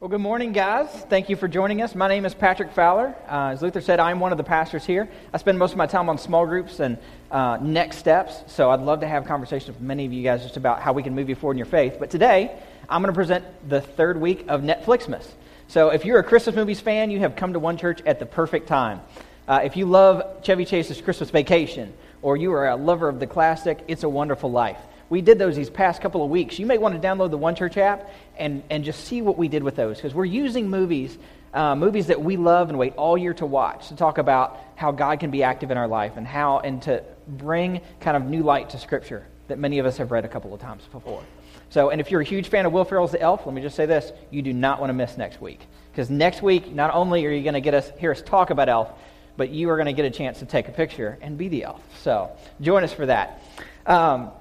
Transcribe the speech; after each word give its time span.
Well, 0.00 0.08
good 0.08 0.20
morning, 0.20 0.52
guys. 0.52 0.88
Thank 1.10 1.28
you 1.28 1.34
for 1.34 1.48
joining 1.48 1.82
us. 1.82 1.96
My 1.96 2.06
name 2.06 2.24
is 2.24 2.32
Patrick 2.32 2.70
Fowler. 2.70 3.16
Uh, 3.28 3.48
as 3.48 3.62
Luther 3.62 3.80
said, 3.80 3.98
I'm 3.98 4.20
one 4.20 4.30
of 4.30 4.38
the 4.38 4.44
pastors 4.44 4.86
here. 4.86 5.08
I 5.34 5.38
spend 5.38 5.58
most 5.58 5.72
of 5.72 5.76
my 5.76 5.88
time 5.88 6.08
on 6.08 6.18
small 6.18 6.46
groups 6.46 6.78
and 6.78 6.98
uh, 7.32 7.58
next 7.60 7.96
steps, 7.96 8.44
so 8.46 8.70
I'd 8.70 8.78
love 8.78 9.00
to 9.00 9.08
have 9.08 9.24
conversations 9.24 9.76
with 9.76 9.80
many 9.80 10.06
of 10.06 10.12
you 10.12 10.22
guys 10.22 10.44
just 10.44 10.56
about 10.56 10.82
how 10.82 10.92
we 10.92 11.02
can 11.02 11.16
move 11.16 11.28
you 11.28 11.34
forward 11.34 11.54
in 11.54 11.58
your 11.58 11.66
faith. 11.66 11.96
But 11.98 12.10
today, 12.10 12.56
I'm 12.88 13.02
going 13.02 13.12
to 13.12 13.18
present 13.18 13.44
the 13.68 13.80
third 13.80 14.20
week 14.20 14.44
of 14.46 14.60
Netflixmas. 14.60 15.26
So 15.66 15.88
if 15.88 16.04
you're 16.04 16.20
a 16.20 16.24
Christmas 16.24 16.54
movies 16.54 16.78
fan, 16.78 17.10
you 17.10 17.18
have 17.18 17.34
come 17.34 17.54
to 17.54 17.58
one 17.58 17.76
church 17.76 18.00
at 18.06 18.20
the 18.20 18.26
perfect 18.26 18.68
time. 18.68 19.00
Uh, 19.48 19.62
if 19.64 19.76
you 19.76 19.84
love 19.84 20.44
Chevy 20.44 20.64
Chase's 20.64 21.00
Christmas 21.00 21.30
Vacation, 21.30 21.92
or 22.22 22.36
you 22.36 22.52
are 22.52 22.68
a 22.68 22.76
lover 22.76 23.08
of 23.08 23.18
the 23.18 23.26
classic 23.26 23.80
It's 23.88 24.04
a 24.04 24.08
Wonderful 24.08 24.52
Life, 24.52 24.78
we 25.10 25.22
did 25.22 25.38
those 25.38 25.56
these 25.56 25.70
past 25.70 26.02
couple 26.02 26.22
of 26.22 26.30
weeks. 26.30 26.58
You 26.58 26.66
may 26.66 26.78
want 26.78 27.00
to 27.00 27.06
download 27.06 27.30
the 27.30 27.38
One 27.38 27.54
Church 27.54 27.76
app 27.76 28.10
and, 28.36 28.62
and 28.70 28.84
just 28.84 29.04
see 29.04 29.22
what 29.22 29.38
we 29.38 29.48
did 29.48 29.62
with 29.62 29.76
those 29.76 29.96
because 29.96 30.14
we're 30.14 30.24
using 30.24 30.68
movies, 30.68 31.16
uh, 31.54 31.74
movies 31.74 32.08
that 32.08 32.20
we 32.20 32.36
love 32.36 32.68
and 32.68 32.78
wait 32.78 32.94
all 32.96 33.16
year 33.16 33.34
to 33.34 33.46
watch 33.46 33.88
to 33.88 33.96
talk 33.96 34.18
about 34.18 34.58
how 34.76 34.92
God 34.92 35.20
can 35.20 35.30
be 35.30 35.42
active 35.42 35.70
in 35.70 35.78
our 35.78 35.88
life 35.88 36.16
and 36.16 36.26
how 36.26 36.58
and 36.58 36.82
to 36.82 37.02
bring 37.26 37.80
kind 38.00 38.16
of 38.16 38.24
new 38.24 38.42
light 38.42 38.70
to 38.70 38.78
Scripture 38.78 39.26
that 39.48 39.58
many 39.58 39.78
of 39.78 39.86
us 39.86 39.96
have 39.96 40.10
read 40.10 40.24
a 40.24 40.28
couple 40.28 40.52
of 40.52 40.60
times 40.60 40.84
before. 40.92 41.22
So, 41.70 41.90
and 41.90 42.00
if 42.00 42.10
you're 42.10 42.20
a 42.20 42.24
huge 42.24 42.48
fan 42.48 42.66
of 42.66 42.72
Will 42.72 42.84
Ferrell's 42.84 43.12
The 43.12 43.20
Elf, 43.20 43.46
let 43.46 43.54
me 43.54 43.62
just 43.62 43.76
say 43.76 43.86
this: 43.86 44.12
you 44.30 44.42
do 44.42 44.52
not 44.52 44.80
want 44.80 44.90
to 44.90 44.94
miss 44.94 45.16
next 45.16 45.40
week 45.40 45.60
because 45.90 46.10
next 46.10 46.42
week 46.42 46.72
not 46.72 46.94
only 46.94 47.24
are 47.26 47.30
you 47.30 47.42
going 47.42 47.54
to 47.54 47.60
get 47.60 47.74
us 47.74 47.90
hear 47.98 48.12
us 48.12 48.22
talk 48.22 48.50
about 48.50 48.68
Elf, 48.68 48.90
but 49.38 49.50
you 49.50 49.70
are 49.70 49.76
going 49.76 49.86
to 49.86 49.92
get 49.94 50.04
a 50.04 50.10
chance 50.10 50.40
to 50.40 50.46
take 50.46 50.68
a 50.68 50.72
picture 50.72 51.16
and 51.22 51.38
be 51.38 51.48
the 51.48 51.64
elf. 51.64 51.80
So, 52.02 52.30
join 52.60 52.84
us 52.84 52.92
for 52.92 53.06
that. 53.06 53.40
Um, 53.86 54.32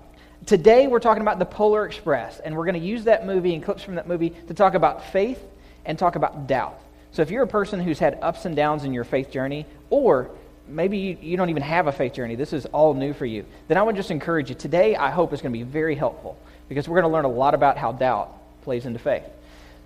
Today, 0.45 0.87
we're 0.87 0.99
talking 0.99 1.21
about 1.21 1.39
the 1.39 1.45
Polar 1.45 1.85
Express, 1.85 2.39
and 2.39 2.55
we're 2.55 2.63
going 2.63 2.79
to 2.79 2.85
use 2.85 3.03
that 3.05 3.25
movie 3.25 3.53
and 3.53 3.63
clips 3.63 3.83
from 3.83 3.95
that 3.95 4.07
movie 4.07 4.29
to 4.29 4.53
talk 4.53 4.75
about 4.75 5.11
faith 5.11 5.43
and 5.83 5.97
talk 5.97 6.15
about 6.15 6.47
doubt. 6.47 6.79
So, 7.11 7.21
if 7.21 7.31
you're 7.31 7.43
a 7.43 7.47
person 7.47 7.81
who's 7.81 7.99
had 7.99 8.19
ups 8.21 8.45
and 8.45 8.55
downs 8.55 8.83
in 8.83 8.93
your 8.93 9.03
faith 9.03 9.31
journey, 9.31 9.65
or 9.89 10.29
maybe 10.67 10.97
you, 10.99 11.17
you 11.21 11.37
don't 11.37 11.49
even 11.49 11.63
have 11.63 11.87
a 11.87 11.91
faith 11.91 12.13
journey, 12.13 12.35
this 12.35 12.53
is 12.53 12.65
all 12.67 12.93
new 12.93 13.13
for 13.13 13.25
you, 13.25 13.45
then 13.67 13.77
I 13.77 13.83
would 13.83 13.95
just 13.95 14.11
encourage 14.11 14.49
you. 14.49 14.55
Today, 14.55 14.95
I 14.95 15.09
hope 15.09 15.33
is 15.33 15.41
going 15.41 15.51
to 15.51 15.57
be 15.57 15.63
very 15.63 15.95
helpful 15.95 16.37
because 16.69 16.87
we're 16.87 17.01
going 17.01 17.11
to 17.11 17.13
learn 17.13 17.25
a 17.25 17.29
lot 17.29 17.53
about 17.53 17.77
how 17.77 17.91
doubt 17.91 18.31
plays 18.61 18.85
into 18.85 18.99
faith. 18.99 19.25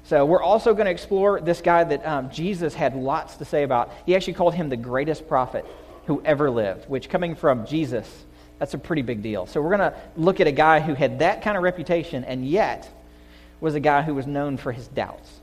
So, 0.04 0.26
we're 0.26 0.44
also 0.44 0.74
going 0.74 0.86
to 0.86 0.92
explore 0.92 1.42
this 1.42 1.62
guy 1.62 1.86
that 1.86 2.06
um, 2.06 2.30
Jesus 2.30 2.76
had 2.76 2.96
lots 2.96 3.38
to 3.38 3.46
say 3.46 3.64
about. 3.64 3.92
He 4.06 4.16
actually 4.16 4.34
called 4.34 4.54
him 4.54 4.70
the 4.70 4.78
greatest 4.78 5.28
prophet 5.28 5.66
who 6.06 6.22
ever 6.24 6.52
lived, 6.52 6.88
which, 6.88 7.10
coming 7.10 7.36
from 7.36 7.66
Jesus, 7.66 8.26
that's 8.62 8.76
a 8.76 8.78
pretty 8.78 9.02
big 9.02 9.24
deal. 9.24 9.48
So 9.48 9.60
we're 9.60 9.76
going 9.76 9.92
to 9.92 9.96
look 10.16 10.40
at 10.40 10.46
a 10.46 10.52
guy 10.52 10.82
who 10.82 10.94
had 10.94 11.18
that 11.18 11.42
kind 11.42 11.58
of 11.58 11.64
reputation 11.64 12.24
and 12.24 12.48
yet 12.48 12.88
was 13.60 13.74
a 13.74 13.80
guy 13.80 14.04
who 14.04 14.14
was 14.14 14.28
known 14.28 14.56
for 14.56 14.72
his 14.72 14.88
doubts. 14.88 15.40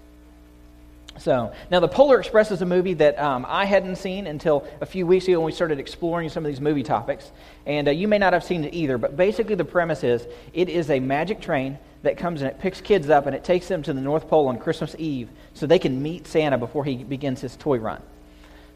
So, 1.18 1.52
now 1.68 1.80
The 1.80 1.88
Polar 1.88 2.20
Express 2.20 2.52
is 2.52 2.62
a 2.62 2.64
movie 2.64 2.94
that 2.94 3.18
um, 3.18 3.44
I 3.48 3.64
hadn't 3.64 3.96
seen 3.96 4.28
until 4.28 4.68
a 4.80 4.86
few 4.86 5.04
weeks 5.04 5.26
ago 5.26 5.40
when 5.40 5.46
we 5.46 5.52
started 5.52 5.80
exploring 5.80 6.28
some 6.28 6.44
of 6.44 6.48
these 6.48 6.60
movie 6.60 6.84
topics. 6.84 7.32
And 7.66 7.88
uh, 7.88 7.90
you 7.90 8.06
may 8.06 8.18
not 8.18 8.34
have 8.34 8.44
seen 8.44 8.62
it 8.62 8.72
either, 8.72 8.98
but 8.98 9.16
basically 9.16 9.56
the 9.56 9.64
premise 9.64 10.04
is 10.04 10.24
it 10.52 10.68
is 10.68 10.88
a 10.88 11.00
magic 11.00 11.40
train 11.40 11.76
that 12.04 12.18
comes 12.18 12.40
and 12.40 12.48
it 12.48 12.60
picks 12.60 12.80
kids 12.80 13.10
up 13.10 13.26
and 13.26 13.34
it 13.34 13.42
takes 13.42 13.66
them 13.66 13.82
to 13.82 13.92
the 13.92 14.00
North 14.00 14.28
Pole 14.28 14.46
on 14.46 14.60
Christmas 14.60 14.94
Eve 14.96 15.28
so 15.54 15.66
they 15.66 15.80
can 15.80 16.00
meet 16.00 16.28
Santa 16.28 16.56
before 16.56 16.84
he 16.84 17.02
begins 17.02 17.40
his 17.40 17.56
toy 17.56 17.78
run. 17.78 18.00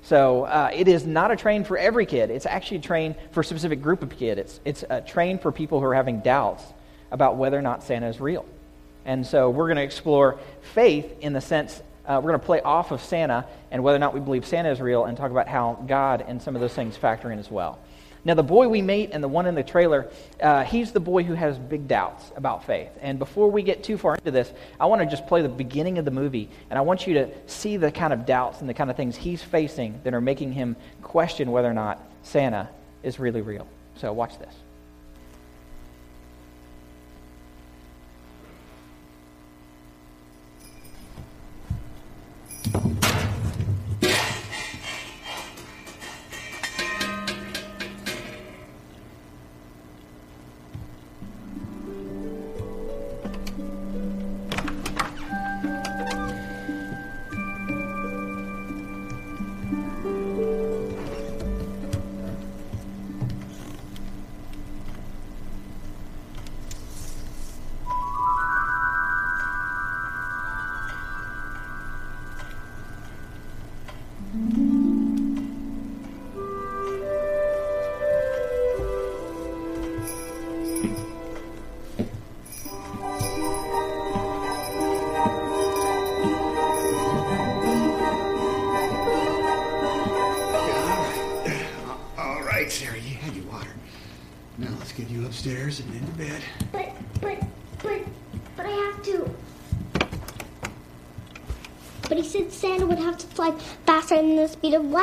So 0.03 0.45
uh, 0.45 0.71
it 0.75 0.89
is 0.89 1.07
not 1.07 1.31
a 1.31 1.37
train 1.37 1.65
for 1.65 1.79
every 1.79 2.07
kid. 2.07 2.31
It's 2.31 2.47
actually 2.47 2.79
a 2.79 2.83
train 2.83 3.15
for 3.31 3.41
a 3.41 3.45
specific 3.45 3.81
group 3.81 4.03
of 4.03 4.11
kids. 4.11 4.41
It's, 4.41 4.61
it's 4.65 4.85
a 4.91 5.01
train 5.01 5.39
for 5.39 5.53
people 5.53 5.79
who 5.79 5.87
are 5.87 5.95
having 5.95 6.21
doubts 6.21 6.65
about 7.11 7.37
whether 7.37 7.57
or 7.57 7.63
not 7.63 7.85
Santa 7.85 8.09
is 8.09 8.21
real. 8.21 8.45
And 9.05 9.27
so 9.27 9.51
we're 9.51 9.67
going 9.67 9.77
to 9.77 9.83
explore 9.83 10.39
faith 10.75 11.13
in 11.21 11.33
the 11.33 11.41
sense, 11.41 11.81
uh, 12.07 12.21
we're 12.23 12.31
going 12.31 12.41
to 12.41 12.47
play 12.47 12.61
off 12.61 12.91
of 12.91 13.01
Santa 13.01 13.47
and 13.71 13.85
whether 13.85 13.97
or 13.97 14.01
not 14.01 14.15
we 14.15 14.21
believe 14.21 14.45
Santa 14.45 14.71
is 14.71 14.81
real 14.81 15.05
and 15.05 15.17
talk 15.17 15.31
about 15.31 15.47
how 15.47 15.85
God 15.87 16.25
and 16.27 16.43
some 16.43 16.57
of 16.57 16.61
those 16.61 16.75
things 16.75 16.97
factor 16.97 17.31
in 17.31 17.39
as 17.39 17.51
well. 17.51 17.79
Now, 18.25 18.35
the 18.35 18.43
boy 18.45 18.69
we 18.69 18.83
meet 18.83 19.11
and 19.13 19.23
the 19.23 19.29
one 19.29 19.47
in 19.47 19.57
the 19.57 19.65
trailer, 19.65 20.09
uh, 20.41 20.63
he's 20.63 20.93
the 20.93 21.01
boy 21.01 21.25
who 21.25 21.35
has 21.35 21.59
big 21.59 21.89
doubts 21.89 22.31
about 22.37 22.65
faith. 22.65 22.91
And 23.01 23.19
before 23.19 23.51
we 23.51 23.65
get 23.65 23.83
too 23.83 23.99
far 23.99 24.15
into 24.15 24.31
this, 24.31 24.53
I 24.79 24.87
want 24.87 25.01
to 25.03 25.07
just 25.07 25.27
play 25.27 25.43
the 25.43 25.49
beginning 25.49 25.99
of 25.99 26.05
the 26.05 26.13
movie, 26.13 26.49
and 26.71 26.79
I 26.79 26.83
want 26.83 27.07
you 27.07 27.15
to 27.15 27.29
see 27.47 27.77
the 27.77 27.91
kind 27.91 28.13
of 28.13 28.25
doubts 28.25 28.61
and 28.61 28.69
the 28.69 28.75
kind 28.75 28.91
of 28.91 28.97
things 28.97 29.17
he's 29.17 29.43
facing 29.43 30.01
that 30.05 30.15
are 30.15 30.21
making 30.21 30.53
him 30.53 30.77
question 31.03 31.51
whether 31.51 31.69
or 31.69 31.75
not 31.75 32.01
Santa 32.23 32.69
is 33.03 33.19
really 33.19 33.41
real. 33.41 33.67
So, 33.97 34.13
watch 34.13 34.39
this. 34.39 34.55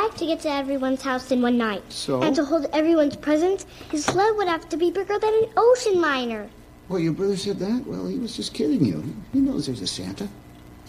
The 0.08 0.16
speed 0.16 0.16
of 0.16 0.18
light 0.18 0.18
to 0.18 0.26
get 0.26 0.40
to 0.40 0.50
everyone's 0.50 1.02
house 1.02 1.30
in 1.30 1.42
one 1.42 1.58
night. 1.58 1.82
So? 1.88 2.22
And 2.22 2.34
to 2.36 2.44
hold 2.44 2.66
everyone's 2.72 3.16
presents, 3.16 3.66
his 3.90 4.04
sled 4.04 4.36
would 4.36 4.48
have 4.48 4.68
to 4.68 4.76
be 4.76 4.90
bigger 4.90 5.18
than 5.18 5.34
an 5.34 5.48
ocean 5.56 6.00
liner. 6.00 6.48
Well, 6.88 7.00
your 7.00 7.12
brother 7.12 7.36
said 7.36 7.58
that? 7.60 7.86
Well, 7.86 8.06
he 8.08 8.18
was 8.18 8.36
just 8.36 8.54
kidding 8.54 8.84
you. 8.84 9.04
He 9.32 9.40
knows 9.40 9.66
there's 9.66 9.82
a 9.82 9.86
Santa. 9.86 10.28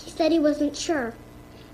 He 0.04 0.12
said 0.12 0.32
he 0.32 0.40
wasn't 0.40 0.76
sure. 0.76 1.14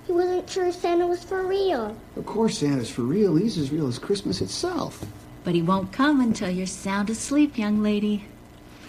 He 0.06 0.14
wasn't 0.14 0.50
sure 0.50 0.72
Santa 0.72 1.08
was 1.08 1.24
for 1.24 1.46
real. 1.46 1.96
Of 2.16 2.26
course 2.26 2.59
Santa's 2.59 2.90
for 2.90 3.03
real. 3.03 3.36
He's 3.36 3.58
as 3.58 3.72
real 3.72 3.88
as 3.88 4.00
Christmas 4.00 4.42
itself. 4.42 5.06
But 5.44 5.56
he 5.56 5.62
won't 5.62 5.92
come 5.94 6.20
until 6.20 6.50
you're 6.50 6.68
sound 6.68 7.09
asleep, 7.09 7.58
young 7.58 7.84
lady. 7.84 8.26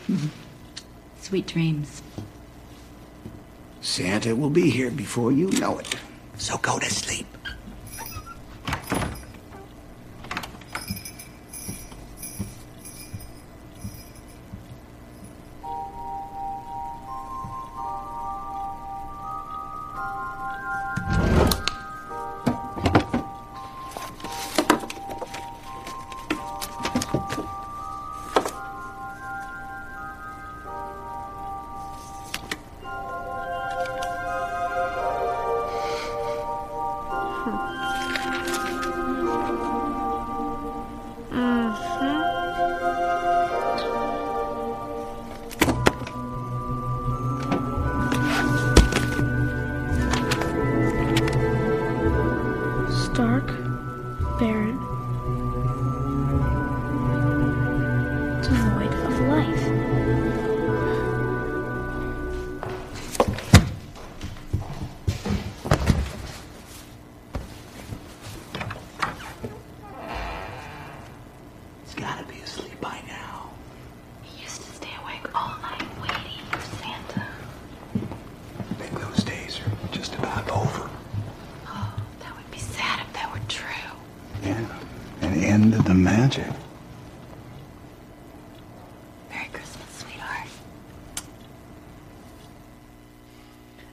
Sweet 1.21 1.47
dreams. 1.47 2.03
Santa 3.81 4.35
will 4.35 4.51
be 4.51 4.71
here 4.71 4.91
before 4.91 5.31
you 5.33 5.51
know 5.61 5.79
it. 5.79 5.95
So 6.37 6.59
go 6.59 6.79
to 6.79 6.91
sleep. 6.91 7.27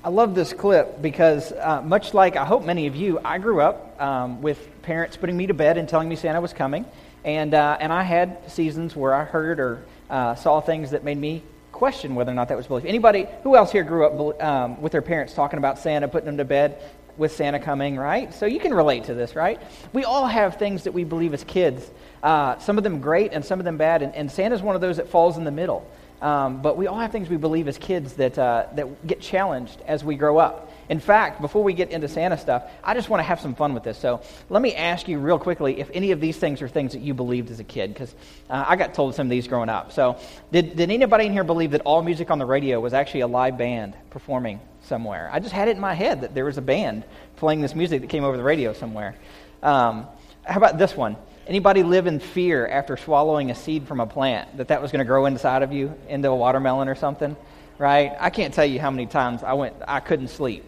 I 0.05 0.09
love 0.09 0.35
this 0.35 0.53
clip 0.53 1.01
because, 1.01 1.51
uh, 1.51 1.81
much 1.81 2.13
like 2.13 2.35
I 2.35 2.45
hope 2.45 2.63
many 2.63 2.85
of 2.85 2.95
you, 2.95 3.19
I 3.25 3.39
grew 3.39 3.59
up 3.59 3.99
um, 3.99 4.43
with 4.43 4.83
parents 4.83 5.17
putting 5.17 5.35
me 5.35 5.47
to 5.47 5.55
bed 5.55 5.79
and 5.79 5.89
telling 5.89 6.07
me 6.07 6.15
Santa 6.15 6.39
was 6.39 6.53
coming. 6.53 6.85
And, 7.23 7.55
uh, 7.55 7.77
and 7.79 7.91
I 7.91 8.03
had 8.03 8.51
seasons 8.51 8.95
where 8.95 9.15
I 9.15 9.23
heard 9.23 9.59
or 9.59 9.83
uh, 10.11 10.35
saw 10.35 10.61
things 10.61 10.91
that 10.91 11.03
made 11.03 11.17
me 11.17 11.41
question 11.71 12.13
whether 12.13 12.31
or 12.31 12.35
not 12.35 12.49
that 12.49 12.57
was 12.57 12.67
belief. 12.67 12.85
Anybody, 12.85 13.25
who 13.41 13.55
else 13.55 13.71
here 13.71 13.83
grew 13.83 14.05
up 14.05 14.43
um, 14.43 14.79
with 14.79 14.91
their 14.91 15.01
parents 15.01 15.33
talking 15.33 15.57
about 15.57 15.79
Santa, 15.79 16.07
putting 16.07 16.27
them 16.27 16.37
to 16.37 16.45
bed 16.45 16.79
with 17.17 17.31
Santa 17.31 17.59
coming, 17.59 17.97
right? 17.97 18.31
So 18.31 18.45
you 18.45 18.59
can 18.59 18.75
relate 18.75 19.05
to 19.05 19.15
this, 19.15 19.35
right? 19.35 19.59
We 19.91 20.03
all 20.03 20.27
have 20.27 20.57
things 20.57 20.83
that 20.83 20.91
we 20.91 21.03
believe 21.03 21.33
as 21.33 21.43
kids, 21.43 21.89
uh, 22.21 22.59
some 22.59 22.77
of 22.77 22.83
them 22.83 23.01
great 23.01 23.33
and 23.33 23.43
some 23.43 23.57
of 23.57 23.65
them 23.65 23.77
bad. 23.77 24.03
And, 24.03 24.13
and 24.13 24.31
Santa's 24.31 24.61
one 24.61 24.75
of 24.75 24.81
those 24.81 24.97
that 24.97 25.09
falls 25.09 25.35
in 25.35 25.45
the 25.45 25.51
middle. 25.51 25.89
Um, 26.21 26.61
but 26.61 26.77
we 26.77 26.87
all 26.87 26.97
have 26.97 27.11
things 27.11 27.29
we 27.29 27.37
believe 27.37 27.67
as 27.67 27.77
kids 27.77 28.13
that, 28.13 28.37
uh, 28.39 28.67
that 28.75 29.05
get 29.05 29.21
challenged 29.21 29.81
as 29.85 30.03
we 30.03 30.15
grow 30.15 30.37
up. 30.37 30.71
In 30.87 30.99
fact, 30.99 31.41
before 31.41 31.63
we 31.63 31.73
get 31.73 31.89
into 31.89 32.07
Santa 32.07 32.37
stuff, 32.37 32.63
I 32.83 32.93
just 32.93 33.09
want 33.09 33.19
to 33.19 33.23
have 33.23 33.39
some 33.39 33.55
fun 33.55 33.73
with 33.73 33.83
this. 33.83 33.97
So 33.97 34.21
let 34.49 34.61
me 34.61 34.75
ask 34.75 35.07
you 35.07 35.19
real 35.19 35.39
quickly 35.39 35.79
if 35.79 35.89
any 35.93 36.11
of 36.11 36.21
these 36.21 36.37
things 36.37 36.61
are 36.61 36.67
things 36.67 36.93
that 36.93 37.01
you 37.01 37.13
believed 37.13 37.49
as 37.49 37.59
a 37.59 37.63
kid, 37.63 37.93
because 37.93 38.13
uh, 38.49 38.65
I 38.67 38.75
got 38.75 38.93
told 38.93 39.15
some 39.15 39.27
of 39.27 39.31
these 39.31 39.47
growing 39.47 39.69
up. 39.69 39.91
So 39.91 40.19
did, 40.51 40.75
did 40.75 40.91
anybody 40.91 41.25
in 41.25 41.33
here 41.33 41.43
believe 41.43 41.71
that 41.71 41.81
all 41.81 42.03
music 42.03 42.29
on 42.29 42.37
the 42.37 42.45
radio 42.45 42.79
was 42.79 42.93
actually 42.93 43.21
a 43.21 43.27
live 43.27 43.57
band 43.57 43.95
performing 44.11 44.59
somewhere? 44.83 45.29
I 45.33 45.39
just 45.39 45.53
had 45.53 45.67
it 45.67 45.71
in 45.71 45.81
my 45.81 45.95
head 45.95 46.21
that 46.21 46.35
there 46.35 46.45
was 46.45 46.57
a 46.57 46.61
band 46.61 47.03
playing 47.35 47.61
this 47.61 47.73
music 47.73 48.01
that 48.01 48.07
came 48.07 48.23
over 48.23 48.37
the 48.37 48.43
radio 48.43 48.73
somewhere. 48.73 49.15
Um, 49.63 50.05
how 50.43 50.57
about 50.57 50.77
this 50.77 50.95
one? 50.95 51.17
Anybody 51.47 51.83
live 51.83 52.07
in 52.07 52.19
fear 52.19 52.65
after 52.67 52.97
swallowing 52.97 53.51
a 53.51 53.55
seed 53.55 53.87
from 53.87 53.99
a 53.99 54.07
plant 54.07 54.57
that 54.57 54.69
that 54.69 54.81
was 54.81 54.91
going 54.91 54.99
to 54.99 55.05
grow 55.05 55.27
inside 55.27 55.61
of 55.61 55.71
you 55.71 55.93
into 56.09 56.29
a 56.29 56.35
watermelon 56.35 56.87
or 56.87 56.95
something? 56.95 57.35
Right? 57.77 58.13
I 58.19 58.31
can't 58.31 58.51
tell 58.51 58.65
you 58.65 58.79
how 58.79 58.89
many 58.89 59.05
times 59.05 59.43
I 59.43 59.53
went. 59.53 59.75
I 59.87 59.99
couldn't 59.99 60.29
sleep. 60.29 60.63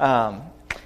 Um, 0.00 0.42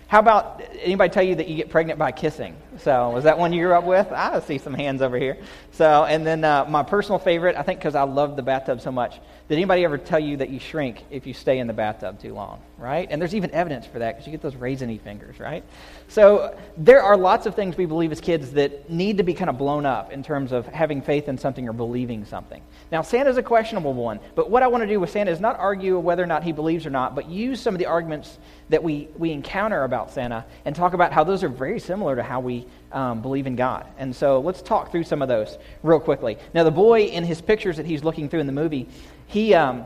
how 0.08 0.18
about 0.18 0.62
anybody 0.80 1.10
tell 1.10 1.22
you 1.22 1.36
that 1.36 1.48
you 1.48 1.56
get 1.56 1.70
pregnant 1.70 1.98
by 1.98 2.12
kissing? 2.12 2.54
So 2.82 3.10
was 3.10 3.24
that 3.24 3.38
one 3.38 3.52
you 3.52 3.64
grew 3.64 3.74
up 3.74 3.84
with? 3.84 4.10
I 4.10 4.40
see 4.40 4.58
some 4.58 4.74
hands 4.74 5.02
over 5.02 5.18
here. 5.18 5.36
So 5.72 6.04
and 6.04 6.26
then 6.26 6.44
uh, 6.44 6.64
my 6.68 6.82
personal 6.82 7.18
favorite, 7.18 7.56
I 7.56 7.62
think 7.62 7.78
because 7.78 7.94
I 7.94 8.02
love 8.02 8.36
the 8.36 8.42
bathtub 8.42 8.80
so 8.80 8.90
much. 8.90 9.18
Did 9.48 9.56
anybody 9.56 9.84
ever 9.84 9.98
tell 9.98 10.20
you 10.20 10.36
that 10.38 10.48
you 10.50 10.60
shrink 10.60 11.04
if 11.10 11.26
you 11.26 11.34
stay 11.34 11.58
in 11.58 11.66
the 11.66 11.72
bathtub 11.72 12.20
too 12.20 12.32
long? 12.34 12.60
Right? 12.78 13.08
And 13.10 13.20
there's 13.20 13.34
even 13.34 13.50
evidence 13.50 13.84
for 13.84 13.98
that 13.98 14.12
because 14.12 14.26
you 14.26 14.30
get 14.30 14.40
those 14.40 14.54
raisiny 14.54 14.98
fingers, 15.00 15.38
right? 15.38 15.64
So 16.08 16.56
there 16.76 17.02
are 17.02 17.16
lots 17.16 17.46
of 17.46 17.54
things 17.54 17.76
we 17.76 17.84
believe 17.84 18.12
as 18.12 18.20
kids 18.20 18.52
that 18.52 18.88
need 18.88 19.18
to 19.18 19.22
be 19.22 19.34
kind 19.34 19.50
of 19.50 19.58
blown 19.58 19.84
up 19.84 20.12
in 20.12 20.22
terms 20.22 20.52
of 20.52 20.66
having 20.66 21.02
faith 21.02 21.28
in 21.28 21.36
something 21.36 21.68
or 21.68 21.72
believing 21.72 22.24
something. 22.24 22.62
Now 22.90 23.02
Santa's 23.02 23.36
a 23.36 23.42
questionable 23.42 23.92
one, 23.92 24.20
but 24.34 24.50
what 24.50 24.62
I 24.62 24.68
want 24.68 24.82
to 24.82 24.86
do 24.86 24.98
with 24.98 25.10
Santa 25.10 25.30
is 25.30 25.40
not 25.40 25.58
argue 25.58 25.98
whether 25.98 26.22
or 26.22 26.26
not 26.26 26.42
he 26.42 26.52
believes 26.52 26.86
or 26.86 26.90
not, 26.90 27.14
but 27.14 27.28
use 27.28 27.60
some 27.60 27.74
of 27.74 27.78
the 27.78 27.86
arguments 27.86 28.38
that 28.70 28.82
we, 28.82 29.08
we 29.18 29.32
encounter 29.32 29.84
about 29.84 30.12
Santa 30.12 30.44
and 30.64 30.74
talk 30.74 30.94
about 30.94 31.12
how 31.12 31.24
those 31.24 31.44
are 31.44 31.48
very 31.48 31.80
similar 31.80 32.16
to 32.16 32.22
how 32.22 32.40
we 32.40 32.66
um, 32.92 33.22
believe 33.22 33.46
in 33.46 33.56
God. 33.56 33.86
And 33.98 34.14
so 34.14 34.40
let's 34.40 34.62
talk 34.62 34.90
through 34.90 35.04
some 35.04 35.22
of 35.22 35.28
those 35.28 35.58
real 35.82 36.00
quickly. 36.00 36.38
Now, 36.54 36.64
the 36.64 36.70
boy 36.70 37.02
in 37.02 37.24
his 37.24 37.40
pictures 37.40 37.76
that 37.76 37.86
he's 37.86 38.02
looking 38.02 38.28
through 38.28 38.40
in 38.40 38.46
the 38.46 38.52
movie, 38.52 38.88
he, 39.26 39.54
um, 39.54 39.84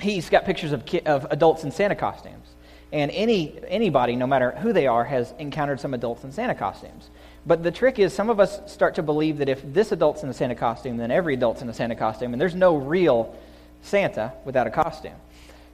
he's 0.00 0.28
got 0.28 0.44
pictures 0.44 0.72
of, 0.72 0.84
ki- 0.84 1.00
of 1.00 1.26
adults 1.30 1.64
in 1.64 1.70
Santa 1.70 1.94
costumes. 1.94 2.46
And 2.92 3.10
any, 3.12 3.58
anybody, 3.68 4.16
no 4.16 4.26
matter 4.26 4.50
who 4.50 4.72
they 4.72 4.86
are, 4.86 5.04
has 5.04 5.32
encountered 5.38 5.80
some 5.80 5.94
adults 5.94 6.24
in 6.24 6.32
Santa 6.32 6.54
costumes. 6.54 7.10
But 7.46 7.62
the 7.62 7.70
trick 7.70 7.98
is, 7.98 8.12
some 8.12 8.28
of 8.28 8.40
us 8.40 8.60
start 8.70 8.96
to 8.96 9.02
believe 9.02 9.38
that 9.38 9.48
if 9.48 9.62
this 9.72 9.92
adult's 9.92 10.22
in 10.22 10.28
a 10.28 10.34
Santa 10.34 10.54
costume, 10.54 10.96
then 10.96 11.10
every 11.10 11.34
adult's 11.34 11.62
in 11.62 11.68
a 11.68 11.74
Santa 11.74 11.94
costume, 11.94 12.34
and 12.34 12.40
there's 12.40 12.54
no 12.54 12.76
real 12.76 13.34
Santa 13.82 14.32
without 14.44 14.66
a 14.66 14.70
costume. 14.70 15.14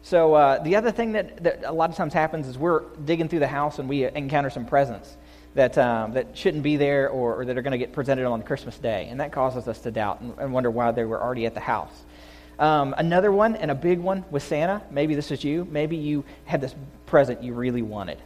So 0.03 0.35
uh, 0.35 0.63
the 0.63 0.77
other 0.77 0.93
thing 0.93 1.13
that, 1.13 1.43
that 1.43 1.65
a 1.65 1.73
lot 1.73 1.91
of 1.91 1.97
times 1.97 2.13
happens 2.13 2.47
is 2.47 2.57
we're 2.57 2.83
digging 3.05 3.29
through 3.29 3.41
the 3.41 3.49
house 3.49 3.81
and 3.81 3.89
we 3.89 4.05
encounter 4.05 4.51
some 4.51 4.65
presents 4.65 5.17
that, 5.57 5.77
um, 5.79 6.13
that 6.13 6.37
shouldn't 6.37 6.63
be 6.63 6.77
there 6.77 7.09
or, 7.09 7.41
or 7.41 7.45
that 7.47 7.57
are 7.57 7.63
going 7.63 7.73
to 7.73 7.79
get 7.79 7.93
presented 7.93 8.27
on 8.27 8.43
Christmas 8.43 8.79
Day. 8.79 9.09
And 9.11 9.21
that 9.21 9.33
causes 9.33 9.67
us 9.67 9.81
to 9.81 9.91
doubt 9.91 10.21
and, 10.21 10.39
and 10.39 10.53
wonder 10.53 10.71
why 10.71 10.93
they 10.93 11.05
were 11.05 11.21
already 11.21 11.47
at 11.47 11.55
the 11.55 11.61
house. 11.61 12.05
Um, 12.59 12.95
another 12.97 13.33
one, 13.33 13.57
and 13.57 13.71
a 13.71 13.75
big 13.75 13.99
one 13.99 14.25
with 14.31 14.43
Santa, 14.43 14.83
maybe 14.91 15.15
this 15.15 15.31
is 15.31 15.43
you. 15.43 15.67
Maybe 15.71 15.97
you 15.97 16.25
had 16.45 16.61
this 16.61 16.75
present 17.07 17.43
you 17.43 17.55
really 17.55 17.83
wanted. 17.83 18.19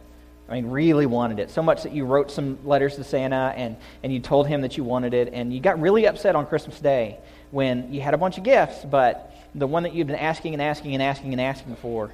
I 0.49 0.55
mean, 0.55 0.69
really 0.69 1.05
wanted 1.05 1.39
it. 1.39 1.49
So 1.49 1.61
much 1.61 1.83
that 1.83 1.93
you 1.93 2.03
wrote 2.03 2.29
some 2.29 2.59
letters 2.65 2.97
to 2.97 3.05
Santa 3.05 3.53
and, 3.55 3.77
and 4.03 4.11
you 4.13 4.19
told 4.19 4.47
him 4.47 4.61
that 4.61 4.75
you 4.75 4.83
wanted 4.83 5.13
it. 5.13 5.29
And 5.31 5.53
you 5.53 5.61
got 5.61 5.79
really 5.79 6.07
upset 6.07 6.35
on 6.35 6.45
Christmas 6.45 6.81
Day 6.81 7.17
when 7.51 7.93
you 7.93 8.01
had 8.01 8.13
a 8.13 8.17
bunch 8.17 8.37
of 8.37 8.43
gifts, 8.43 8.83
but 8.83 9.33
the 9.55 9.67
one 9.67 9.83
that 9.83 9.93
you've 9.93 10.07
been 10.07 10.17
asking 10.17 10.51
and 10.53 10.61
asking 10.61 10.93
and 10.93 11.01
asking 11.01 11.31
and 11.31 11.39
asking 11.39 11.77
for 11.77 12.11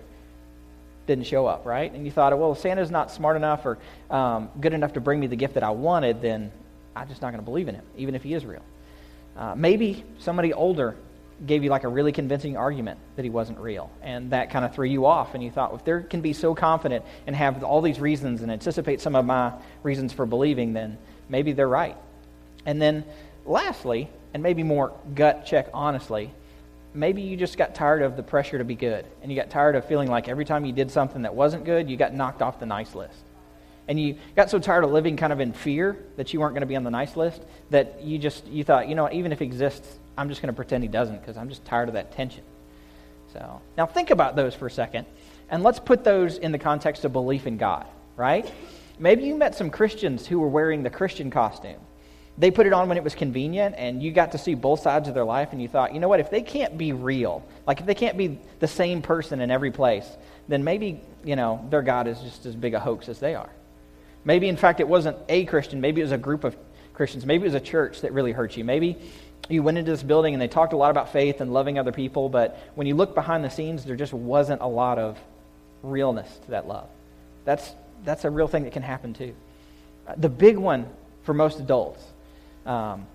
didn't 1.08 1.26
show 1.26 1.48
up, 1.48 1.66
right? 1.66 1.92
And 1.92 2.06
you 2.06 2.12
thought, 2.12 2.38
well, 2.38 2.52
if 2.52 2.60
Santa's 2.60 2.92
not 2.92 3.10
smart 3.10 3.36
enough 3.36 3.66
or 3.66 3.78
um, 4.10 4.50
good 4.60 4.74
enough 4.74 4.94
to 4.94 5.02
bring 5.02 5.20
me 5.20 5.28
the 5.28 5.36
gift 5.36 5.56
that 5.56 5.64
I 5.64 5.72
wanted, 5.72 6.22
then 6.22 6.52
I'm 6.96 7.08
just 7.08 7.22
not 7.22 7.32
going 7.32 7.40
to 7.40 7.46
believe 7.46 7.68
in 7.68 7.76
him, 7.76 7.86
even 7.98 8.14
if 8.14 8.24
he 8.24 8.34
is 8.34 8.46
real. 8.46 8.64
Uh, 9.36 9.56
maybe 9.56 10.04
somebody 10.20 10.54
older 10.54 10.96
gave 11.46 11.64
you 11.64 11.70
like 11.70 11.84
a 11.84 11.88
really 11.88 12.12
convincing 12.12 12.58
argument 12.58 13.00
that 13.16 13.24
he 13.24 13.30
wasn't 13.30 13.60
real, 13.60 13.92
and 14.02 14.32
that 14.32 14.50
kind 14.50 14.66
of 14.66 14.74
threw 14.74 14.88
you 14.88 15.06
off, 15.06 15.36
and 15.36 15.44
you 15.44 15.52
thought, 15.52 15.72
well, 15.72 15.80
if 15.80 15.86
they 15.86 16.08
can 16.10 16.22
be 16.22 16.34
so 16.34 16.56
confident 16.56 17.06
and 17.28 17.36
have 17.36 17.64
all 17.64 17.82
these 17.82 18.00
reasons 18.00 18.42
and 18.42 18.52
anticipate 18.52 19.02
some 19.02 19.16
of 19.16 19.24
my 19.24 19.54
reasons 19.84 20.12
for 20.12 20.26
believing, 20.26 20.74
then 20.74 20.98
maybe 21.30 21.52
they're 21.52 21.68
right. 21.68 21.96
And 22.66 22.82
then 22.82 23.06
lastly, 23.46 24.10
and 24.34 24.42
maybe 24.42 24.64
more 24.64 24.94
gut 25.14 25.46
check 25.46 25.70
honestly, 25.74 26.32
maybe 26.98 27.22
you 27.22 27.38
just 27.38 27.58
got 27.58 27.76
tired 27.76 28.02
of 28.02 28.18
the 28.18 28.24
pressure 28.24 28.58
to 28.58 28.64
be 28.64 28.76
good. 28.76 29.06
And 29.22 29.32
you 29.32 29.38
got 29.38 29.50
tired 29.50 29.76
of 29.76 29.86
feeling 29.86 30.10
like 30.10 30.28
every 30.28 30.46
time 30.46 30.66
you 30.66 30.74
did 30.74 30.90
something 30.90 31.22
that 31.22 31.36
wasn't 31.36 31.64
good, 31.64 31.90
you 31.90 31.96
got 31.96 32.14
knocked 32.14 32.42
off 32.42 32.60
the 32.60 32.66
nice 32.66 32.96
list. 32.96 33.20
And 33.88 34.00
you 34.00 34.18
got 34.36 34.50
so 34.50 34.60
tired 34.60 34.84
of 34.84 34.92
living 34.92 35.16
kind 35.16 35.32
of 35.32 35.40
in 35.40 35.54
fear 35.54 35.98
that 36.18 36.34
you 36.34 36.40
weren't 36.40 36.54
going 36.54 36.62
to 36.62 36.68
be 36.68 36.76
on 36.76 36.84
the 36.84 36.92
nice 36.92 37.16
list 37.16 37.44
that 37.70 38.02
you 38.02 38.18
just 38.18 38.46
you 38.48 38.64
thought, 38.64 38.90
you 38.90 38.96
know, 38.96 39.10
even 39.12 39.32
if 39.32 39.40
he 39.40 39.46
exists, 39.46 40.00
I'm 40.18 40.28
just 40.28 40.42
going 40.42 40.54
to 40.54 40.56
pretend 40.56 40.84
he 40.84 40.90
doesn't 40.90 41.20
because 41.20 41.38
I'm 41.38 41.48
just 41.48 41.64
tired 41.64 41.88
of 41.88 41.94
that 41.94 42.12
tension. 42.12 42.44
So 43.32 43.62
now 43.78 43.86
think 43.86 44.10
about 44.10 44.36
those 44.36 44.56
for 44.56 44.68
a 44.68 44.72
second, 44.72 45.06
and 45.50 45.64
let's 45.64 45.80
put 45.80 46.04
those 46.04 46.38
in 46.38 46.52
the 46.52 46.60
context 46.60 47.06
of 47.06 47.14
belief 47.14 47.48
in 47.48 47.58
God, 47.58 47.86
right? 48.18 48.52
Maybe 49.00 49.24
you 49.24 49.36
met 49.36 49.56
some 49.56 49.70
Christians 49.70 50.28
who 50.28 50.40
were 50.40 50.48
wearing 50.48 50.84
the 50.84 50.90
Christian 50.90 51.30
costume 51.30 51.80
they 52.38 52.52
put 52.52 52.68
it 52.68 52.74
on 52.74 52.88
when 52.88 52.98
it 52.98 53.04
was 53.04 53.16
convenient 53.16 53.76
and 53.78 54.02
you 54.02 54.12
got 54.12 54.34
to 54.34 54.38
see 54.38 54.54
both 54.54 54.82
sides 54.82 55.08
of 55.08 55.16
their 55.16 55.24
life 55.24 55.50
and 55.52 55.62
you 55.62 55.68
thought 55.68 55.94
you 55.94 56.00
know 56.00 56.08
what? 56.08 56.20
If 56.20 56.30
they 56.30 56.42
can't 56.42 56.78
be 56.78 56.94
real 56.94 57.44
like 57.66 57.80
if 57.80 57.86
they 57.86 57.96
can't 57.96 58.18
be 58.18 58.40
the 58.60 58.68
same 58.68 59.02
person 59.02 59.42
in 59.42 59.52
every 59.52 59.72
place 59.72 60.08
then 60.48 60.64
maybe 60.64 61.02
you 61.24 61.36
know 61.36 61.66
their 61.70 61.82
god 61.82 62.08
is 62.08 62.20
just 62.20 62.46
as 62.46 62.56
big 62.56 62.74
a 62.74 62.80
hoax 62.80 63.10
as 63.10 63.20
they 63.20 63.36
are. 63.36 63.50
Maybe 64.24 64.48
in 64.48 64.58
fact 64.58 64.80
it 64.80 64.88
wasn't 64.88 65.18
a 65.30 65.46
christian. 65.46 65.82
Maybe 65.82 66.02
it 66.02 66.06
was 66.06 66.12
a 66.12 66.18
group 66.18 66.44
of 66.44 66.56
christians. 66.94 67.26
Maybe 67.26 67.44
it 67.44 67.48
was 67.48 67.56
a 67.56 67.60
church 67.60 68.02
that 68.02 68.14
really 68.14 68.32
hurt 68.32 68.56
you. 68.56 68.64
Maybe 68.64 68.98
you 69.50 69.64
went 69.64 69.78
into 69.78 69.92
this 69.92 70.04
building 70.04 70.34
and 70.34 70.42
they 70.42 70.48
talked 70.48 70.74
a 70.74 70.78
lot 70.78 70.92
about 70.92 71.14
faith 71.14 71.42
and 71.42 71.54
loving 71.54 71.80
other 71.80 71.92
people 71.92 72.30
but 72.30 72.60
when 72.76 72.86
you 72.86 72.96
look 72.96 73.16
behind 73.16 73.44
the 73.44 73.50
scenes 73.50 73.86
there 73.86 73.96
just 73.96 74.14
wasn't 74.14 74.62
a 74.62 74.68
lot 74.68 75.00
of 75.00 75.18
realness 75.84 76.30
to 76.46 76.52
that 76.52 76.68
love. 76.68 76.88
That's 77.46 77.74
that's 78.06 78.26
a 78.26 78.30
real 78.30 78.48
thing 78.48 78.64
that 78.64 78.74
can 78.74 78.84
happen 78.84 79.14
too. 79.14 79.34
Uh, 80.08 80.14
the 80.18 80.30
big 80.30 80.58
one 80.58 80.88
for 81.24 81.34
most 81.34 81.60
adults 81.60 82.04
um, 82.68 83.08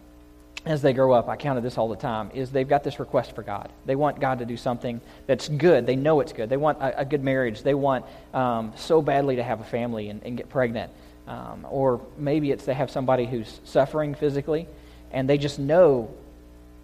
as 0.64 0.80
they 0.80 0.92
grow 0.92 1.12
up, 1.12 1.28
I 1.28 1.36
counted 1.36 1.62
this 1.62 1.76
all 1.76 1.88
the 1.88 1.96
time, 1.96 2.30
is 2.34 2.50
they've 2.50 2.68
got 2.68 2.84
this 2.84 3.00
request 3.00 3.34
for 3.34 3.42
God. 3.42 3.70
They 3.84 3.96
want 3.96 4.20
God 4.20 4.38
to 4.38 4.44
do 4.44 4.56
something 4.56 5.00
that's 5.26 5.48
good. 5.48 5.86
They 5.86 5.96
know 5.96 6.20
it's 6.20 6.32
good. 6.32 6.48
They 6.48 6.56
want 6.56 6.78
a, 6.78 7.00
a 7.00 7.04
good 7.04 7.24
marriage. 7.24 7.62
They 7.62 7.74
want 7.74 8.04
um, 8.32 8.72
so 8.76 9.02
badly 9.02 9.36
to 9.36 9.42
have 9.42 9.60
a 9.60 9.64
family 9.64 10.08
and, 10.08 10.22
and 10.22 10.36
get 10.36 10.48
pregnant. 10.48 10.92
Um, 11.26 11.66
or 11.68 12.00
maybe 12.16 12.50
it's 12.50 12.64
they 12.64 12.74
have 12.74 12.90
somebody 12.90 13.26
who's 13.26 13.60
suffering 13.64 14.14
physically, 14.14 14.68
and 15.12 15.28
they 15.28 15.38
just 15.38 15.58
know 15.58 16.12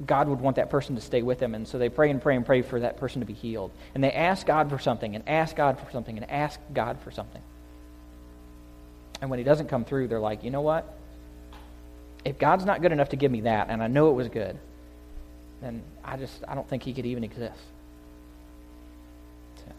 God 0.04 0.28
would 0.28 0.40
want 0.40 0.56
that 0.56 0.70
person 0.70 0.96
to 0.96 1.00
stay 1.00 1.22
with 1.22 1.38
them. 1.38 1.54
And 1.54 1.66
so 1.66 1.78
they 1.78 1.88
pray 1.88 2.10
and 2.10 2.20
pray 2.20 2.36
and 2.36 2.44
pray 2.46 2.62
for 2.62 2.80
that 2.80 2.98
person 2.98 3.20
to 3.20 3.26
be 3.26 3.32
healed. 3.32 3.70
And 3.94 4.02
they 4.02 4.12
ask 4.12 4.46
God 4.46 4.70
for 4.70 4.78
something, 4.78 5.14
and 5.14 5.28
ask 5.28 5.54
God 5.54 5.78
for 5.78 5.90
something, 5.92 6.16
and 6.16 6.28
ask 6.30 6.58
God 6.72 6.98
for 7.00 7.12
something. 7.12 7.42
And 9.20 9.30
when 9.30 9.38
He 9.38 9.44
doesn't 9.44 9.68
come 9.68 9.84
through, 9.84 10.08
they're 10.08 10.20
like, 10.20 10.42
you 10.42 10.50
know 10.50 10.62
what? 10.62 10.96
If 12.24 12.38
God's 12.38 12.64
not 12.64 12.82
good 12.82 12.92
enough 12.92 13.10
to 13.10 13.16
give 13.16 13.30
me 13.30 13.42
that, 13.42 13.68
and 13.70 13.82
I 13.82 13.86
know 13.86 14.10
it 14.10 14.14
was 14.14 14.28
good, 14.28 14.58
then 15.60 15.82
I 16.04 16.16
just 16.16 16.42
I 16.46 16.54
don't 16.54 16.68
think 16.68 16.82
he 16.82 16.92
could 16.92 17.06
even 17.06 17.24
exist. 17.24 17.60
So. 19.56 19.72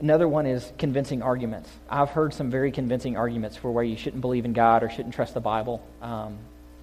Another 0.00 0.28
one 0.28 0.46
is 0.46 0.72
convincing 0.78 1.22
arguments. 1.22 1.70
I've 1.88 2.10
heard 2.10 2.34
some 2.34 2.50
very 2.50 2.72
convincing 2.72 3.16
arguments 3.16 3.56
for 3.56 3.70
where 3.70 3.84
you 3.84 3.96
shouldn't 3.96 4.20
believe 4.20 4.44
in 4.44 4.52
God 4.52 4.82
or 4.82 4.90
shouldn't 4.90 5.14
trust 5.14 5.34
the 5.34 5.40
Bible, 5.40 5.84
um, 6.02 6.38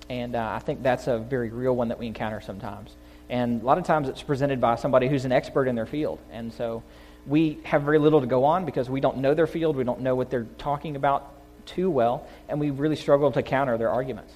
and 0.10 0.36
uh, 0.36 0.51
I 0.56 0.60
think 0.60 0.84
that's 0.84 1.08
a 1.08 1.17
very 1.17 1.50
real 1.50 1.75
one 1.75 1.89
that 1.89 2.00
we 2.00 2.08
encounter 2.08 2.41
sometimes. 2.41 2.96
And 3.29 3.62
a 3.62 3.65
lot 3.65 3.77
of 3.77 3.84
times 3.84 4.08
it's 4.08 4.24
presented 4.24 4.62
by 4.62 4.75
somebody 4.75 5.10
who's 5.10 5.25
an 5.25 5.34
expert 5.34 5.67
in 5.67 5.75
their 5.75 5.86
field, 5.86 6.20
and 6.32 6.53
so 6.53 6.84
we 7.25 7.60
have 7.63 7.82
very 7.82 8.00
little 8.00 8.22
to 8.22 8.27
go 8.27 8.46
on 8.46 8.63
because 8.63 8.89
we 8.89 9.01
don't 9.01 9.17
know 9.17 9.34
their 9.34 9.48
field, 9.48 9.75
we 9.75 9.84
don't 9.84 10.00
know 10.00 10.15
what 10.15 10.29
they're 10.29 10.48
talking 10.58 10.96
about 10.96 11.34
too 11.68 11.90
well, 11.90 12.28
and 12.50 12.60
we 12.60 12.72
really 12.72 12.96
struggle 12.96 13.32
to 13.32 13.44
counter 13.44 13.78
their 13.78 13.90
arguments. 13.90 14.34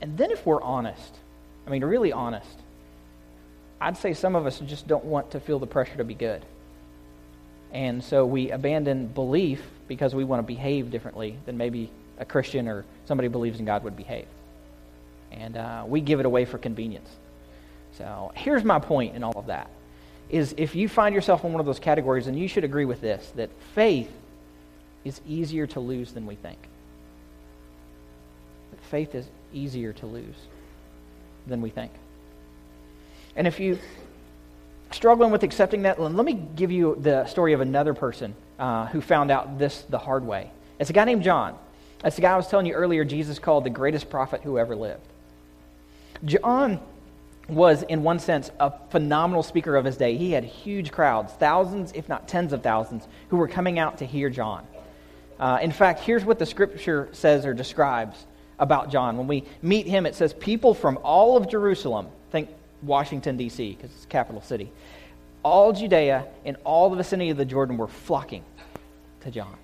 And 0.00 0.16
then 0.16 0.30
if 0.30 0.44
we're 0.46 0.62
honest, 0.62 1.14
I 1.66 1.70
mean, 1.70 1.84
really 1.84 2.12
honest, 2.12 2.58
I'd 3.80 3.96
say 3.96 4.14
some 4.14 4.34
of 4.34 4.46
us 4.46 4.58
just 4.60 4.86
don't 4.88 5.04
want 5.04 5.32
to 5.32 5.40
feel 5.40 5.58
the 5.58 5.66
pressure 5.66 5.96
to 5.96 6.04
be 6.04 6.14
good. 6.14 6.44
And 7.72 8.02
so 8.02 8.26
we 8.26 8.50
abandon 8.50 9.06
belief 9.06 9.62
because 9.88 10.14
we 10.14 10.24
want 10.24 10.40
to 10.40 10.46
behave 10.46 10.90
differently 10.90 11.38
than 11.46 11.56
maybe 11.56 11.90
a 12.18 12.24
Christian 12.24 12.68
or 12.68 12.84
somebody 13.06 13.28
who 13.28 13.30
believes 13.32 13.58
in 13.58 13.64
God 13.64 13.84
would 13.84 13.96
behave. 13.96 14.26
And 15.30 15.56
uh, 15.56 15.84
we 15.86 16.00
give 16.00 16.20
it 16.20 16.26
away 16.26 16.44
for 16.44 16.58
convenience. 16.58 17.08
So 17.96 18.32
here's 18.34 18.64
my 18.64 18.78
point 18.78 19.16
in 19.16 19.24
all 19.24 19.38
of 19.38 19.46
that 19.46 19.70
is 20.28 20.54
if 20.56 20.74
you 20.74 20.88
find 20.88 21.14
yourself 21.14 21.44
in 21.44 21.52
one 21.52 21.60
of 21.60 21.66
those 21.66 21.78
categories, 21.78 22.26
and 22.26 22.38
you 22.38 22.48
should 22.48 22.64
agree 22.64 22.86
with 22.86 23.00
this 23.00 23.30
that 23.36 23.50
faith 23.74 24.10
is 25.04 25.20
easier 25.26 25.66
to 25.68 25.80
lose 25.80 26.12
than 26.12 26.26
we 26.26 26.34
think. 26.34 26.58
Faith 28.90 29.14
is 29.14 29.26
easier 29.52 29.92
to 29.94 30.06
lose 30.06 30.36
than 31.46 31.60
we 31.60 31.70
think. 31.70 31.92
And 33.36 33.46
if 33.46 33.58
you 33.58 33.78
struggling 34.90 35.30
with 35.30 35.42
accepting 35.42 35.82
that, 35.82 36.00
let 36.00 36.24
me 36.24 36.34
give 36.34 36.70
you 36.70 36.96
the 37.00 37.24
story 37.26 37.52
of 37.52 37.60
another 37.60 37.94
person 37.94 38.34
uh, 38.58 38.86
who 38.86 39.00
found 39.00 39.30
out 39.30 39.58
this 39.58 39.82
the 39.88 39.98
hard 39.98 40.24
way. 40.24 40.50
It's 40.78 40.90
a 40.90 40.92
guy 40.92 41.04
named 41.04 41.22
John. 41.22 41.56
That's 42.02 42.16
the 42.16 42.22
guy 42.22 42.32
I 42.32 42.36
was 42.36 42.48
telling 42.48 42.66
you 42.66 42.74
earlier, 42.74 43.04
Jesus 43.04 43.38
called 43.38 43.64
the 43.64 43.70
greatest 43.70 44.10
prophet 44.10 44.42
who 44.42 44.58
ever 44.58 44.74
lived. 44.74 45.06
John 46.24 46.80
was, 47.48 47.82
in 47.82 48.02
one 48.02 48.18
sense, 48.18 48.50
a 48.60 48.72
phenomenal 48.90 49.42
speaker 49.42 49.76
of 49.76 49.84
his 49.84 49.96
day. 49.96 50.16
He 50.16 50.32
had 50.32 50.44
huge 50.44 50.92
crowds, 50.92 51.32
thousands, 51.34 51.92
if 51.94 52.08
not 52.08 52.28
tens 52.28 52.52
of 52.52 52.62
thousands, 52.62 53.06
who 53.28 53.36
were 53.36 53.48
coming 53.48 53.78
out 53.78 53.98
to 53.98 54.06
hear 54.06 54.30
John. 54.30 54.66
Uh, 55.42 55.58
in 55.60 55.72
fact, 55.72 55.98
here's 55.98 56.24
what 56.24 56.38
the 56.38 56.46
scripture 56.46 57.08
says 57.10 57.44
or 57.44 57.52
describes 57.52 58.26
about 58.60 58.92
John. 58.92 59.18
When 59.18 59.26
we 59.26 59.42
meet 59.60 59.88
him, 59.88 60.06
it 60.06 60.14
says, 60.14 60.32
People 60.34 60.72
from 60.72 61.00
all 61.02 61.36
of 61.36 61.50
Jerusalem, 61.50 62.06
think 62.30 62.48
Washington, 62.80 63.36
D.C., 63.36 63.72
because 63.72 63.90
it's 63.90 64.06
capital 64.06 64.40
city, 64.40 64.70
all 65.42 65.72
Judea 65.72 66.26
and 66.44 66.56
all 66.62 66.90
the 66.90 66.96
vicinity 66.96 67.30
of 67.30 67.38
the 67.38 67.44
Jordan 67.44 67.76
were 67.76 67.88
flocking 67.88 68.44
to 69.22 69.32
John. 69.32 69.56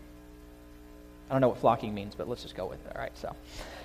I 1.30 1.34
don't 1.34 1.42
know 1.42 1.50
what 1.50 1.58
flocking 1.58 1.94
means, 1.94 2.16
but 2.16 2.28
let's 2.28 2.42
just 2.42 2.56
go 2.56 2.66
with 2.66 2.84
it. 2.84 2.96
All 2.96 3.00
right, 3.00 3.16
so. 3.16 3.36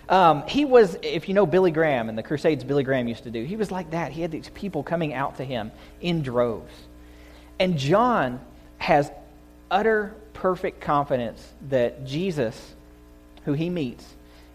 Um, 0.09 0.47
he 0.47 0.65
was, 0.65 0.97
if 1.03 1.27
you 1.27 1.35
know 1.35 1.45
Billy 1.45 1.69
Graham 1.69 2.09
and 2.09 2.17
the 2.17 2.23
Crusades 2.23 2.63
Billy 2.63 2.83
Graham 2.83 3.07
used 3.07 3.25
to 3.25 3.29
do, 3.29 3.43
he 3.43 3.55
was 3.55 3.69
like 3.69 3.91
that. 3.91 4.11
He 4.11 4.23
had 4.23 4.31
these 4.31 4.49
people 4.55 4.81
coming 4.81 5.13
out 5.13 5.37
to 5.37 5.43
him 5.43 5.71
in 6.01 6.23
droves. 6.23 6.73
And 7.59 7.77
John 7.77 8.39
has 8.79 9.11
utter 9.69 10.15
perfect 10.33 10.81
confidence 10.81 11.53
that 11.69 12.05
Jesus, 12.05 12.73
who 13.45 13.53
he 13.53 13.69
meets, 13.69 14.05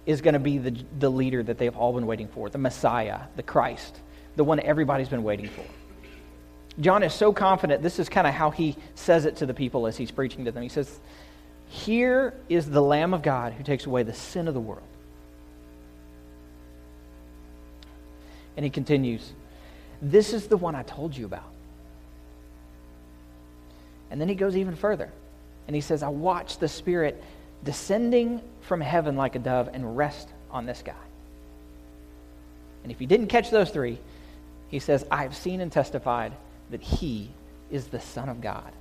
is 0.07 0.21
going 0.21 0.35
to 0.35 0.41
be 0.41 0.59
the, 0.59 0.77
the 0.99 1.11
leader 1.11 1.43
that 1.43 1.59
they've 1.59 1.77
all 1.77 1.93
been 1.93 2.07
waiting 2.07 2.29
for, 2.29 2.49
the 2.49 2.59
Messiah, 2.59 3.21
the 3.37 3.43
Christ, 3.43 4.01
the 4.37 4.45
one 4.45 4.61
everybody's 4.61 5.09
been 5.09 5.23
waiting 5.23 5.49
for. 5.49 5.65
John 6.81 7.03
is 7.03 7.13
so 7.13 7.33
confident, 7.33 7.83
this 7.83 7.99
is 7.99 8.09
kind 8.09 8.27
of 8.27 8.33
how 8.33 8.51
he 8.51 8.77
says 8.95 9.25
it 9.25 9.37
to 9.37 9.47
the 9.47 9.55
people 9.55 9.87
as 9.87 9.97
he's 9.97 10.11
preaching 10.11 10.45
to 10.45 10.53
them. 10.53 10.63
He 10.63 10.69
says, 10.69 10.99
Here 11.69 12.35
is 12.49 12.71
the 12.71 12.81
Lamb 12.81 13.15
of 13.15 13.23
God 13.23 13.53
who 13.53 13.65
takes 13.65 13.85
away 13.85 14.05
the 14.05 14.15
sin 14.15 14.49
of 14.49 14.55
the 14.55 14.61
world. 14.61 14.83
And 18.57 18.65
he 18.65 18.71
continues, 18.71 19.33
This 20.01 20.33
is 20.33 20.47
the 20.47 20.57
one 20.57 20.75
I 20.75 20.85
told 20.85 21.17
you 21.17 21.27
about. 21.27 21.53
And 24.11 24.21
then 24.21 24.29
he 24.29 24.35
goes 24.35 24.57
even 24.57 24.75
further. 24.75 25.13
And 25.69 25.77
he 25.77 25.81
says, 25.81 26.03
I 26.03 26.09
watched 26.09 26.59
the 26.59 26.67
Spirit 26.67 27.23
descending 27.63 28.41
from 28.63 28.81
heaven 28.81 29.17
like 29.17 29.37
a 29.37 29.39
dove 29.39 29.71
and 29.73 29.97
rest 29.97 30.29
on 30.51 30.67
this 30.67 30.83
guy. 30.85 30.95
And 32.83 32.91
if 32.91 33.01
you 33.01 33.07
didn't 33.07 33.29
catch 33.29 33.51
those 33.51 33.71
three, 33.71 34.01
he 34.69 34.81
says, 34.81 35.05
I 35.11 35.23
have 35.23 35.37
seen 35.37 35.61
and 35.61 35.71
testified 35.71 36.33
that 36.71 36.81
he 36.81 37.31
is 37.71 37.87
the 37.87 38.01
Son 38.01 38.29
of 38.29 38.41
God. 38.41 38.73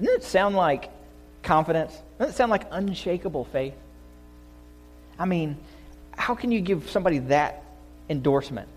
Doesn't 0.00 0.22
it 0.22 0.24
sound 0.24 0.56
like 0.56 0.90
confidence? 1.44 1.96
Doesn't 2.18 2.34
it 2.34 2.36
sound 2.36 2.50
like 2.50 2.66
unshakable 2.72 3.44
faith? 3.44 3.74
I 5.18 5.26
mean, 5.26 5.56
how 6.16 6.34
can 6.34 6.50
you 6.50 6.60
give 6.60 6.90
somebody 6.90 7.18
that 7.18 7.62
endorsement. 8.08 8.68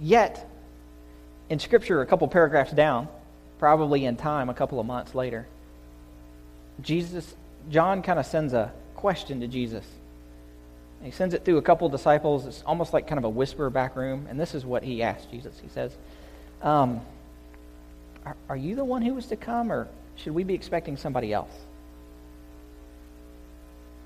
Yet, 0.00 0.48
in 1.48 1.58
Scripture, 1.58 2.00
a 2.00 2.06
couple 2.06 2.26
paragraphs 2.28 2.72
down, 2.72 3.08
probably 3.58 4.04
in 4.04 4.16
time, 4.16 4.48
a 4.48 4.54
couple 4.54 4.80
of 4.80 4.86
months 4.86 5.14
later, 5.14 5.46
Jesus, 6.80 7.34
John 7.70 8.02
kind 8.02 8.18
of 8.18 8.26
sends 8.26 8.52
a 8.52 8.72
question 8.94 9.40
to 9.40 9.46
Jesus. 9.46 9.84
He 11.02 11.10
sends 11.10 11.34
it 11.34 11.44
through 11.44 11.58
a 11.58 11.62
couple 11.62 11.86
of 11.86 11.92
disciples. 11.92 12.46
It's 12.46 12.62
almost 12.64 12.92
like 12.92 13.06
kind 13.06 13.18
of 13.18 13.24
a 13.24 13.28
whisper 13.28 13.68
back 13.70 13.94
room. 13.94 14.26
And 14.28 14.40
this 14.40 14.54
is 14.54 14.64
what 14.64 14.82
he 14.82 15.02
asked 15.02 15.30
Jesus. 15.30 15.58
He 15.62 15.68
says, 15.68 15.94
um, 16.62 17.00
are, 18.24 18.36
are 18.48 18.56
you 18.56 18.74
the 18.74 18.84
one 18.84 19.02
who 19.02 19.14
was 19.14 19.26
to 19.26 19.36
come, 19.36 19.70
or 19.70 19.86
should 20.16 20.34
we 20.34 20.44
be 20.44 20.54
expecting 20.54 20.96
somebody 20.96 21.32
else? 21.32 21.52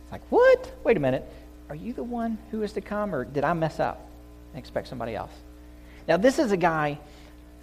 It's 0.05 0.13
like, 0.13 0.23
what? 0.31 0.73
Wait 0.83 0.97
a 0.97 1.01
minute. 1.01 1.25
Are 1.69 1.75
you 1.75 1.93
the 1.93 2.03
one 2.03 2.39
who 2.51 2.63
is 2.63 2.73
to 2.73 2.81
come, 2.81 3.15
or 3.15 3.25
did 3.25 3.45
I 3.45 3.53
mess 3.53 3.79
up 3.79 4.05
and 4.53 4.59
expect 4.59 4.89
somebody 4.89 5.15
else? 5.15 5.33
Now, 6.09 6.17
this 6.17 6.39
is 6.39 6.51
a 6.51 6.57
guy 6.57 6.99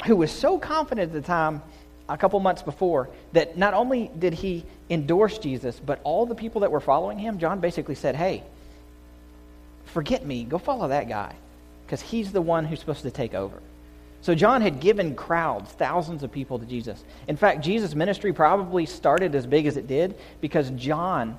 who 0.05 0.15
was 0.15 0.31
so 0.31 0.57
confident 0.57 1.13
at 1.13 1.13
the 1.13 1.25
time, 1.25 1.61
a 2.07 2.17
couple 2.17 2.39
months 2.39 2.61
before, 2.61 3.09
that 3.33 3.57
not 3.57 3.73
only 3.73 4.11
did 4.19 4.33
he 4.33 4.65
endorse 4.89 5.37
Jesus, 5.37 5.79
but 5.83 5.99
all 6.03 6.25
the 6.25 6.35
people 6.35 6.61
that 6.61 6.71
were 6.71 6.79
following 6.79 7.17
him, 7.17 7.39
John 7.39 7.59
basically 7.59 7.95
said, 7.95 8.15
Hey, 8.15 8.43
forget 9.85 10.25
me, 10.25 10.43
go 10.43 10.57
follow 10.57 10.89
that 10.89 11.07
guy, 11.07 11.33
because 11.85 12.01
he's 12.01 12.31
the 12.31 12.41
one 12.41 12.65
who's 12.65 12.79
supposed 12.79 13.03
to 13.03 13.11
take 13.11 13.33
over. 13.33 13.59
So 14.21 14.33
John 14.33 14.63
had 14.63 14.79
given 14.79 15.15
crowds, 15.15 15.71
thousands 15.71 16.23
of 16.23 16.31
people 16.31 16.57
to 16.57 16.65
Jesus. 16.65 17.03
In 17.27 17.37
fact, 17.37 17.63
Jesus' 17.63 17.93
ministry 17.93 18.33
probably 18.33 18.87
started 18.87 19.35
as 19.35 19.45
big 19.45 19.67
as 19.67 19.77
it 19.77 19.87
did 19.87 20.15
because 20.41 20.71
John 20.71 21.37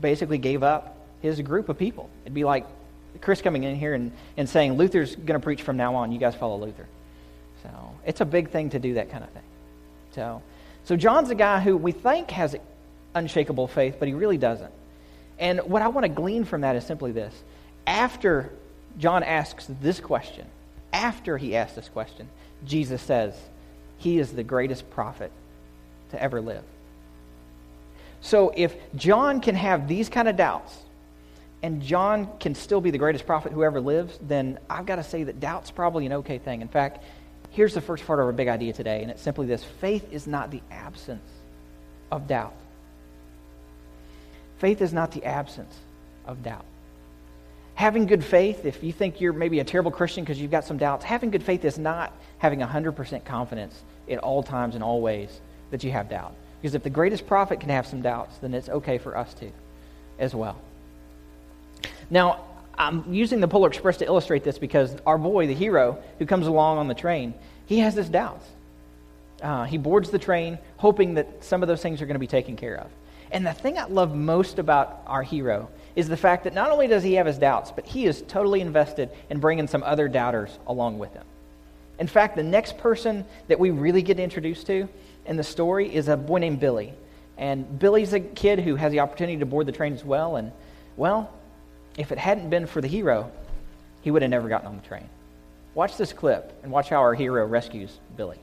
basically 0.00 0.38
gave 0.38 0.64
up 0.64 0.96
his 1.22 1.40
group 1.40 1.68
of 1.68 1.78
people. 1.78 2.10
It'd 2.24 2.34
be 2.34 2.42
like 2.42 2.66
Chris 3.20 3.40
coming 3.40 3.62
in 3.62 3.76
here 3.76 3.94
and, 3.94 4.10
and 4.36 4.48
saying, 4.48 4.72
Luther's 4.72 5.14
going 5.14 5.38
to 5.38 5.44
preach 5.44 5.62
from 5.62 5.76
now 5.76 5.94
on. 5.94 6.10
You 6.10 6.18
guys 6.18 6.34
follow 6.34 6.58
Luther. 6.58 6.86
So 7.66 7.90
it's 8.04 8.20
a 8.20 8.24
big 8.24 8.50
thing 8.50 8.70
to 8.70 8.78
do 8.78 8.94
that 8.94 9.10
kind 9.10 9.24
of 9.24 9.30
thing. 9.30 9.42
So, 10.12 10.42
so 10.84 10.96
John's 10.96 11.30
a 11.30 11.34
guy 11.34 11.60
who 11.60 11.76
we 11.76 11.92
think 11.92 12.30
has 12.30 12.54
unshakable 13.14 13.66
faith, 13.66 13.96
but 13.98 14.08
he 14.08 14.14
really 14.14 14.38
doesn't. 14.38 14.72
And 15.38 15.60
what 15.60 15.82
I 15.82 15.88
want 15.88 16.04
to 16.04 16.08
glean 16.08 16.44
from 16.44 16.62
that 16.62 16.76
is 16.76 16.86
simply 16.86 17.12
this. 17.12 17.34
After 17.86 18.50
John 18.98 19.22
asks 19.22 19.66
this 19.80 20.00
question, 20.00 20.46
after 20.92 21.36
he 21.36 21.56
asks 21.56 21.74
this 21.74 21.88
question, 21.88 22.28
Jesus 22.64 23.02
says, 23.02 23.34
He 23.98 24.18
is 24.18 24.32
the 24.32 24.44
greatest 24.44 24.88
prophet 24.90 25.32
to 26.10 26.22
ever 26.22 26.40
live. 26.40 26.62
So 28.20 28.52
if 28.56 28.74
John 28.94 29.40
can 29.40 29.56
have 29.56 29.88
these 29.88 30.08
kind 30.08 30.28
of 30.28 30.36
doubts, 30.36 30.74
and 31.62 31.82
John 31.82 32.28
can 32.38 32.54
still 32.54 32.80
be 32.80 32.90
the 32.90 32.98
greatest 32.98 33.26
prophet 33.26 33.52
who 33.52 33.64
ever 33.64 33.80
lives, 33.80 34.18
then 34.22 34.58
I've 34.70 34.86
got 34.86 34.96
to 34.96 35.02
say 35.02 35.24
that 35.24 35.40
doubt's 35.40 35.70
probably 35.70 36.06
an 36.06 36.12
okay 36.12 36.38
thing. 36.38 36.60
In 36.62 36.68
fact, 36.68 37.02
here's 37.56 37.72
the 37.72 37.80
first 37.80 38.06
part 38.06 38.20
of 38.20 38.26
our 38.26 38.32
big 38.32 38.48
idea 38.48 38.70
today, 38.74 39.00
and 39.00 39.10
it's 39.10 39.22
simply 39.22 39.46
this 39.46 39.64
faith 39.64 40.12
is 40.12 40.26
not 40.26 40.50
the 40.50 40.60
absence 40.70 41.26
of 42.12 42.28
doubt. 42.28 42.52
Faith 44.58 44.82
is 44.82 44.92
not 44.92 45.10
the 45.10 45.24
absence 45.24 45.74
of 46.26 46.42
doubt. 46.42 46.66
Having 47.74 48.06
good 48.06 48.22
faith, 48.22 48.66
if 48.66 48.84
you 48.84 48.92
think 48.92 49.22
you're 49.22 49.32
maybe 49.32 49.60
a 49.60 49.64
terrible 49.64 49.90
Christian 49.90 50.22
because 50.22 50.38
you've 50.38 50.50
got 50.50 50.64
some 50.64 50.76
doubts, 50.76 51.02
having 51.02 51.30
good 51.30 51.42
faith 51.42 51.64
is 51.64 51.78
not 51.78 52.12
having 52.38 52.60
100% 52.60 53.24
confidence 53.24 53.82
in 54.06 54.18
all 54.18 54.42
times 54.42 54.74
and 54.74 54.84
all 54.84 55.00
ways 55.00 55.40
that 55.70 55.82
you 55.82 55.90
have 55.92 56.10
doubt. 56.10 56.34
Because 56.60 56.74
if 56.74 56.82
the 56.82 56.90
greatest 56.90 57.26
prophet 57.26 57.60
can 57.60 57.70
have 57.70 57.86
some 57.86 58.02
doubts, 58.02 58.36
then 58.38 58.52
it's 58.52 58.68
okay 58.68 58.98
for 58.98 59.16
us 59.16 59.32
to 59.34 59.50
as 60.18 60.34
well. 60.34 60.58
Now, 62.10 62.45
I'm 62.78 63.12
using 63.12 63.40
the 63.40 63.48
Polar 63.48 63.68
Express 63.68 63.96
to 63.98 64.04
illustrate 64.04 64.44
this 64.44 64.58
because 64.58 64.94
our 65.06 65.18
boy, 65.18 65.46
the 65.46 65.54
hero, 65.54 66.02
who 66.18 66.26
comes 66.26 66.46
along 66.46 66.78
on 66.78 66.88
the 66.88 66.94
train, 66.94 67.34
he 67.66 67.78
has 67.80 67.94
his 67.94 68.08
doubts. 68.08 68.46
Uh, 69.42 69.64
he 69.64 69.78
boards 69.78 70.10
the 70.10 70.18
train 70.18 70.58
hoping 70.76 71.14
that 71.14 71.44
some 71.44 71.62
of 71.62 71.68
those 71.68 71.82
things 71.82 72.00
are 72.00 72.06
going 72.06 72.14
to 72.14 72.20
be 72.20 72.26
taken 72.26 72.56
care 72.56 72.76
of. 72.76 72.90
And 73.30 73.46
the 73.46 73.52
thing 73.52 73.78
I 73.78 73.84
love 73.86 74.14
most 74.14 74.58
about 74.58 75.02
our 75.06 75.22
hero 75.22 75.68
is 75.94 76.08
the 76.08 76.16
fact 76.16 76.44
that 76.44 76.54
not 76.54 76.70
only 76.70 76.86
does 76.86 77.02
he 77.02 77.14
have 77.14 77.26
his 77.26 77.38
doubts, 77.38 77.72
but 77.72 77.86
he 77.86 78.06
is 78.06 78.22
totally 78.28 78.60
invested 78.60 79.10
in 79.30 79.40
bringing 79.40 79.66
some 79.66 79.82
other 79.82 80.08
doubters 80.08 80.58
along 80.66 80.98
with 80.98 81.12
him. 81.12 81.24
In 81.98 82.06
fact, 82.06 82.36
the 82.36 82.42
next 82.42 82.76
person 82.78 83.24
that 83.48 83.58
we 83.58 83.70
really 83.70 84.02
get 84.02 84.20
introduced 84.20 84.66
to 84.66 84.88
in 85.24 85.36
the 85.36 85.44
story 85.44 85.92
is 85.92 86.08
a 86.08 86.16
boy 86.16 86.38
named 86.38 86.60
Billy. 86.60 86.92
And 87.38 87.78
Billy's 87.78 88.12
a 88.12 88.20
kid 88.20 88.60
who 88.60 88.76
has 88.76 88.92
the 88.92 89.00
opportunity 89.00 89.38
to 89.38 89.46
board 89.46 89.66
the 89.66 89.72
train 89.72 89.94
as 89.94 90.04
well. 90.04 90.36
And, 90.36 90.52
well, 90.96 91.32
if 91.96 92.12
it 92.12 92.18
hadn't 92.18 92.50
been 92.50 92.66
for 92.66 92.80
the 92.80 92.88
hero, 92.88 93.30
he 94.02 94.10
would 94.10 94.22
have 94.22 94.30
never 94.30 94.48
gotten 94.48 94.68
on 94.68 94.76
the 94.76 94.86
train. 94.86 95.08
Watch 95.74 95.96
this 95.96 96.12
clip 96.12 96.52
and 96.62 96.72
watch 96.72 96.88
how 96.88 96.98
our 96.98 97.14
hero 97.14 97.46
rescues 97.46 97.98
Billy. 98.16 98.38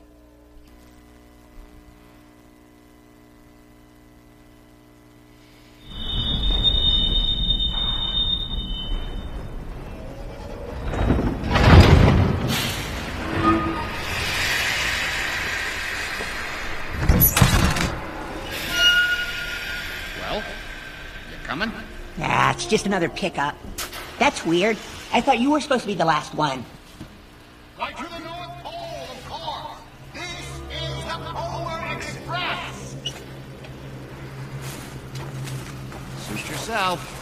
Just 22.74 22.86
another 22.86 23.08
pickup. 23.08 23.56
That's 24.18 24.44
weird. 24.44 24.76
I 25.12 25.20
thought 25.20 25.38
you 25.38 25.52
were 25.52 25.60
supposed 25.60 25.82
to 25.82 25.86
be 25.86 25.94
the 25.94 26.04
last 26.04 26.34
one. 26.34 26.64
Right 27.78 27.96
to 27.96 28.02
the 28.02 28.18
North 28.18 28.50
Pole, 28.64 29.06
of 29.12 29.28
course. 29.28 29.78
This 30.12 30.24
is 30.82 31.04
the 31.04 31.18
Polar 31.22 31.96
Express. 31.96 32.96
Suit 36.18 36.50
yourself. 36.50 37.13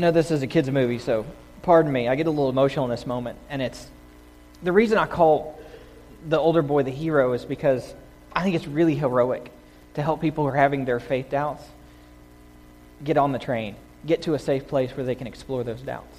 Know 0.00 0.10
this 0.10 0.30
is 0.30 0.42
a 0.42 0.46
kids' 0.46 0.70
movie, 0.70 0.98
so 0.98 1.26
pardon 1.62 1.92
me. 1.92 2.08
I 2.08 2.14
get 2.14 2.26
a 2.26 2.30
little 2.30 2.50
emotional 2.50 2.84
in 2.84 2.90
this 2.90 3.06
moment, 3.06 3.38
and 3.48 3.62
it's 3.62 3.88
the 4.62 4.72
reason 4.72 4.98
I 4.98 5.06
call 5.06 5.58
the 6.28 6.38
older 6.38 6.62
boy 6.62 6.82
the 6.82 6.90
hero 6.90 7.32
is 7.32 7.44
because 7.44 7.94
I 8.32 8.42
think 8.42 8.56
it's 8.56 8.66
really 8.66 8.94
heroic 8.94 9.50
to 9.94 10.02
help 10.02 10.20
people 10.20 10.44
who 10.44 10.50
are 10.50 10.56
having 10.56 10.84
their 10.84 11.00
faith 11.00 11.30
doubts 11.30 11.64
get 13.02 13.16
on 13.16 13.32
the 13.32 13.38
train, 13.38 13.76
get 14.06 14.22
to 14.22 14.34
a 14.34 14.38
safe 14.38 14.68
place 14.68 14.94
where 14.96 15.04
they 15.04 15.14
can 15.14 15.26
explore 15.26 15.64
those 15.64 15.80
doubts. 15.80 16.18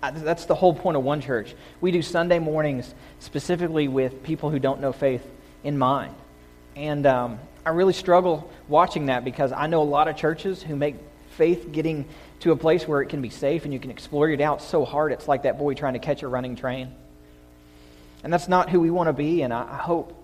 That's 0.00 0.44
the 0.44 0.54
whole 0.54 0.74
point 0.74 0.96
of 0.96 1.02
One 1.02 1.20
Church. 1.20 1.54
We 1.80 1.90
do 1.90 2.02
Sunday 2.02 2.38
mornings 2.38 2.94
specifically 3.18 3.88
with 3.88 4.22
people 4.22 4.50
who 4.50 4.58
don't 4.58 4.80
know 4.80 4.92
faith 4.92 5.26
in 5.64 5.76
mind. 5.76 6.14
And 6.76 7.04
um, 7.06 7.40
I 7.66 7.70
really 7.70 7.92
struggle 7.92 8.48
watching 8.68 9.06
that 9.06 9.24
because 9.24 9.50
I 9.50 9.66
know 9.66 9.82
a 9.82 9.84
lot 9.84 10.06
of 10.06 10.16
churches 10.16 10.62
who 10.62 10.76
make 10.76 10.94
faith 11.30 11.72
getting 11.72 12.04
to 12.40 12.52
a 12.52 12.56
place 12.56 12.86
where 12.86 13.02
it 13.02 13.08
can 13.08 13.20
be 13.20 13.30
safe 13.30 13.64
and 13.64 13.72
you 13.72 13.80
can 13.80 13.90
explore 13.90 14.28
your 14.28 14.36
doubts 14.36 14.64
so 14.64 14.84
hard 14.84 15.12
it's 15.12 15.28
like 15.28 15.42
that 15.42 15.58
boy 15.58 15.74
trying 15.74 15.94
to 15.94 15.98
catch 15.98 16.22
a 16.22 16.28
running 16.28 16.56
train. 16.56 16.92
And 18.22 18.32
that's 18.32 18.48
not 18.48 18.70
who 18.70 18.80
we 18.80 18.90
want 18.90 19.08
to 19.08 19.12
be, 19.12 19.42
and 19.42 19.52
I 19.52 19.62
I 19.62 19.76
hope 19.76 20.14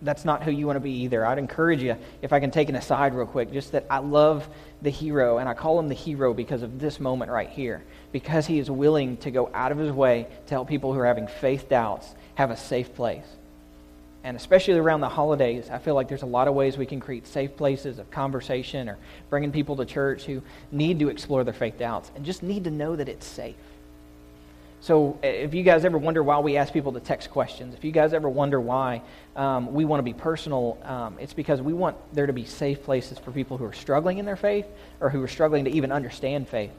that's 0.00 0.24
not 0.24 0.42
who 0.42 0.50
you 0.50 0.66
want 0.66 0.76
to 0.76 0.80
be 0.80 1.02
either. 1.02 1.26
I'd 1.26 1.38
encourage 1.38 1.82
you, 1.82 1.96
if 2.22 2.32
I 2.32 2.40
can 2.40 2.50
take 2.50 2.68
an 2.68 2.76
aside 2.76 3.14
real 3.14 3.26
quick, 3.26 3.52
just 3.52 3.72
that 3.72 3.86
I 3.90 3.98
love 3.98 4.48
the 4.80 4.90
hero, 4.90 5.38
and 5.38 5.48
I 5.48 5.54
call 5.54 5.78
him 5.78 5.88
the 5.88 5.94
hero 5.94 6.32
because 6.32 6.62
of 6.62 6.78
this 6.78 7.00
moment 7.00 7.30
right 7.30 7.48
here, 7.48 7.82
because 8.12 8.46
he 8.46 8.58
is 8.58 8.70
willing 8.70 9.16
to 9.18 9.30
go 9.30 9.50
out 9.52 9.72
of 9.72 9.78
his 9.78 9.90
way 9.90 10.28
to 10.46 10.54
help 10.54 10.68
people 10.68 10.92
who 10.92 11.00
are 11.00 11.06
having 11.06 11.26
faith 11.26 11.68
doubts 11.68 12.14
have 12.36 12.50
a 12.50 12.56
safe 12.56 12.94
place. 12.94 13.26
And 14.28 14.36
especially 14.36 14.74
around 14.74 15.00
the 15.00 15.08
holidays, 15.08 15.70
I 15.70 15.78
feel 15.78 15.94
like 15.94 16.06
there's 16.06 16.20
a 16.20 16.26
lot 16.26 16.48
of 16.48 16.54
ways 16.54 16.76
we 16.76 16.84
can 16.84 17.00
create 17.00 17.26
safe 17.26 17.56
places 17.56 17.98
of 17.98 18.10
conversation 18.10 18.86
or 18.86 18.98
bringing 19.30 19.50
people 19.50 19.74
to 19.76 19.86
church 19.86 20.24
who 20.24 20.42
need 20.70 20.98
to 20.98 21.08
explore 21.08 21.44
their 21.44 21.54
faith 21.54 21.78
doubts 21.78 22.10
and 22.14 22.26
just 22.26 22.42
need 22.42 22.64
to 22.64 22.70
know 22.70 22.94
that 22.94 23.08
it's 23.08 23.24
safe. 23.24 23.56
So, 24.82 25.18
if 25.22 25.54
you 25.54 25.62
guys 25.62 25.86
ever 25.86 25.96
wonder 25.96 26.22
why 26.22 26.40
we 26.40 26.58
ask 26.58 26.74
people 26.74 26.92
to 26.92 27.00
text 27.00 27.30
questions, 27.30 27.74
if 27.74 27.84
you 27.84 27.90
guys 27.90 28.12
ever 28.12 28.28
wonder 28.28 28.60
why 28.60 29.00
um, 29.34 29.72
we 29.72 29.86
want 29.86 30.00
to 30.00 30.04
be 30.04 30.12
personal, 30.12 30.76
um, 30.84 31.16
it's 31.18 31.32
because 31.32 31.62
we 31.62 31.72
want 31.72 31.96
there 32.12 32.26
to 32.26 32.34
be 32.34 32.44
safe 32.44 32.82
places 32.82 33.18
for 33.18 33.30
people 33.30 33.56
who 33.56 33.64
are 33.64 33.72
struggling 33.72 34.18
in 34.18 34.26
their 34.26 34.36
faith 34.36 34.66
or 35.00 35.08
who 35.08 35.22
are 35.22 35.28
struggling 35.28 35.64
to 35.64 35.70
even 35.70 35.90
understand 35.90 36.46
faith 36.46 36.72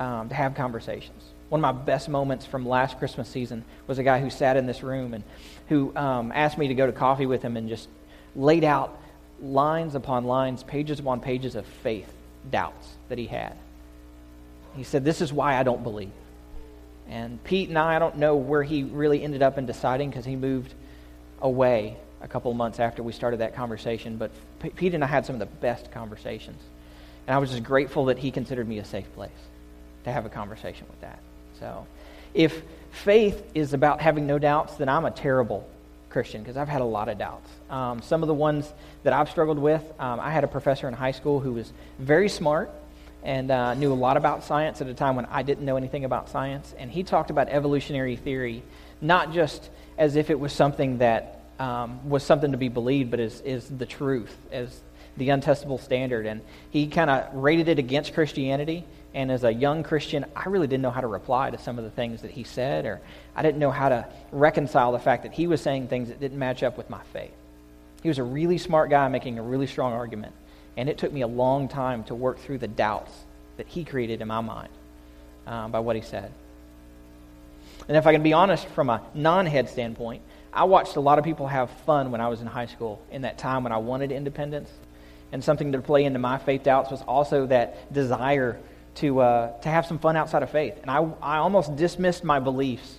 um, 0.00 0.30
to 0.30 0.34
have 0.34 0.54
conversations. 0.54 1.24
One 1.50 1.62
of 1.62 1.74
my 1.74 1.82
best 1.82 2.08
moments 2.08 2.46
from 2.46 2.66
last 2.66 2.98
Christmas 2.98 3.28
season 3.28 3.64
was 3.88 3.98
a 3.98 4.04
guy 4.04 4.20
who 4.20 4.30
sat 4.30 4.56
in 4.56 4.66
this 4.66 4.84
room 4.84 5.14
and 5.14 5.24
who 5.70 5.96
um, 5.96 6.32
asked 6.34 6.58
me 6.58 6.68
to 6.68 6.74
go 6.74 6.84
to 6.84 6.92
coffee 6.92 7.26
with 7.26 7.42
him 7.42 7.56
and 7.56 7.68
just 7.68 7.88
laid 8.36 8.64
out 8.64 9.00
lines 9.40 9.94
upon 9.94 10.24
lines, 10.24 10.62
pages 10.64 10.98
upon 10.98 11.20
pages 11.20 11.54
of 11.54 11.64
faith 11.64 12.12
doubts 12.50 12.88
that 13.08 13.16
he 13.16 13.26
had. 13.26 13.56
He 14.76 14.82
said, 14.82 15.04
This 15.04 15.20
is 15.20 15.32
why 15.32 15.56
I 15.56 15.62
don't 15.62 15.82
believe. 15.82 16.10
And 17.08 17.42
Pete 17.44 17.68
and 17.68 17.78
I, 17.78 17.96
I 17.96 17.98
don't 18.00 18.16
know 18.16 18.36
where 18.36 18.64
he 18.64 18.82
really 18.82 19.22
ended 19.22 19.42
up 19.42 19.58
in 19.58 19.66
deciding 19.66 20.10
because 20.10 20.24
he 20.24 20.36
moved 20.36 20.74
away 21.40 21.96
a 22.20 22.28
couple 22.28 22.52
months 22.52 22.80
after 22.80 23.02
we 23.02 23.12
started 23.12 23.38
that 23.38 23.54
conversation. 23.54 24.16
But 24.16 24.32
P- 24.60 24.70
Pete 24.70 24.94
and 24.94 25.04
I 25.04 25.06
had 25.06 25.24
some 25.24 25.36
of 25.36 25.40
the 25.40 25.46
best 25.46 25.92
conversations. 25.92 26.60
And 27.28 27.34
I 27.34 27.38
was 27.38 27.50
just 27.50 27.62
grateful 27.62 28.06
that 28.06 28.18
he 28.18 28.32
considered 28.32 28.66
me 28.66 28.78
a 28.78 28.84
safe 28.84 29.12
place 29.14 29.30
to 30.02 30.10
have 30.10 30.26
a 30.26 30.28
conversation 30.28 30.86
with 30.90 31.00
that. 31.00 31.20
So 31.60 31.86
if 32.34 32.60
faith 32.90 33.42
is 33.54 33.72
about 33.72 34.00
having 34.00 34.26
no 34.26 34.38
doubts, 34.38 34.74
then 34.76 34.88
I'm 34.88 35.04
a 35.04 35.10
terrible 35.10 35.68
Christian 36.08 36.42
because 36.42 36.56
I've 36.56 36.68
had 36.68 36.80
a 36.80 36.84
lot 36.86 37.08
of 37.08 37.18
doubts. 37.18 37.50
Um, 37.70 38.02
some 38.02 38.22
of 38.22 38.26
the 38.26 38.34
ones 38.34 38.72
that 39.04 39.12
I've 39.12 39.30
struggled 39.30 39.58
with, 39.58 39.82
um, 39.98 40.20
I 40.20 40.30
had 40.30 40.44
a 40.44 40.48
professor 40.48 40.88
in 40.88 40.94
high 40.94 41.12
school 41.12 41.40
who 41.40 41.52
was 41.52 41.72
very 41.98 42.28
smart 42.28 42.70
and 43.22 43.50
uh, 43.50 43.74
knew 43.74 43.92
a 43.92 43.94
lot 43.94 44.16
about 44.16 44.44
science 44.44 44.80
at 44.80 44.88
a 44.88 44.94
time 44.94 45.14
when 45.14 45.26
I 45.26 45.42
didn't 45.42 45.64
know 45.64 45.76
anything 45.76 46.04
about 46.04 46.28
science. 46.28 46.74
And 46.78 46.90
he 46.90 47.02
talked 47.02 47.30
about 47.30 47.48
evolutionary 47.48 48.16
theory 48.16 48.62
not 49.00 49.32
just 49.32 49.70
as 49.98 50.16
if 50.16 50.30
it 50.30 50.38
was 50.38 50.52
something 50.52 50.98
that 50.98 51.40
um, 51.58 52.08
was 52.08 52.22
something 52.22 52.52
to 52.52 52.58
be 52.58 52.68
believed, 52.68 53.10
but 53.10 53.20
as 53.20 53.40
is 53.42 53.68
the 53.68 53.86
truth, 53.86 54.34
as 54.50 54.80
the 55.16 55.28
untestable 55.28 55.80
standard. 55.80 56.26
And 56.26 56.40
he 56.70 56.86
kind 56.86 57.10
of 57.10 57.34
rated 57.34 57.68
it 57.68 57.78
against 57.78 58.14
Christianity. 58.14 58.84
And 59.12 59.30
as 59.30 59.42
a 59.42 59.52
young 59.52 59.82
Christian, 59.82 60.24
I 60.36 60.48
really 60.48 60.68
didn't 60.68 60.82
know 60.82 60.90
how 60.90 61.00
to 61.00 61.06
reply 61.06 61.50
to 61.50 61.58
some 61.58 61.78
of 61.78 61.84
the 61.84 61.90
things 61.90 62.22
that 62.22 62.30
he 62.30 62.44
said, 62.44 62.86
or 62.86 63.00
I 63.34 63.42
didn't 63.42 63.58
know 63.58 63.72
how 63.72 63.88
to 63.88 64.06
reconcile 64.30 64.92
the 64.92 65.00
fact 65.00 65.24
that 65.24 65.32
he 65.32 65.46
was 65.46 65.60
saying 65.60 65.88
things 65.88 66.08
that 66.08 66.20
didn't 66.20 66.38
match 66.38 66.62
up 66.62 66.78
with 66.78 66.88
my 66.88 67.02
faith. 67.12 67.32
He 68.02 68.08
was 68.08 68.18
a 68.18 68.22
really 68.22 68.58
smart 68.58 68.88
guy 68.88 69.08
making 69.08 69.38
a 69.38 69.42
really 69.42 69.66
strong 69.66 69.92
argument. 69.92 70.32
And 70.76 70.88
it 70.88 70.98
took 70.98 71.12
me 71.12 71.22
a 71.22 71.26
long 71.26 71.68
time 71.68 72.04
to 72.04 72.14
work 72.14 72.38
through 72.38 72.58
the 72.58 72.68
doubts 72.68 73.12
that 73.56 73.66
he 73.66 73.84
created 73.84 74.22
in 74.22 74.28
my 74.28 74.40
mind 74.40 74.70
um, 75.46 75.72
by 75.72 75.80
what 75.80 75.96
he 75.96 76.02
said. 76.02 76.32
And 77.88 77.96
if 77.96 78.06
I 78.06 78.12
can 78.12 78.22
be 78.22 78.32
honest, 78.32 78.66
from 78.68 78.88
a 78.88 79.02
non 79.14 79.46
head 79.46 79.68
standpoint, 79.68 80.22
I 80.52 80.64
watched 80.64 80.96
a 80.96 81.00
lot 81.00 81.18
of 81.18 81.24
people 81.24 81.48
have 81.48 81.70
fun 81.84 82.12
when 82.12 82.20
I 82.20 82.28
was 82.28 82.40
in 82.40 82.46
high 82.46 82.66
school 82.66 83.02
in 83.10 83.22
that 83.22 83.38
time 83.38 83.64
when 83.64 83.72
I 83.72 83.78
wanted 83.78 84.12
independence. 84.12 84.70
And 85.32 85.42
something 85.42 85.72
to 85.72 85.80
play 85.80 86.04
into 86.04 86.18
my 86.18 86.38
faith 86.38 86.62
doubts 86.62 86.90
was 86.90 87.02
also 87.02 87.46
that 87.46 87.92
desire 87.92 88.58
to, 88.96 89.20
uh, 89.20 89.60
to 89.60 89.68
have 89.68 89.86
some 89.86 89.98
fun 89.98 90.16
outside 90.16 90.42
of 90.42 90.50
faith. 90.50 90.78
And 90.82 90.90
I, 90.90 90.98
I 91.22 91.36
almost 91.38 91.76
dismissed 91.76 92.24
my 92.24 92.40
beliefs 92.40 92.98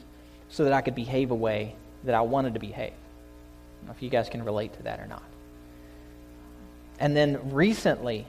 so 0.50 0.64
that 0.64 0.74
I 0.74 0.82
could 0.82 0.96
behave 0.96 1.32
a 1.32 1.36
way 1.36 1.76
that 2.04 2.16
I 2.16 2.22
wanted 2.22 2.54
to 2.56 2.60
behave. 2.60 2.94
If 3.90 4.02
you 4.02 4.10
guys 4.10 4.30
can 4.30 4.44
relate 4.44 4.74
to 4.74 4.84
that 4.84 5.00
or 5.00 5.08
not. 5.08 5.24
And 7.00 7.16
then 7.16 7.52
recently, 7.52 8.28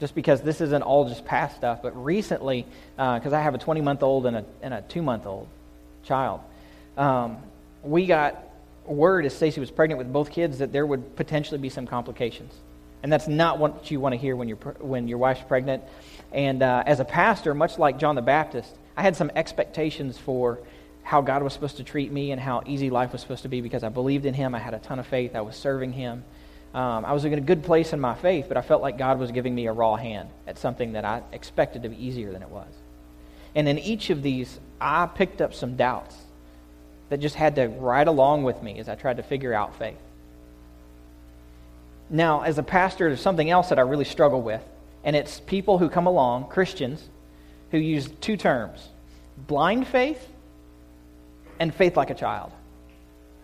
just 0.00 0.14
because 0.14 0.42
this 0.42 0.60
isn't 0.60 0.82
all 0.82 1.08
just 1.08 1.24
past 1.24 1.56
stuff, 1.56 1.82
but 1.82 2.04
recently, 2.04 2.66
because 2.96 3.32
I 3.32 3.40
have 3.40 3.54
a 3.54 3.58
20 3.58 3.80
month 3.80 4.02
old 4.02 4.26
and 4.26 4.38
a, 4.38 4.44
and 4.60 4.74
a 4.74 4.82
two 4.82 5.02
month 5.02 5.26
old 5.26 5.48
child, 6.04 6.40
um, 6.96 7.38
we 7.82 8.06
got 8.06 8.44
word 8.84 9.24
as 9.24 9.34
Stacy 9.34 9.60
was 9.60 9.70
pregnant 9.70 9.98
with 9.98 10.12
both 10.12 10.30
kids 10.30 10.58
that 10.58 10.72
there 10.72 10.86
would 10.86 11.16
potentially 11.16 11.58
be 11.58 11.68
some 11.68 11.86
complications. 11.86 12.52
And 13.02 13.12
that's 13.12 13.28
not 13.28 13.58
what 13.58 13.90
you 13.90 14.00
want 14.00 14.14
to 14.14 14.16
hear 14.16 14.34
when, 14.34 14.54
pre- 14.56 14.72
when 14.80 15.06
your 15.06 15.18
wife's 15.18 15.42
pregnant. 15.46 15.84
And 16.32 16.62
uh, 16.62 16.82
as 16.86 17.00
a 17.00 17.04
pastor, 17.04 17.54
much 17.54 17.78
like 17.78 17.98
John 17.98 18.14
the 18.14 18.22
Baptist, 18.22 18.74
I 18.96 19.02
had 19.02 19.16
some 19.16 19.30
expectations 19.34 20.18
for 20.18 20.58
how 21.02 21.22
God 21.22 21.42
was 21.42 21.54
supposed 21.54 21.78
to 21.78 21.84
treat 21.84 22.12
me 22.12 22.32
and 22.32 22.40
how 22.40 22.62
easy 22.66 22.90
life 22.90 23.12
was 23.12 23.22
supposed 23.22 23.42
to 23.42 23.48
be 23.48 23.60
because 23.60 23.82
I 23.82 23.88
believed 23.88 24.26
in 24.26 24.34
Him. 24.34 24.54
I 24.54 24.58
had 24.58 24.74
a 24.74 24.78
ton 24.78 24.98
of 24.98 25.06
faith. 25.06 25.34
I 25.34 25.40
was 25.40 25.56
serving 25.56 25.92
Him. 25.92 26.24
Um, 26.74 27.04
I 27.04 27.12
was 27.12 27.24
in 27.24 27.32
a 27.32 27.40
good 27.40 27.64
place 27.64 27.94
in 27.94 28.00
my 28.00 28.14
faith, 28.14 28.44
but 28.46 28.58
I 28.58 28.60
felt 28.60 28.82
like 28.82 28.98
God 28.98 29.18
was 29.18 29.30
giving 29.32 29.54
me 29.54 29.66
a 29.66 29.72
raw 29.72 29.96
hand 29.96 30.28
at 30.46 30.58
something 30.58 30.92
that 30.92 31.04
I 31.04 31.22
expected 31.32 31.84
to 31.84 31.88
be 31.88 32.04
easier 32.04 32.30
than 32.30 32.42
it 32.42 32.50
was. 32.50 32.68
And 33.54 33.66
in 33.66 33.78
each 33.78 34.10
of 34.10 34.22
these, 34.22 34.60
I 34.80 35.06
picked 35.06 35.40
up 35.40 35.54
some 35.54 35.76
doubts 35.76 36.14
that 37.08 37.20
just 37.20 37.34
had 37.34 37.56
to 37.56 37.68
ride 37.68 38.06
along 38.06 38.44
with 38.44 38.62
me 38.62 38.78
as 38.78 38.88
I 38.88 38.94
tried 38.94 39.16
to 39.16 39.22
figure 39.22 39.54
out 39.54 39.78
faith. 39.78 39.96
Now, 42.10 42.42
as 42.42 42.58
a 42.58 42.62
pastor, 42.62 43.08
there's 43.08 43.20
something 43.20 43.48
else 43.48 43.70
that 43.70 43.78
I 43.78 43.82
really 43.82 44.04
struggle 44.04 44.42
with, 44.42 44.62
and 45.04 45.14
it's 45.16 45.40
people 45.40 45.78
who 45.78 45.88
come 45.88 46.06
along, 46.06 46.48
Christians, 46.48 47.08
who 47.70 47.78
use 47.78 48.08
two 48.20 48.36
terms 48.36 48.88
blind 49.46 49.86
faith 49.86 50.26
and 51.60 51.74
faith 51.74 51.96
like 51.96 52.10
a 52.10 52.14
child. 52.14 52.52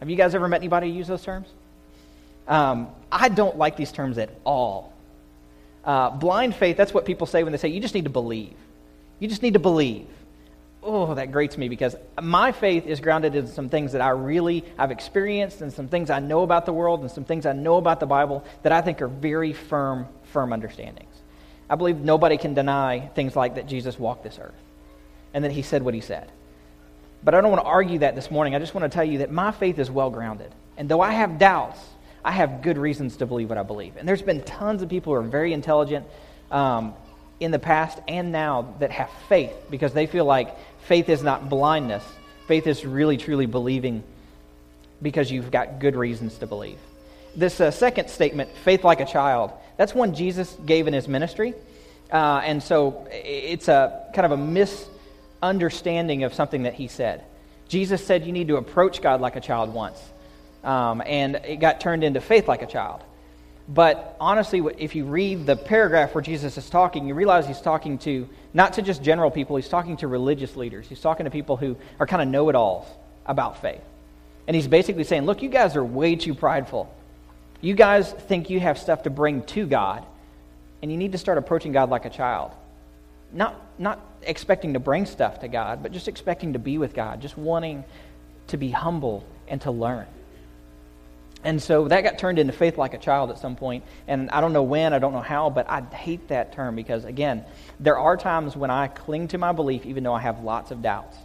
Have 0.00 0.10
you 0.10 0.16
guys 0.16 0.34
ever 0.34 0.48
met 0.48 0.60
anybody 0.60 0.90
who 0.90 0.96
use 0.96 1.06
those 1.06 1.22
terms? 1.22 1.48
Um, 2.46 2.88
I 3.10 3.28
don't 3.28 3.56
like 3.56 3.76
these 3.76 3.92
terms 3.92 4.18
at 4.18 4.30
all. 4.44 4.92
Uh, 5.84 6.10
blind 6.10 6.54
faith, 6.54 6.76
that's 6.76 6.92
what 6.92 7.04
people 7.04 7.26
say 7.26 7.42
when 7.42 7.52
they 7.52 7.58
say, 7.58 7.68
you 7.68 7.80
just 7.80 7.94
need 7.94 8.04
to 8.04 8.10
believe. 8.10 8.54
You 9.18 9.28
just 9.28 9.42
need 9.42 9.54
to 9.54 9.58
believe. 9.58 10.06
Oh, 10.82 11.14
that 11.14 11.32
grates 11.32 11.56
me 11.56 11.68
because 11.68 11.96
my 12.20 12.52
faith 12.52 12.86
is 12.86 13.00
grounded 13.00 13.34
in 13.34 13.46
some 13.46 13.70
things 13.70 13.92
that 13.92 14.02
I 14.02 14.10
really, 14.10 14.64
I've 14.78 14.90
experienced 14.90 15.62
and 15.62 15.72
some 15.72 15.88
things 15.88 16.10
I 16.10 16.18
know 16.18 16.42
about 16.42 16.66
the 16.66 16.72
world 16.74 17.00
and 17.00 17.10
some 17.10 17.24
things 17.24 17.46
I 17.46 17.52
know 17.52 17.76
about 17.76 18.00
the 18.00 18.06
Bible 18.06 18.44
that 18.62 18.72
I 18.72 18.82
think 18.82 19.00
are 19.00 19.08
very 19.08 19.54
firm, 19.54 20.06
firm 20.24 20.52
understandings. 20.52 21.13
I 21.68 21.76
believe 21.76 21.98
nobody 21.98 22.36
can 22.36 22.54
deny 22.54 23.00
things 23.14 23.34
like 23.34 23.54
that 23.54 23.66
Jesus 23.66 23.98
walked 23.98 24.22
this 24.22 24.38
earth 24.40 24.54
and 25.32 25.44
that 25.44 25.52
he 25.52 25.62
said 25.62 25.82
what 25.82 25.94
he 25.94 26.00
said. 26.00 26.30
But 27.22 27.34
I 27.34 27.40
don't 27.40 27.50
want 27.50 27.62
to 27.62 27.68
argue 27.68 28.00
that 28.00 28.14
this 28.14 28.30
morning. 28.30 28.54
I 28.54 28.58
just 28.58 28.74
want 28.74 28.90
to 28.90 28.94
tell 28.94 29.04
you 29.04 29.18
that 29.18 29.30
my 29.30 29.50
faith 29.50 29.78
is 29.78 29.90
well 29.90 30.10
grounded. 30.10 30.52
And 30.76 30.88
though 30.88 31.00
I 31.00 31.12
have 31.12 31.38
doubts, 31.38 31.78
I 32.24 32.32
have 32.32 32.62
good 32.62 32.76
reasons 32.76 33.16
to 33.18 33.26
believe 33.26 33.48
what 33.48 33.58
I 33.58 33.62
believe. 33.62 33.96
And 33.96 34.06
there's 34.06 34.22
been 34.22 34.42
tons 34.42 34.82
of 34.82 34.88
people 34.88 35.12
who 35.12 35.20
are 35.20 35.22
very 35.22 35.52
intelligent 35.52 36.06
um, 36.50 36.94
in 37.40 37.50
the 37.50 37.58
past 37.58 37.98
and 38.08 38.30
now 38.30 38.74
that 38.78 38.90
have 38.90 39.10
faith 39.28 39.54
because 39.70 39.92
they 39.92 40.06
feel 40.06 40.24
like 40.24 40.54
faith 40.86 41.08
is 41.08 41.22
not 41.22 41.48
blindness. 41.48 42.04
Faith 42.46 42.66
is 42.66 42.84
really, 42.84 43.16
truly 43.16 43.46
believing 43.46 44.02
because 45.00 45.30
you've 45.30 45.50
got 45.50 45.78
good 45.78 45.96
reasons 45.96 46.38
to 46.38 46.46
believe. 46.46 46.78
This 47.34 47.60
uh, 47.60 47.70
second 47.70 48.10
statement, 48.10 48.50
faith 48.64 48.84
like 48.84 49.00
a 49.00 49.06
child, 49.06 49.52
that's 49.76 49.94
one 49.94 50.14
Jesus 50.14 50.56
gave 50.64 50.86
in 50.86 50.94
his 50.94 51.08
ministry. 51.08 51.54
Uh, 52.12 52.42
and 52.44 52.62
so 52.62 53.06
it's 53.10 53.68
a 53.68 54.06
kind 54.14 54.26
of 54.26 54.32
a 54.32 54.36
misunderstanding 54.36 56.24
of 56.24 56.34
something 56.34 56.64
that 56.64 56.74
he 56.74 56.88
said. 56.88 57.24
Jesus 57.68 58.06
said 58.06 58.24
you 58.26 58.32
need 58.32 58.48
to 58.48 58.56
approach 58.56 59.02
God 59.02 59.20
like 59.20 59.36
a 59.36 59.40
child 59.40 59.72
once 59.72 60.00
um, 60.64 61.02
and 61.04 61.36
it 61.36 61.56
got 61.56 61.80
turned 61.80 62.02
into 62.02 62.20
faith 62.20 62.48
like 62.48 62.62
a 62.62 62.66
child. 62.66 63.02
But 63.68 64.16
honestly, 64.20 64.62
if 64.78 64.94
you 64.94 65.04
read 65.04 65.46
the 65.46 65.56
paragraph 65.56 66.14
where 66.14 66.22
Jesus 66.22 66.58
is 66.58 66.68
talking, 66.68 67.06
you 67.06 67.14
realize 67.14 67.46
he's 67.46 67.60
talking 67.60 67.98
to 67.98 68.28
not 68.52 68.74
to 68.74 68.82
just 68.82 69.02
general 69.02 69.30
people, 69.30 69.56
he's 69.56 69.68
talking 69.68 69.96
to 69.98 70.08
religious 70.08 70.56
leaders. 70.56 70.86
He's 70.86 71.00
talking 71.00 71.24
to 71.24 71.30
people 71.30 71.56
who 71.56 71.76
are 71.98 72.06
kind 72.06 72.20
of 72.20 72.28
know 72.28 72.48
it 72.48 72.54
alls 72.54 72.86
about 73.24 73.62
faith. 73.62 73.80
And 74.46 74.54
he's 74.54 74.68
basically 74.68 75.04
saying, 75.04 75.24
Look, 75.24 75.40
you 75.40 75.48
guys 75.48 75.76
are 75.76 75.84
way 75.84 76.16
too 76.16 76.34
prideful. 76.34 76.94
You 77.60 77.74
guys 77.74 78.12
think 78.12 78.50
you 78.50 78.60
have 78.60 78.78
stuff 78.78 79.04
to 79.04 79.10
bring 79.10 79.42
to 79.44 79.66
God, 79.66 80.04
and 80.82 80.90
you 80.90 80.98
need 80.98 81.12
to 81.12 81.18
start 81.18 81.38
approaching 81.38 81.72
God 81.72 81.90
like 81.90 82.04
a 82.04 82.10
child. 82.10 82.52
Not, 83.32 83.60
not 83.78 84.00
expecting 84.22 84.74
to 84.74 84.78
bring 84.78 85.06
stuff 85.06 85.40
to 85.40 85.48
God, 85.48 85.82
but 85.82 85.92
just 85.92 86.08
expecting 86.08 86.52
to 86.52 86.58
be 86.58 86.78
with 86.78 86.94
God, 86.94 87.20
just 87.20 87.36
wanting 87.36 87.84
to 88.48 88.56
be 88.56 88.70
humble 88.70 89.24
and 89.48 89.60
to 89.62 89.70
learn. 89.70 90.06
And 91.44 91.62
so 91.62 91.88
that 91.88 92.02
got 92.02 92.18
turned 92.18 92.38
into 92.38 92.54
faith 92.54 92.78
like 92.78 92.94
a 92.94 92.98
child 92.98 93.30
at 93.30 93.38
some 93.38 93.54
point. 93.54 93.84
And 94.08 94.30
I 94.30 94.40
don't 94.40 94.54
know 94.54 94.62
when, 94.62 94.94
I 94.94 94.98
don't 94.98 95.12
know 95.12 95.20
how, 95.20 95.50
but 95.50 95.68
I 95.68 95.82
hate 95.82 96.28
that 96.28 96.52
term 96.54 96.74
because, 96.74 97.04
again, 97.04 97.44
there 97.78 97.98
are 97.98 98.16
times 98.16 98.56
when 98.56 98.70
I 98.70 98.88
cling 98.88 99.28
to 99.28 99.38
my 99.38 99.52
belief 99.52 99.84
even 99.84 100.04
though 100.04 100.14
I 100.14 100.20
have 100.20 100.42
lots 100.42 100.70
of 100.70 100.80
doubts. 100.80 101.18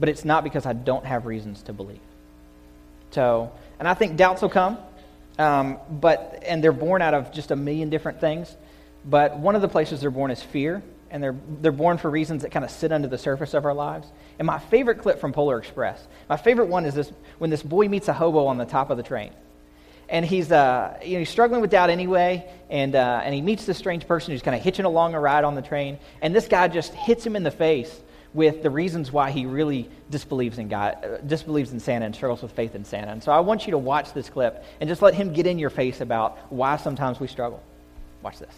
But 0.00 0.08
it's 0.08 0.24
not 0.24 0.42
because 0.42 0.66
I 0.66 0.72
don't 0.72 1.06
have 1.06 1.26
reasons 1.26 1.62
to 1.62 1.72
believe. 1.72 2.00
So, 3.12 3.52
and 3.78 3.86
I 3.86 3.94
think 3.94 4.16
doubts 4.16 4.42
will 4.42 4.48
come, 4.48 4.78
um, 5.42 5.78
but, 5.90 6.42
and 6.46 6.62
they're 6.62 6.72
born 6.72 7.02
out 7.02 7.14
of 7.14 7.32
just 7.32 7.50
a 7.50 7.56
million 7.56 7.90
different 7.90 8.20
things. 8.20 8.56
But 9.04 9.38
one 9.38 9.56
of 9.56 9.62
the 9.62 9.68
places 9.68 10.00
they're 10.00 10.10
born 10.10 10.30
is 10.30 10.42
fear, 10.42 10.82
and 11.10 11.22
they're, 11.22 11.36
they're 11.60 11.72
born 11.72 11.98
for 11.98 12.08
reasons 12.08 12.42
that 12.42 12.52
kind 12.52 12.64
of 12.64 12.70
sit 12.70 12.92
under 12.92 13.08
the 13.08 13.18
surface 13.18 13.52
of 13.52 13.64
our 13.64 13.74
lives. 13.74 14.06
And 14.38 14.46
my 14.46 14.58
favorite 14.58 15.00
clip 15.00 15.20
from 15.20 15.32
Polar 15.32 15.58
Express, 15.58 16.06
my 16.28 16.36
favorite 16.36 16.66
one 16.66 16.86
is 16.86 16.94
this 16.94 17.12
when 17.38 17.50
this 17.50 17.62
boy 17.62 17.88
meets 17.88 18.08
a 18.08 18.12
hobo 18.12 18.46
on 18.46 18.58
the 18.58 18.64
top 18.64 18.90
of 18.90 18.96
the 18.96 19.02
train 19.02 19.32
and 20.12 20.26
he's, 20.26 20.52
uh, 20.52 20.98
you 21.02 21.14
know, 21.14 21.20
he's 21.20 21.30
struggling 21.30 21.62
with 21.62 21.70
doubt 21.70 21.88
anyway, 21.88 22.46
and, 22.68 22.94
uh, 22.94 23.22
and 23.24 23.34
he 23.34 23.40
meets 23.40 23.64
this 23.64 23.78
strange 23.78 24.06
person 24.06 24.32
who's 24.32 24.42
kind 24.42 24.54
of 24.54 24.62
hitching 24.62 24.84
along 24.84 25.14
a 25.14 25.20
ride 25.20 25.42
on 25.42 25.54
the 25.54 25.62
train, 25.62 25.98
and 26.20 26.36
this 26.36 26.46
guy 26.46 26.68
just 26.68 26.92
hits 26.92 27.24
him 27.24 27.34
in 27.34 27.42
the 27.42 27.50
face 27.50 27.98
with 28.34 28.62
the 28.62 28.70
reasons 28.70 29.12
why 29.12 29.30
he 29.30 29.46
really 29.46 29.88
disbelieves 30.10 30.58
in 30.58 30.68
God, 30.68 31.04
uh, 31.04 31.18
disbelieves 31.18 31.72
in 31.72 31.80
Santa 31.80 32.06
and 32.06 32.14
struggles 32.14 32.42
with 32.42 32.52
faith 32.52 32.74
in 32.74 32.84
Santa. 32.84 33.12
And 33.12 33.22
so 33.22 33.32
I 33.32 33.40
want 33.40 33.66
you 33.66 33.72
to 33.72 33.78
watch 33.78 34.12
this 34.12 34.30
clip 34.30 34.64
and 34.80 34.88
just 34.88 35.02
let 35.02 35.14
him 35.14 35.32
get 35.32 35.46
in 35.46 35.58
your 35.58 35.70
face 35.70 36.00
about 36.00 36.38
why 36.50 36.76
sometimes 36.76 37.20
we 37.20 37.26
struggle. 37.26 37.62
Watch 38.22 38.38
this. 38.38 38.54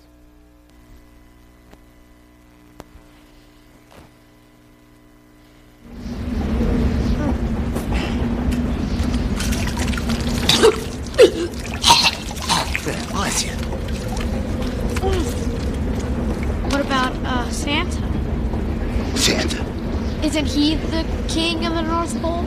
Isn't 20.35 20.47
he 20.47 20.75
the 20.75 21.07
king 21.29 21.65
of 21.65 21.75
the 21.75 21.83
North 21.83 22.21
Pole? 22.21 22.45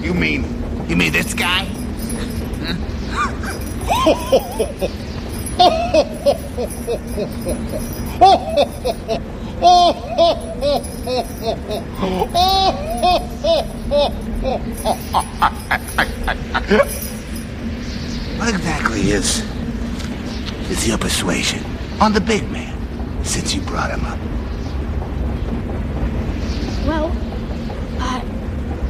You 0.00 0.12
mean, 0.12 0.42
you 0.88 0.96
mean 0.96 1.12
this 1.12 1.34
guy? 1.34 1.66
What 18.36 18.48
exactly 18.48 19.12
is 19.12 19.44
is 20.68 20.88
your 20.88 20.98
persuasion 20.98 21.64
on 22.00 22.12
the 22.12 22.20
big 22.20 22.50
man 22.50 22.74
since 23.24 23.54
you 23.54 23.60
brought 23.60 23.92
him 23.92 24.04
up? 24.06 24.18
Well, 26.84 27.12
I 27.12 27.27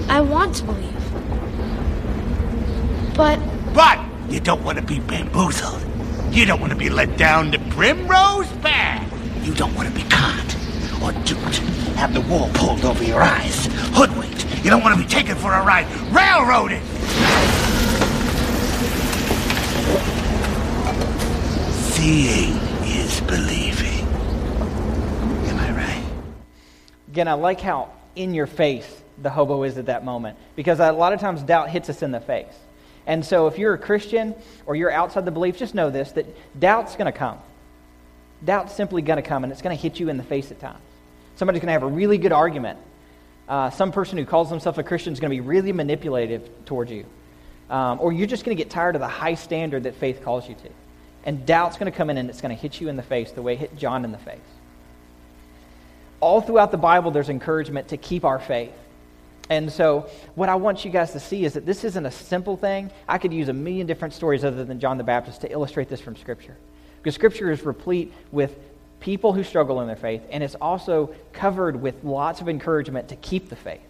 I 0.09 0.21
want 0.21 0.57
to 0.57 0.65
believe. 0.65 0.95
But 3.15 3.39
But 3.75 3.99
you 4.31 4.41
don't 4.41 4.65
want 4.65 4.79
to 4.79 4.85
be 4.85 5.01
bamboozled. 5.01 5.85
You 6.31 6.47
don't 6.47 6.61
want 6.61 6.73
to 6.73 6.79
be 6.79 6.89
let 6.89 7.17
down 7.17 7.51
the 7.51 7.59
primrose 7.71 8.51
path. 8.63 9.05
You 9.47 9.55
don't 9.55 9.75
want 9.75 9.89
to 9.89 9.95
be 9.95 10.03
caught 10.09 10.57
or 11.03 11.13
duped. 11.25 11.59
Have 11.97 12.15
the 12.15 12.21
wool 12.23 12.51
pulled 12.55 12.85
over 12.85 13.05
your 13.05 13.21
eyes. 13.21 13.67
Hoodwinked. 13.93 14.47
You 14.65 14.71
don't 14.71 14.83
want 14.83 14.97
to 14.97 15.03
be 15.03 15.09
taken 15.09 15.37
for 15.37 15.53
a 15.53 15.63
ride. 15.65 15.87
Railroaded. 16.11 16.83
Seeing 21.93 22.55
is 22.85 23.21
believing. 23.23 24.07
Am 25.49 25.59
I 25.59 25.73
right? 25.73 26.05
Again, 27.09 27.29
I 27.29 27.35
like 27.35 27.61
how 27.61 27.91
in 28.17 28.35
your 28.35 28.47
face 28.47 28.98
the 29.23 29.31
hobo 29.31 29.63
is 29.65 29.79
at 29.79 29.87
that 29.87 30.05
moment 30.05 30.39
because 30.57 30.81
a 30.81 30.93
lot 30.93 31.13
of 31.13 31.21
times 31.21 31.43
doubt 31.43 31.71
hits 31.71 31.91
us 31.91 32.03
in 32.03 32.11
the 32.11 32.21
face. 32.21 32.55
And 33.07 33.25
so 33.25 33.47
if 33.47 33.59
you're 33.59 33.75
a 33.75 33.79
Christian 33.79 34.35
or 34.67 34.77
you're 34.77 34.93
outside 34.93 35.25
the 35.25 35.31
belief, 35.31 35.57
just 35.57 35.75
know 35.75 35.91
this 35.91 36.13
that 36.13 36.27
doubt's 36.59 36.95
going 36.95 37.11
to 37.11 37.19
come. 37.19 37.39
Doubt's 38.45 38.75
simply 38.75 39.03
going 39.03 39.17
to 39.17 39.23
come 39.23 39.45
and 39.45 39.53
it's 39.53 39.63
going 39.63 39.77
to 39.77 39.83
hit 39.83 39.99
you 39.99 40.09
in 40.11 40.17
the 40.17 40.23
face 40.23 40.51
at 40.51 40.61
times. 40.61 40.79
Somebody's 41.37 41.61
going 41.61 41.69
to 41.69 41.73
have 41.73 41.83
a 41.83 41.87
really 41.87 42.19
good 42.19 42.33
argument. 42.33 42.79
Uh, 43.49 43.71
some 43.71 43.93
person 43.93 44.19
who 44.19 44.27
calls 44.27 44.51
themselves 44.51 44.79
a 44.79 44.83
Christian 44.83 45.13
is 45.13 45.21
going 45.21 45.31
to 45.31 45.37
be 45.37 45.41
really 45.41 45.73
manipulative 45.73 46.49
towards 46.67 46.91
you. 46.91 47.07
Um, 47.71 47.99
or 48.01 48.13
you're 48.13 48.27
just 48.27 48.45
going 48.45 48.57
to 48.57 48.63
get 48.63 48.71
tired 48.71 48.95
of 48.95 49.01
the 49.01 49.09
high 49.09 49.35
standard 49.35 49.85
that 49.85 49.95
faith 49.95 50.23
calls 50.23 50.49
you 50.49 50.55
to. 50.55 50.69
And 51.25 51.47
doubt's 51.47 51.79
going 51.79 51.91
to 51.91 51.97
come 51.97 52.11
in 52.11 52.19
and 52.19 52.29
it's 52.29 52.41
going 52.41 52.55
to 52.55 52.61
hit 52.61 52.81
you 52.81 52.89
in 52.89 52.97
the 52.97 53.03
face 53.03 53.31
the 53.33 53.43
way 53.43 53.55
it 53.55 53.59
hit 53.59 53.77
John 53.77 54.05
in 54.05 54.13
the 54.13 54.19
face. 54.19 54.39
All 56.21 56.41
throughout 56.41 56.73
the 56.73 56.79
Bible, 56.79 57.11
there's 57.11 57.29
encouragement 57.29 57.89
to 57.89 57.97
keep 57.97 58.25
our 58.25 58.39
faith. 58.39 58.73
And 59.51 59.73
so, 59.73 60.11
what 60.35 60.49
I 60.49 60.57
want 60.57 60.85
you 60.85 60.91
guys 60.91 61.13
to 61.13 61.21
see 61.21 61.45
is 61.45 61.55
that 61.55 61.65
this 61.65 61.85
isn't 61.85 62.05
a 62.05 62.11
simple 62.11 62.57
thing. 62.57 62.91
I 63.09 63.19
could 63.19 63.33
use 63.33 63.49
a 63.49 63.53
million 63.53 63.87
different 63.87 64.15
stories 64.15 64.45
other 64.45 64.65
than 64.65 64.79
John 64.79 64.99
the 64.99 65.05
Baptist 65.05 65.41
to 65.41 65.51
illustrate 65.51 65.89
this 65.89 66.01
from 66.01 66.17
Scripture. 66.17 66.57
Because 66.99 67.15
Scripture 67.15 67.51
is 67.51 67.63
replete 67.63 68.13
with 68.31 68.55
people 69.01 69.33
who 69.33 69.43
struggle 69.43 69.81
in 69.81 69.87
their 69.87 69.97
faith, 69.97 70.23
and 70.31 70.43
it's 70.43 70.57
also 70.57 71.15
covered 71.33 71.81
with 71.81 72.03
lots 72.05 72.41
of 72.41 72.49
encouragement 72.49 73.09
to 73.09 73.17
keep 73.17 73.49
the 73.49 73.57
faith 73.57 73.81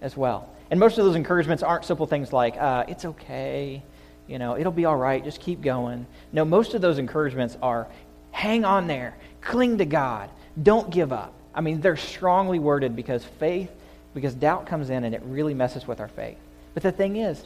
as 0.00 0.16
well. 0.16 0.48
And 0.70 0.78
most 0.78 0.98
of 0.98 1.04
those 1.04 1.16
encouragements 1.16 1.62
aren't 1.62 1.84
simple 1.84 2.06
things 2.06 2.32
like, 2.32 2.56
uh, 2.56 2.84
it's 2.88 3.04
okay, 3.04 3.82
You 4.26 4.38
know, 4.38 4.56
it'll 4.56 4.72
be 4.72 4.86
all 4.86 4.96
right. 4.96 5.22
Just 5.22 5.40
keep 5.40 5.60
going. 5.60 6.06
No, 6.32 6.44
most 6.44 6.74
of 6.74 6.80
those 6.80 6.98
encouragements 6.98 7.58
are 7.60 7.86
hang 8.30 8.64
on 8.64 8.86
there, 8.86 9.14
cling 9.40 9.78
to 9.78 9.84
God, 9.84 10.30
don't 10.60 10.90
give 10.90 11.12
up. 11.12 11.32
I 11.54 11.60
mean, 11.60 11.80
they're 11.80 11.96
strongly 11.96 12.58
worded 12.58 12.96
because 12.96 13.24
faith, 13.24 13.70
because 14.14 14.34
doubt 14.34 14.66
comes 14.66 14.90
in 14.90 15.04
and 15.04 15.14
it 15.14 15.22
really 15.24 15.54
messes 15.54 15.86
with 15.86 16.00
our 16.00 16.08
faith. 16.08 16.38
But 16.72 16.82
the 16.82 16.92
thing 16.92 17.16
is, 17.16 17.42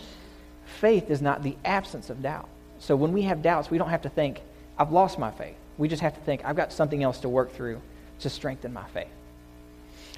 faith 0.81 1.11
is 1.11 1.23
not 1.23 1.43
the 1.43 1.57
absence 1.65 2.11
of 2.11 2.23
doubt. 2.23 2.49
So 2.79 2.95
when 2.95 3.13
we 3.13 3.23
have 3.23 3.43
doubts, 3.43 3.71
we 3.71 3.79
don't 3.79 3.91
have 3.91 4.03
to 4.03 4.09
think, 4.09 4.41
I've 4.79 4.93
lost 4.93 5.19
my 5.19 5.31
faith. 5.31 5.57
We 5.79 5.89
just 5.89 6.03
have 6.03 6.15
to 6.15 6.21
think, 6.21 6.45
I've 6.45 6.57
got 6.57 6.73
something 6.73 7.03
else 7.03 7.21
to 7.21 7.29
work 7.29 7.53
through 7.53 7.81
to 8.21 8.31
strengthen 8.31 8.73
my 8.73 8.85
faith. 8.89 9.09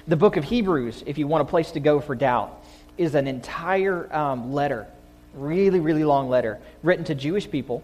The 0.07 0.15
book 0.15 0.37
of 0.37 0.43
Hebrews, 0.43 1.03
if 1.05 1.17
you 1.17 1.27
want 1.27 1.41
a 1.41 1.45
place 1.45 1.71
to 1.71 1.79
go 1.79 1.99
for 1.99 2.15
doubt, 2.15 2.63
is 2.97 3.15
an 3.15 3.27
entire 3.27 4.13
um, 4.13 4.53
letter, 4.53 4.87
really, 5.33 5.79
really 5.79 6.03
long 6.03 6.29
letter, 6.29 6.59
written 6.83 7.05
to 7.05 7.15
Jewish 7.15 7.49
people 7.49 7.83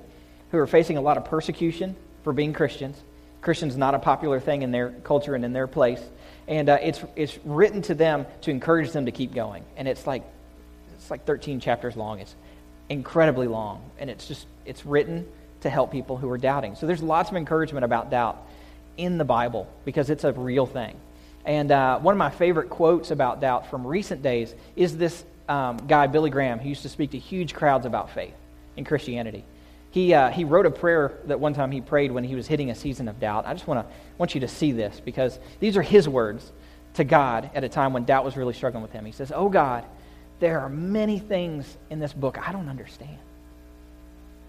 who 0.52 0.58
are 0.58 0.68
facing 0.68 0.98
a 0.98 1.02
lot 1.02 1.18
of 1.18 1.26
persecution 1.26 1.96
for 2.24 2.34
being 2.34 2.54
Christians. 2.54 3.02
Christians 3.42 3.78
not 3.78 3.96
a 3.96 4.00
popular 4.00 4.40
thing 4.40 4.62
in 4.62 4.72
their 4.72 4.92
culture 5.04 5.36
and 5.36 5.46
in 5.46 5.54
their 5.54 5.68
place. 5.68 6.02
And 6.48 6.70
uh, 6.70 6.78
it's, 6.82 7.04
it's 7.16 7.38
written 7.44 7.82
to 7.84 7.96
them 7.96 8.26
to 8.42 8.52
encourage 8.52 8.92
them 8.92 9.06
to 9.06 9.12
keep 9.12 9.34
going. 9.34 9.64
And 9.76 9.88
it's 9.88 10.08
like, 10.08 10.24
it's 10.96 11.12
like 11.12 11.26
13 11.26 11.60
chapters 11.60 11.96
long. 11.96 12.20
It's 12.20 12.36
incredibly 12.90 13.48
long. 13.48 13.82
And 14.00 14.10
it's 14.10 14.28
just, 14.28 14.48
it's 14.66 14.86
written 14.86 15.28
to 15.62 15.70
help 15.70 15.92
people 15.92 16.18
who 16.18 16.30
are 16.30 16.38
doubting. 16.38 16.76
So 16.76 16.88
there's 16.88 17.04
lots 17.04 17.30
of 17.30 17.36
encouragement 17.36 17.86
about 17.86 18.10
doubt 18.10 18.42
in 18.96 19.18
the 19.18 19.26
Bible 19.26 19.68
because 19.86 20.10
it's 20.10 20.24
a 20.24 20.32
real 20.32 20.66
thing. 20.66 20.96
And 21.46 21.72
uh, 21.72 22.00
one 22.00 22.14
of 22.14 22.18
my 22.18 22.30
favorite 22.30 22.70
quotes 22.70 23.12
about 23.12 23.40
doubt 23.40 23.70
from 23.70 23.88
recent 23.88 24.22
days 24.22 24.54
is 24.76 24.98
this 24.98 25.24
um, 25.48 25.78
guy, 25.88 26.08
Billy 26.08 26.30
Graham, 26.30 26.60
who 26.60 26.70
used 26.70 26.82
to 26.82 26.90
speak 26.90 27.12
to 27.12 27.20
huge 27.20 27.54
crowds 27.54 27.86
about 27.86 28.12
faith 28.12 28.34
in 28.76 28.84
Christianity. 28.84 29.46
He, 29.92 30.14
uh, 30.14 30.30
he 30.30 30.44
wrote 30.44 30.66
a 30.66 30.72
prayer 30.72 31.18
that 31.26 31.40
one 31.40 31.54
time 31.54 31.72
he 31.72 31.82
prayed 31.82 32.12
when 32.12 32.24
he 32.24 32.36
was 32.36 32.48
hitting 32.48 32.70
a 32.70 32.76
season 32.76 33.08
of 33.08 33.20
doubt. 33.20 33.46
I 33.46 33.54
just 33.54 33.68
want 33.68 33.88
to 33.88 33.94
want 34.18 34.36
you 34.36 34.42
to 34.42 34.48
see 34.48 34.72
this 34.72 35.02
because 35.04 35.40
these 35.60 35.78
are 35.78 35.82
his 35.82 36.08
words 36.10 36.52
to 36.96 37.04
God 37.04 37.50
at 37.54 37.64
a 37.64 37.70
time 37.70 37.94
when 37.94 38.06
doubt 38.06 38.26
was 38.26 38.36
really 38.36 38.54
struggling 38.54 38.82
with 38.82 38.92
him. 38.92 39.06
He 39.06 39.12
says, 39.12 39.32
Oh 39.34 39.50
God, 39.50 39.86
there 40.40 40.60
are 40.60 40.70
many 40.70 41.20
things 41.20 41.78
in 41.90 42.00
this 42.00 42.14
book 42.14 42.38
I 42.48 42.52
don't 42.52 42.70
understand. 42.70 43.18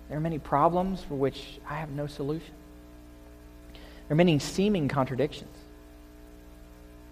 There 0.09 0.17
are 0.17 0.21
many 0.21 0.39
problems 0.39 1.03
for 1.03 1.15
which 1.15 1.61
I 1.69 1.75
have 1.75 1.91
no 1.91 2.07
solution. 2.07 2.55
There 3.73 4.15
are 4.15 4.17
many 4.17 4.39
seeming 4.39 4.89
contradictions. 4.89 5.55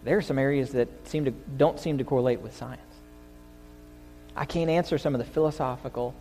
There 0.04 0.16
are 0.16 0.22
some 0.22 0.38
areas 0.38 0.72
that 0.72 0.88
seem 1.06 1.26
to, 1.26 1.30
don't 1.30 1.78
seem 1.78 1.98
to 1.98 2.04
correlate 2.04 2.40
with 2.40 2.56
science. 2.56 2.80
I 4.34 4.44
can't 4.44 4.70
answer 4.70 4.98
some 4.98 5.14
of 5.14 5.18
the 5.18 5.24
philosophical 5.24 6.14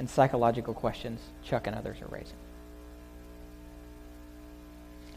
and 0.00 0.08
psychological 0.08 0.72
questions 0.72 1.20
Chuck 1.44 1.66
and 1.66 1.76
others 1.76 2.00
are 2.00 2.06
raising. 2.06 2.38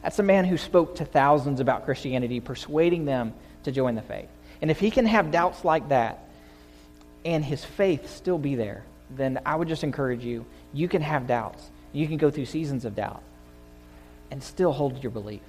That's 0.01 0.19
a 0.19 0.23
man 0.23 0.43
who 0.43 0.57
spoke 0.57 0.97
to 0.97 1.05
thousands 1.05 1.61
about 1.61 1.85
Christianity, 1.85 2.41
persuading 2.41 3.05
them 3.05 3.33
to 3.63 3.71
join 3.71 3.95
the 3.95 4.01
faith. 4.01 4.27
And 4.61 4.69
if 4.69 4.81
he 4.81 4.91
can 4.91 5.05
have 5.05 5.31
doubts 5.31 5.63
like 5.63 5.87
that 5.87 6.27
and 7.23 7.45
his 7.45 7.63
faith 7.63 8.13
still 8.13 8.37
be 8.37 8.55
there, 8.55 8.83
then 9.09 9.39
I 9.45 9.55
would 9.55 9.69
just 9.69 9.85
encourage 9.85 10.25
you 10.25 10.45
you 10.73 10.89
can 10.89 11.01
have 11.01 11.27
doubts. 11.27 11.63
You 11.93 12.05
can 12.05 12.17
go 12.17 12.29
through 12.29 12.45
seasons 12.47 12.83
of 12.83 12.93
doubt 12.93 13.23
and 14.31 14.43
still 14.43 14.73
hold 14.73 15.01
your 15.01 15.13
belief. 15.13 15.43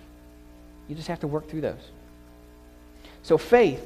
You 0.87 0.95
just 0.95 1.09
have 1.09 1.21
to 1.21 1.27
work 1.27 1.49
through 1.49 1.63
those. 1.63 1.91
So 3.25 3.37
faith 3.37 3.85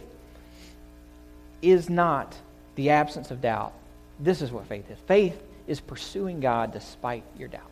is 1.63 1.89
not 1.89 2.37
the 2.75 2.91
absence 2.91 3.31
of 3.31 3.41
doubt. 3.41 3.73
This 4.19 4.43
is 4.43 4.51
what 4.51 4.67
faith 4.67 4.91
is. 4.91 4.99
Faith 5.07 5.41
is 5.67 5.81
pursuing 5.81 6.41
God 6.41 6.73
despite 6.73 7.25
your 7.39 7.49
doubts. 7.49 7.65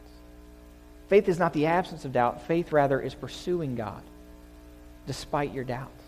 Faith 1.08 1.28
is 1.28 1.38
not 1.38 1.52
the 1.52 1.66
absence 1.66 2.04
of 2.04 2.12
doubt. 2.12 2.46
Faith, 2.46 2.72
rather, 2.72 3.00
is 3.00 3.14
pursuing 3.14 3.76
God 3.76 4.02
despite 5.06 5.52
your 5.52 5.64
doubts. 5.64 6.02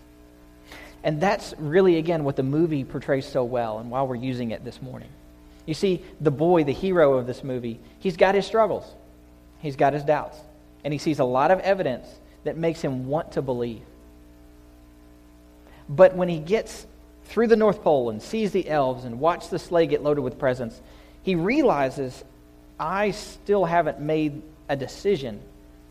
And 1.04 1.20
that's 1.20 1.54
really, 1.58 1.96
again, 1.96 2.24
what 2.24 2.36
the 2.36 2.42
movie 2.42 2.84
portrays 2.84 3.26
so 3.26 3.44
well, 3.44 3.78
and 3.78 3.90
why 3.90 4.02
we're 4.02 4.16
using 4.16 4.50
it 4.50 4.64
this 4.64 4.82
morning. 4.82 5.08
You 5.66 5.74
see, 5.74 6.02
the 6.20 6.32
boy, 6.32 6.64
the 6.64 6.72
hero 6.72 7.14
of 7.14 7.26
this 7.26 7.44
movie, 7.44 7.78
he's 8.00 8.16
got 8.16 8.34
his 8.34 8.46
struggles, 8.46 8.84
he's 9.60 9.76
got 9.76 9.92
his 9.92 10.02
doubts, 10.02 10.36
and 10.82 10.92
he 10.92 10.98
sees 10.98 11.20
a 11.20 11.24
lot 11.24 11.50
of 11.50 11.60
evidence 11.60 12.08
that 12.44 12.56
makes 12.56 12.80
him 12.80 13.06
want 13.06 13.32
to 13.32 13.42
believe. 13.42 13.82
But 15.88 16.16
when 16.16 16.28
he 16.28 16.38
gets 16.38 16.86
through 17.28 17.46
the 17.46 17.56
North 17.56 17.82
Pole 17.82 18.10
and 18.10 18.22
sees 18.22 18.52
the 18.52 18.68
elves 18.68 19.04
and 19.04 19.20
watch 19.20 19.50
the 19.50 19.58
sleigh 19.58 19.86
get 19.86 20.02
loaded 20.02 20.22
with 20.22 20.38
presents, 20.38 20.80
he 21.22 21.34
realizes, 21.34 22.24
I 22.80 23.10
still 23.10 23.66
haven't 23.66 24.00
made 24.00 24.42
a 24.68 24.76
decision 24.76 25.40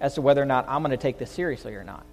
as 0.02 0.16
to 0.16 0.22
whether 0.22 0.42
or 0.42 0.46
not 0.46 0.66
I'm 0.68 0.82
going 0.82 0.92
to 0.92 0.98
take 0.98 1.20
this 1.20 1.30
seriously 1.30 1.76
or 1.76 1.84
not. 1.84 2.04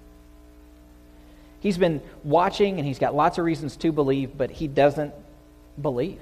He's 1.60 1.78
been 1.78 2.02
watching 2.22 2.78
and 2.78 2.86
he's 2.86 2.98
got 2.98 3.14
lots 3.14 3.38
of 3.38 3.46
reasons 3.46 3.76
to 3.76 3.92
believe, 3.92 4.36
but 4.36 4.50
he 4.50 4.68
doesn't 4.68 5.14
believe. 5.80 6.20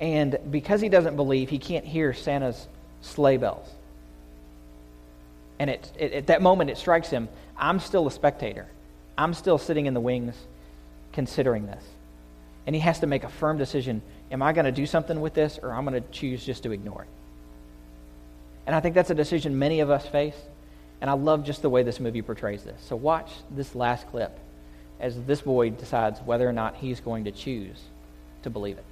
And 0.00 0.36
because 0.50 0.80
he 0.80 0.88
doesn't 0.88 1.14
believe, 1.14 1.48
he 1.48 1.58
can't 1.58 1.84
hear 1.84 2.12
Santa's 2.12 2.66
sleigh 3.02 3.36
bells. 3.36 3.68
And 5.60 5.70
it, 5.70 5.92
it, 5.96 6.12
at 6.12 6.26
that 6.26 6.42
moment, 6.42 6.70
it 6.70 6.76
strikes 6.76 7.08
him 7.08 7.28
I'm 7.56 7.78
still 7.78 8.06
a 8.08 8.10
spectator. 8.10 8.66
I'm 9.16 9.32
still 9.32 9.56
sitting 9.58 9.86
in 9.86 9.94
the 9.94 10.00
wings 10.00 10.34
considering 11.16 11.66
this. 11.66 11.82
And 12.66 12.76
he 12.76 12.80
has 12.80 13.00
to 13.00 13.06
make 13.06 13.24
a 13.24 13.28
firm 13.28 13.56
decision 13.58 14.02
am 14.30 14.42
I 14.42 14.52
going 14.52 14.66
to 14.66 14.72
do 14.72 14.86
something 14.86 15.20
with 15.20 15.34
this 15.34 15.58
or 15.62 15.72
I'm 15.72 15.86
going 15.86 16.00
to 16.00 16.08
choose 16.10 16.44
just 16.44 16.62
to 16.64 16.72
ignore 16.72 17.02
it? 17.02 17.08
And 18.66 18.76
I 18.76 18.80
think 18.80 18.94
that's 18.94 19.10
a 19.10 19.14
decision 19.14 19.58
many 19.58 19.80
of 19.80 19.90
us 19.90 20.06
face. 20.06 20.36
And 21.00 21.08
I 21.08 21.14
love 21.14 21.42
just 21.44 21.62
the 21.62 21.70
way 21.70 21.82
this 21.82 22.00
movie 22.00 22.22
portrays 22.22 22.64
this. 22.64 22.80
So 22.82 22.96
watch 22.96 23.30
this 23.50 23.74
last 23.74 24.08
clip 24.08 24.38
as 25.00 25.22
this 25.22 25.40
boy 25.40 25.70
decides 25.70 26.20
whether 26.20 26.46
or 26.46 26.52
not 26.52 26.76
he's 26.76 27.00
going 27.00 27.24
to 27.24 27.32
choose 27.32 27.80
to 28.42 28.50
believe 28.50 28.76
it. 28.76 28.84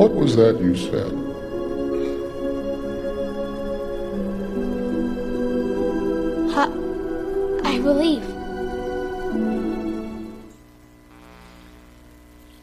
What 0.00 0.14
was 0.14 0.34
that 0.36 0.58
you 0.58 0.74
said? 0.74 1.12
Ha- 6.54 6.72
I 7.64 7.78
believe. 7.80 8.26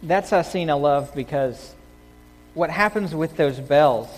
That's 0.02 0.32
a 0.32 0.44
scene 0.44 0.72
I 0.72 0.74
love 0.74 1.14
because 1.14 1.76
what 2.56 2.72
happens 2.72 3.14
with 3.14 3.38
those 3.38 3.60
bells 3.60 4.10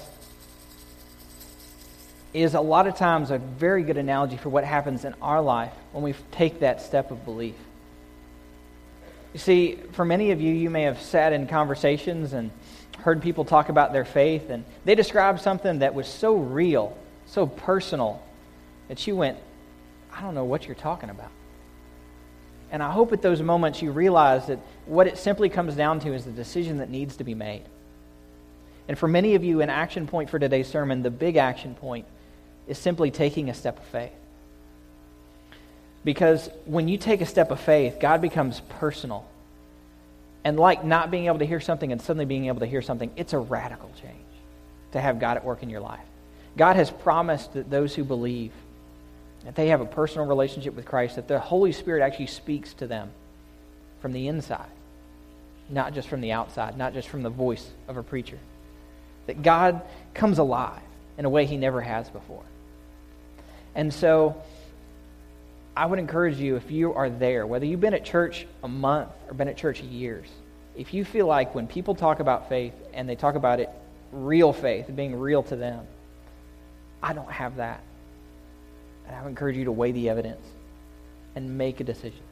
is 2.34 2.54
a 2.54 2.62
lot 2.62 2.88
of 2.88 2.96
times 2.96 3.32
a 3.32 3.38
very 3.38 3.84
good 3.84 3.98
analogy 3.98 4.38
for 4.38 4.48
what 4.48 4.64
happens 4.64 5.04
in 5.04 5.14
our 5.22 5.42
life 5.42 5.74
when 5.92 6.06
we 6.06 6.16
take 6.32 6.62
that 6.62 6.82
step 6.82 7.12
of 7.12 7.26
belief. 7.26 7.56
You 9.34 9.40
see, 9.40 9.76
for 9.92 10.06
many 10.06 10.32
of 10.32 10.40
you, 10.40 10.54
you 10.54 10.70
may 10.70 10.84
have 10.84 11.02
sat 11.02 11.34
in 11.34 11.48
conversations 11.48 12.32
and 12.32 12.50
heard 13.02 13.22
people 13.22 13.46
talk 13.46 13.70
about 13.70 13.94
their 13.94 14.06
faith, 14.06 14.50
and 14.50 14.64
they 14.86 14.96
described 14.96 15.42
something 15.42 15.80
that 15.80 15.94
was 15.94 16.08
so 16.08 16.36
real, 16.36 16.98
so 17.26 17.46
personal, 17.46 18.22
that 18.88 19.06
you 19.08 19.16
went, 19.16 19.38
I 20.14 20.22
don't 20.22 20.36
know 20.36 20.46
what 20.46 20.66
you're 20.66 20.76
talking 20.76 21.10
about. 21.10 21.32
And 22.72 22.84
I 22.84 22.92
hope 22.92 23.14
at 23.14 23.22
those 23.22 23.42
moments 23.42 23.82
you 23.82 23.92
realize 23.92 24.48
that 24.48 24.60
what 24.86 25.08
it 25.08 25.18
simply 25.18 25.50
comes 25.50 25.76
down 25.76 26.00
to 26.02 26.14
is 26.14 26.26
the 26.26 26.32
decision 26.32 26.78
that 26.78 26.90
needs 26.90 27.16
to 27.18 27.24
be 27.24 27.34
made. 27.34 27.64
And 28.88 28.98
for 28.98 29.08
many 29.08 29.36
of 29.36 29.44
you, 29.44 29.62
an 29.62 29.70
action 29.70 30.08
point 30.08 30.30
for 30.30 30.40
today's 30.40 30.68
sermon, 30.68 31.04
the 31.04 31.12
big 31.12 31.36
action 31.36 31.76
point, 31.76 32.06
is 32.68 32.78
simply 32.78 33.12
taking 33.12 33.50
a 33.50 33.54
step 33.54 33.78
of 33.78 33.86
faith. 33.86 34.12
Because 36.04 36.50
when 36.66 36.88
you 36.88 36.98
take 36.98 37.22
a 37.22 37.26
step 37.26 37.52
of 37.52 37.60
faith, 37.60 37.98
God 38.00 38.22
becomes 38.22 38.62
personal. 38.62 39.29
And 40.44 40.58
like 40.58 40.84
not 40.84 41.12
being 41.12 41.26
able 41.26 41.40
to 41.40 41.46
hear 41.46 41.60
something 41.60 41.92
and 41.92 42.02
suddenly 42.02 42.26
being 42.26 42.46
able 42.46 42.62
to 42.62 42.66
hear 42.66 42.82
something, 42.82 43.12
it's 43.16 43.34
a 43.34 43.40
radical 43.40 43.92
change 44.02 44.16
to 44.94 45.02
have 45.02 45.20
God 45.20 45.38
at 45.38 45.44
work 45.44 45.64
in 45.64 45.70
your 45.70 45.82
life. 45.82 46.00
God 46.58 46.76
has 46.76 46.90
promised 46.90 47.54
that 47.54 47.70
those 47.70 47.94
who 47.94 48.04
believe, 48.04 48.52
that 49.46 49.56
they 49.56 49.68
have 49.68 49.82
a 49.82 49.86
personal 49.86 50.28
relationship 50.28 50.76
with 50.76 50.86
Christ, 50.86 51.18
that 51.18 51.28
the 51.28 51.40
Holy 51.40 51.72
Spirit 51.72 52.02
actually 52.02 52.28
speaks 52.28 52.74
to 52.76 52.88
them 52.88 53.12
from 54.02 54.14
the 54.14 54.28
inside, 54.28 54.70
not 55.70 55.94
just 55.94 56.08
from 56.08 56.22
the 56.22 56.32
outside, 56.32 56.78
not 56.78 56.94
just 56.94 57.10
from 57.10 57.22
the 57.22 57.30
voice 57.30 57.70
of 57.88 57.98
a 57.98 58.04
preacher. 58.04 58.40
That 59.28 59.44
God 59.44 59.82
comes 60.14 60.40
alive 60.40 60.82
in 61.18 61.26
a 61.26 61.30
way 61.30 61.46
he 61.46 61.58
never 61.58 61.82
has 61.82 62.10
before. 62.10 62.44
And 63.76 63.94
so 63.94 64.42
I 65.80 65.86
would 65.86 65.98
encourage 65.98 66.36
you, 66.40 66.58
if 66.58 66.72
you 66.72 66.94
are 66.94 67.10
there, 67.10 67.48
whether 67.48 67.66
you've 67.66 67.80
been 67.80 67.94
at 67.94 68.04
church 68.04 68.46
a 68.66 68.68
month 68.68 69.12
or 69.30 69.34
been 69.34 69.48
at 69.48 69.56
church 69.56 69.80
years, 69.80 70.28
if 70.76 70.94
you 70.94 71.06
feel 71.06 71.26
like 71.26 71.56
when 71.56 71.68
people 71.68 71.96
talk 71.96 72.20
about 72.20 72.50
faith 72.50 72.74
and 72.94 73.08
they 73.08 73.16
talk 73.16 73.36
about 73.36 73.62
it, 73.62 73.70
real 74.12 74.52
faith, 74.52 74.94
being 74.94 75.18
real 75.18 75.42
to 75.44 75.56
them, 75.56 75.88
I 77.02 77.14
don't 77.14 77.32
have 77.32 77.56
that. 77.56 77.82
And 79.08 79.16
I 79.16 79.22
would 79.22 79.30
encourage 79.30 79.56
you 79.56 79.64
to 79.64 79.72
weigh 79.72 79.94
the 79.94 80.10
evidence 80.10 80.46
and 81.34 81.58
make 81.58 81.80
a 81.80 81.86
decision. 81.86 82.24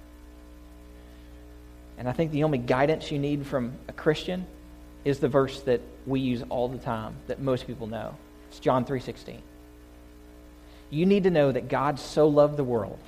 And 1.98 2.10
I 2.10 2.12
think 2.12 2.34
the 2.34 2.44
only 2.44 2.58
guidance 2.58 3.10
you 3.14 3.18
need 3.18 3.46
from 3.46 3.72
a 3.88 3.94
Christian 3.94 4.46
is 5.06 5.20
the 5.20 5.30
verse 5.30 5.62
that 5.62 5.80
we 6.06 6.20
use 6.20 6.44
all 6.50 6.68
the 6.68 6.80
time 6.80 7.16
that 7.28 7.40
most 7.40 7.66
people 7.66 7.88
know. 7.88 8.14
It's 8.50 8.60
John 8.60 8.84
3:16. 8.84 9.40
You 10.90 11.06
need 11.06 11.24
to 11.24 11.32
know 11.32 11.50
that 11.54 11.70
God 11.70 11.98
so 11.98 12.28
loved 12.28 12.58
the 12.58 12.66
world 12.66 13.00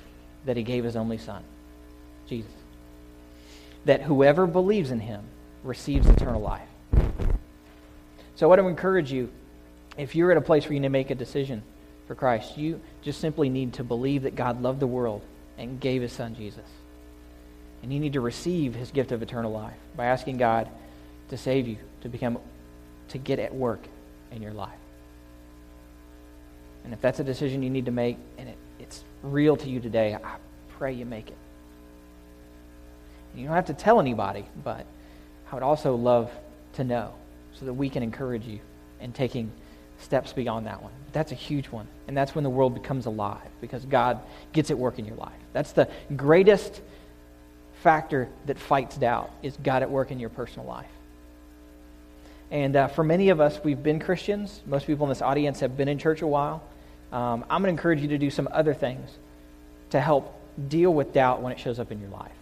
that 0.44 0.56
he 0.56 0.62
gave 0.62 0.84
his 0.84 0.96
only 0.96 1.18
son, 1.18 1.42
Jesus. 2.28 2.52
That 3.84 4.02
whoever 4.02 4.46
believes 4.46 4.90
in 4.90 5.00
him 5.00 5.24
receives 5.64 6.06
eternal 6.06 6.40
life. 6.40 6.68
So 8.36 8.46
I 8.46 8.48
want 8.48 8.60
to 8.60 8.68
encourage 8.68 9.12
you, 9.12 9.30
if 9.98 10.14
you're 10.14 10.30
at 10.30 10.36
a 10.36 10.42
place 10.42 10.64
where 10.64 10.72
you 10.72 10.80
need 10.80 10.86
to 10.86 10.90
make 10.90 11.10
a 11.10 11.14
decision 11.14 11.62
for 12.06 12.14
Christ, 12.14 12.56
you 12.56 12.80
just 13.02 13.20
simply 13.20 13.48
need 13.48 13.74
to 13.74 13.84
believe 13.84 14.22
that 14.22 14.34
God 14.34 14.62
loved 14.62 14.80
the 14.80 14.86
world 14.86 15.22
and 15.58 15.78
gave 15.78 16.02
his 16.02 16.12
son 16.12 16.34
Jesus. 16.34 16.64
And 17.82 17.92
you 17.92 18.00
need 18.00 18.14
to 18.14 18.20
receive 18.20 18.74
his 18.74 18.90
gift 18.90 19.12
of 19.12 19.22
eternal 19.22 19.52
life 19.52 19.76
by 19.96 20.06
asking 20.06 20.38
God 20.38 20.68
to 21.28 21.36
save 21.36 21.68
you, 21.68 21.76
to 22.02 22.08
become 22.08 22.38
to 23.08 23.18
get 23.18 23.38
at 23.38 23.54
work 23.54 23.80
in 24.30 24.42
your 24.42 24.52
life. 24.52 24.70
And 26.84 26.92
if 26.92 27.00
that's 27.00 27.20
a 27.20 27.24
decision 27.24 27.62
you 27.62 27.70
need 27.70 27.86
to 27.86 27.92
make 27.92 28.16
and 28.38 28.48
it 28.48 28.56
it's 28.78 29.04
real 29.22 29.56
to 29.56 29.68
you 29.68 29.80
today, 29.80 30.14
I 30.14 30.36
pray 30.78 30.92
you 30.92 31.04
make 31.04 31.28
it. 31.28 31.36
You 33.34 33.46
don't 33.46 33.54
have 33.54 33.66
to 33.66 33.74
tell 33.74 34.00
anybody, 34.00 34.44
but 34.64 34.86
I 35.50 35.54
would 35.54 35.62
also 35.62 35.94
love 35.94 36.30
to 36.74 36.84
know 36.84 37.14
so 37.54 37.66
that 37.66 37.74
we 37.74 37.88
can 37.88 38.02
encourage 38.02 38.46
you 38.46 38.60
in 39.00 39.12
taking 39.12 39.50
steps 39.98 40.32
beyond 40.32 40.66
that 40.66 40.82
one. 40.82 40.92
That's 41.12 41.32
a 41.32 41.36
huge 41.36 41.66
one. 41.66 41.86
And 42.08 42.16
that's 42.16 42.34
when 42.34 42.44
the 42.44 42.50
world 42.50 42.74
becomes 42.74 43.06
alive 43.06 43.46
because 43.60 43.84
God 43.84 44.20
gets 44.52 44.70
at 44.70 44.78
work 44.78 44.98
in 44.98 45.04
your 45.04 45.16
life. 45.16 45.32
That's 45.52 45.72
the 45.72 45.88
greatest 46.16 46.80
factor 47.82 48.28
that 48.46 48.58
fights 48.58 48.96
doubt 48.96 49.30
is 49.42 49.56
God 49.62 49.82
at 49.82 49.90
work 49.90 50.10
in 50.10 50.18
your 50.18 50.30
personal 50.30 50.66
life. 50.66 50.90
And 52.50 52.74
uh, 52.74 52.88
for 52.88 53.04
many 53.04 53.28
of 53.28 53.40
us, 53.40 53.60
we've 53.62 53.82
been 53.82 54.00
Christians. 54.00 54.60
Most 54.66 54.86
people 54.86 55.06
in 55.06 55.10
this 55.10 55.22
audience 55.22 55.60
have 55.60 55.76
been 55.76 55.88
in 55.88 55.98
church 55.98 56.22
a 56.22 56.26
while. 56.26 56.62
Um, 57.12 57.44
I'm 57.50 57.62
going 57.62 57.74
to 57.74 57.78
encourage 57.78 58.00
you 58.00 58.08
to 58.08 58.18
do 58.18 58.30
some 58.30 58.48
other 58.52 58.74
things 58.74 59.10
to 59.90 60.00
help 60.00 60.40
deal 60.68 60.92
with 60.92 61.12
doubt 61.12 61.42
when 61.42 61.52
it 61.52 61.58
shows 61.58 61.78
up 61.78 61.90
in 61.90 62.00
your 62.00 62.10
life. 62.10 62.32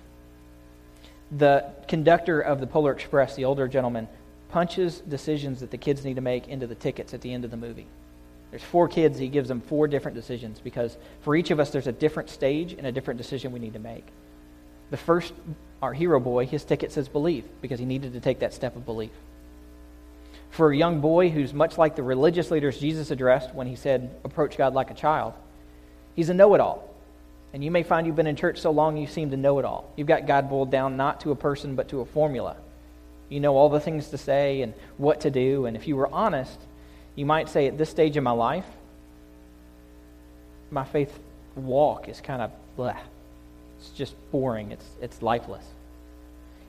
The 1.36 1.70
conductor 1.88 2.40
of 2.40 2.60
the 2.60 2.66
Polar 2.66 2.92
Express, 2.92 3.34
the 3.34 3.44
older 3.44 3.68
gentleman, 3.68 4.08
punches 4.50 5.00
decisions 5.00 5.60
that 5.60 5.70
the 5.70 5.76
kids 5.76 6.04
need 6.04 6.16
to 6.16 6.22
make 6.22 6.48
into 6.48 6.66
the 6.66 6.74
tickets 6.74 7.12
at 7.12 7.20
the 7.20 7.32
end 7.32 7.44
of 7.44 7.50
the 7.50 7.56
movie. 7.56 7.86
There's 8.50 8.62
four 8.62 8.88
kids, 8.88 9.18
he 9.18 9.28
gives 9.28 9.48
them 9.48 9.60
four 9.60 9.88
different 9.88 10.14
decisions 10.14 10.58
because 10.58 10.96
for 11.20 11.36
each 11.36 11.50
of 11.50 11.60
us, 11.60 11.70
there's 11.70 11.86
a 11.86 11.92
different 11.92 12.30
stage 12.30 12.72
and 12.72 12.86
a 12.86 12.92
different 12.92 13.18
decision 13.18 13.52
we 13.52 13.58
need 13.58 13.74
to 13.74 13.78
make. 13.78 14.06
The 14.90 14.96
first, 14.96 15.34
our 15.82 15.92
hero 15.92 16.18
boy, 16.18 16.46
his 16.46 16.64
ticket 16.64 16.92
says 16.92 17.08
believe 17.08 17.44
because 17.60 17.78
he 17.78 17.84
needed 17.84 18.14
to 18.14 18.20
take 18.20 18.38
that 18.38 18.54
step 18.54 18.74
of 18.74 18.86
belief. 18.86 19.10
For 20.50 20.72
a 20.72 20.76
young 20.76 21.00
boy 21.00 21.30
who's 21.30 21.52
much 21.52 21.78
like 21.78 21.96
the 21.96 22.02
religious 22.02 22.50
leaders 22.50 22.78
Jesus 22.78 23.10
addressed 23.10 23.54
when 23.54 23.66
he 23.66 23.76
said, 23.76 24.10
approach 24.24 24.56
God 24.56 24.74
like 24.74 24.90
a 24.90 24.94
child, 24.94 25.34
he's 26.16 26.30
a 26.30 26.34
know 26.34 26.54
it 26.54 26.60
all. 26.60 26.88
And 27.52 27.64
you 27.64 27.70
may 27.70 27.82
find 27.82 28.06
you've 28.06 28.16
been 28.16 28.26
in 28.26 28.36
church 28.36 28.58
so 28.58 28.70
long 28.70 28.96
you 28.96 29.06
seem 29.06 29.30
to 29.30 29.36
know 29.36 29.58
it 29.58 29.64
all. 29.64 29.92
You've 29.96 30.08
got 30.08 30.26
God 30.26 30.50
boiled 30.50 30.70
down 30.70 30.96
not 30.96 31.20
to 31.22 31.30
a 31.30 31.36
person 31.36 31.76
but 31.76 31.88
to 31.88 32.00
a 32.00 32.04
formula. 32.04 32.56
You 33.28 33.40
know 33.40 33.56
all 33.56 33.68
the 33.68 33.80
things 33.80 34.08
to 34.08 34.18
say 34.18 34.62
and 34.62 34.74
what 34.96 35.22
to 35.22 35.30
do. 35.30 35.66
And 35.66 35.76
if 35.76 35.86
you 35.86 35.96
were 35.96 36.12
honest, 36.12 36.58
you 37.14 37.26
might 37.26 37.48
say, 37.48 37.66
at 37.66 37.76
this 37.76 37.90
stage 37.90 38.16
in 38.16 38.24
my 38.24 38.32
life, 38.32 38.66
my 40.70 40.84
faith 40.84 41.16
walk 41.56 42.08
is 42.08 42.20
kind 42.20 42.42
of 42.42 42.50
blah. 42.76 42.96
It's 43.78 43.90
just 43.90 44.14
boring. 44.30 44.72
It's, 44.72 44.86
it's 45.00 45.22
lifeless. 45.22 45.64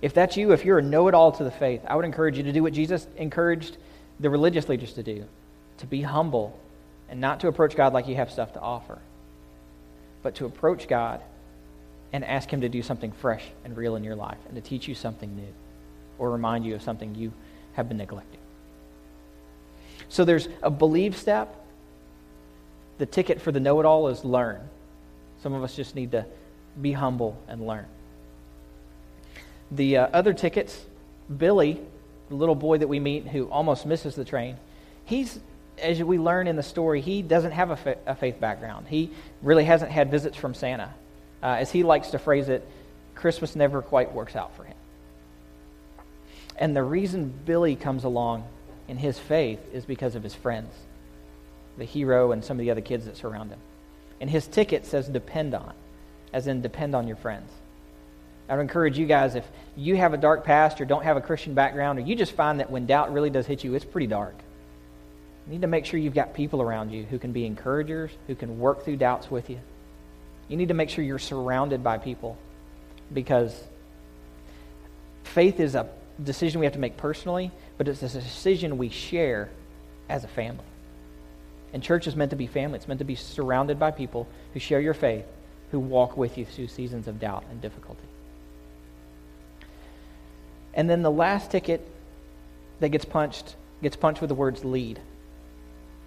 If 0.01 0.13
that's 0.13 0.37
you, 0.37 0.53
if 0.53 0.63
you're 0.63 0.79
a 0.79 0.83
know 0.83 1.07
it 1.07 1.13
all 1.13 1.31
to 1.33 1.43
the 1.43 1.51
faith, 1.51 1.81
I 1.87 1.95
would 1.95 2.05
encourage 2.05 2.37
you 2.37 2.43
to 2.43 2.53
do 2.53 2.63
what 2.63 2.73
Jesus 2.73 3.07
encouraged 3.17 3.77
the 4.19 4.29
religious 4.29 4.69
leaders 4.69 4.93
to 4.93 5.03
do 5.03 5.25
to 5.77 5.85
be 5.85 6.01
humble 6.01 6.59
and 7.09 7.21
not 7.21 7.39
to 7.39 7.47
approach 7.47 7.75
God 7.75 7.93
like 7.93 8.07
you 8.07 8.15
have 8.15 8.31
stuff 8.31 8.53
to 8.53 8.59
offer, 8.59 8.99
but 10.21 10.35
to 10.35 10.45
approach 10.45 10.87
God 10.87 11.21
and 12.11 12.23
ask 12.25 12.51
Him 12.51 12.61
to 12.61 12.69
do 12.69 12.81
something 12.81 13.11
fresh 13.11 13.45
and 13.63 13.75
real 13.75 13.95
in 13.95 14.03
your 14.03 14.15
life 14.15 14.37
and 14.47 14.55
to 14.55 14.61
teach 14.61 14.87
you 14.87 14.95
something 14.95 15.35
new 15.35 15.53
or 16.17 16.31
remind 16.31 16.65
you 16.65 16.75
of 16.75 16.81
something 16.81 17.15
you 17.15 17.31
have 17.73 17.87
been 17.87 17.97
neglecting. 17.97 18.39
So 20.09 20.25
there's 20.25 20.49
a 20.61 20.69
believe 20.69 21.15
step. 21.15 21.55
The 22.97 23.05
ticket 23.05 23.41
for 23.41 23.51
the 23.51 23.59
know 23.59 23.79
it 23.79 23.85
all 23.85 24.09
is 24.09 24.25
learn. 24.25 24.59
Some 25.41 25.53
of 25.53 25.63
us 25.63 25.75
just 25.75 25.95
need 25.95 26.11
to 26.11 26.25
be 26.81 26.91
humble 26.91 27.41
and 27.47 27.65
learn. 27.65 27.85
The 29.71 29.97
uh, 29.97 30.07
other 30.13 30.33
tickets, 30.33 30.79
Billy, 31.35 31.79
the 32.29 32.35
little 32.35 32.55
boy 32.55 32.79
that 32.79 32.87
we 32.87 32.99
meet 32.99 33.27
who 33.27 33.49
almost 33.49 33.85
misses 33.85 34.15
the 34.15 34.25
train, 34.25 34.57
he's, 35.05 35.39
as 35.81 36.01
we 36.01 36.17
learn 36.17 36.47
in 36.47 36.55
the 36.55 36.63
story, 36.63 37.01
he 37.01 37.21
doesn't 37.21 37.51
have 37.51 37.69
a, 37.69 37.75
fa- 37.75 37.97
a 38.05 38.15
faith 38.15 38.39
background. 38.39 38.87
He 38.87 39.11
really 39.41 39.65
hasn't 39.65 39.91
had 39.91 40.09
visits 40.09 40.37
from 40.37 40.53
Santa. 40.53 40.93
Uh, 41.41 41.57
as 41.59 41.71
he 41.71 41.83
likes 41.83 42.09
to 42.09 42.19
phrase 42.19 42.49
it, 42.49 42.67
Christmas 43.15 43.55
never 43.55 43.81
quite 43.81 44.13
works 44.13 44.35
out 44.35 44.55
for 44.55 44.63
him. 44.63 44.75
And 46.57 46.75
the 46.75 46.83
reason 46.83 47.33
Billy 47.45 47.75
comes 47.75 48.03
along 48.03 48.43
in 48.87 48.97
his 48.97 49.17
faith 49.17 49.59
is 49.71 49.85
because 49.85 50.15
of 50.15 50.23
his 50.23 50.35
friends, 50.35 50.73
the 51.77 51.85
hero 51.85 52.31
and 52.31 52.43
some 52.43 52.57
of 52.57 52.61
the 52.61 52.71
other 52.71 52.81
kids 52.81 53.05
that 53.05 53.15
surround 53.15 53.51
him. 53.51 53.59
And 54.19 54.29
his 54.29 54.47
ticket 54.47 54.85
says 54.85 55.07
depend 55.07 55.53
on, 55.53 55.73
as 56.33 56.47
in 56.47 56.61
depend 56.61 56.95
on 56.95 57.07
your 57.07 57.15
friends. 57.15 57.49
I 58.49 58.55
would 58.55 58.61
encourage 58.61 58.97
you 58.97 59.05
guys 59.05 59.35
if 59.35 59.45
you 59.75 59.95
have 59.95 60.13
a 60.13 60.17
dark 60.17 60.43
past 60.43 60.81
or 60.81 60.85
don't 60.85 61.03
have 61.03 61.17
a 61.17 61.21
Christian 61.21 61.53
background, 61.53 61.99
or 61.99 62.01
you 62.01 62.15
just 62.15 62.31
find 62.31 62.59
that 62.59 62.71
when 62.71 62.87
doubt 62.87 63.13
really 63.13 63.29
does 63.29 63.45
hit 63.45 63.63
you, 63.63 63.75
it's 63.75 63.85
pretty 63.85 64.07
dark. 64.07 64.35
You 65.45 65.53
need 65.53 65.61
to 65.61 65.67
make 65.67 65.85
sure 65.85 65.99
you've 65.99 66.15
got 66.15 66.33
people 66.33 66.61
around 66.61 66.91
you 66.91 67.03
who 67.03 67.19
can 67.19 67.31
be 67.31 67.45
encouragers, 67.45 68.11
who 68.27 68.33
can 68.33 68.59
work 68.59 68.83
through 68.83 68.97
doubts 68.97 69.29
with 69.29 69.49
you. 69.49 69.59
You 70.47 70.57
need 70.57 70.69
to 70.69 70.73
make 70.73 70.89
sure 70.89 71.03
you're 71.03 71.19
surrounded 71.19 71.83
by 71.83 71.99
people 71.99 72.37
because 73.13 73.63
faith 75.23 75.59
is 75.59 75.75
a 75.75 75.87
decision 76.23 76.59
we 76.59 76.65
have 76.65 76.73
to 76.73 76.79
make 76.79 76.97
personally, 76.97 77.51
but 77.77 77.87
it's 77.87 78.01
a 78.01 78.09
decision 78.09 78.79
we 78.79 78.89
share 78.89 79.49
as 80.09 80.23
a 80.23 80.27
family. 80.27 80.65
And 81.71 81.83
church 81.83 82.07
is 82.07 82.15
meant 82.15 82.31
to 82.31 82.35
be 82.35 82.47
family. 82.47 82.77
It's 82.77 82.87
meant 82.87 82.97
to 82.97 83.05
be 83.05 83.13
surrounded 83.13 83.77
by 83.77 83.91
people 83.91 84.27
who 84.53 84.59
share 84.59 84.81
your 84.81 84.95
faith, 84.95 85.25
who 85.69 85.79
walk 85.79 86.17
with 86.17 86.35
you 86.35 86.45
through 86.45 86.67
seasons 86.67 87.07
of 87.07 87.19
doubt 87.19 87.43
and 87.51 87.61
difficulty. 87.61 88.08
And 90.73 90.89
then 90.89 91.01
the 91.01 91.11
last 91.11 91.51
ticket 91.51 91.85
that 92.79 92.89
gets 92.89 93.05
punched 93.05 93.55
gets 93.81 93.95
punched 93.95 94.21
with 94.21 94.29
the 94.29 94.35
words 94.35 94.63
lead. 94.65 94.99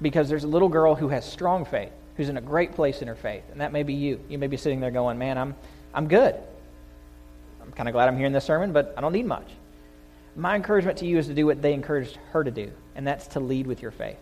Because 0.01 0.29
there's 0.29 0.45
a 0.45 0.49
little 0.49 0.69
girl 0.69 0.95
who 0.95 1.09
has 1.09 1.31
strong 1.31 1.65
faith, 1.65 1.93
who's 2.17 2.29
in 2.29 2.37
a 2.37 2.41
great 2.41 2.75
place 2.75 3.03
in 3.03 3.09
her 3.09 3.15
faith. 3.15 3.45
And 3.51 3.61
that 3.61 3.73
may 3.73 3.83
be 3.83 3.95
you. 3.95 4.21
You 4.29 4.39
may 4.39 4.47
be 4.47 4.57
sitting 4.57 4.81
there 4.81 4.91
going, 4.91 5.19
man, 5.19 5.39
I'm, 5.39 5.55
I'm 5.95 6.09
good. 6.09 6.35
I'm 7.63 7.73
kind 7.73 7.89
of 7.89 7.93
glad 7.93 8.09
I'm 8.09 8.17
hearing 8.17 8.33
this 8.33 8.45
sermon, 8.45 8.73
but 8.73 8.95
I 8.97 9.01
don't 9.01 9.13
need 9.13 9.27
much. 9.27 9.49
My 10.35 10.57
encouragement 10.57 10.99
to 10.99 11.07
you 11.07 11.19
is 11.19 11.27
to 11.27 11.35
do 11.35 11.47
what 11.47 11.63
they 11.63 11.73
encouraged 11.73 12.19
her 12.33 12.43
to 12.43 12.51
do, 12.51 12.73
and 12.95 13.07
that's 13.07 13.29
to 13.29 13.41
lead 13.41 13.67
with 13.67 13.83
your 13.83 13.91
faith. 13.91 14.19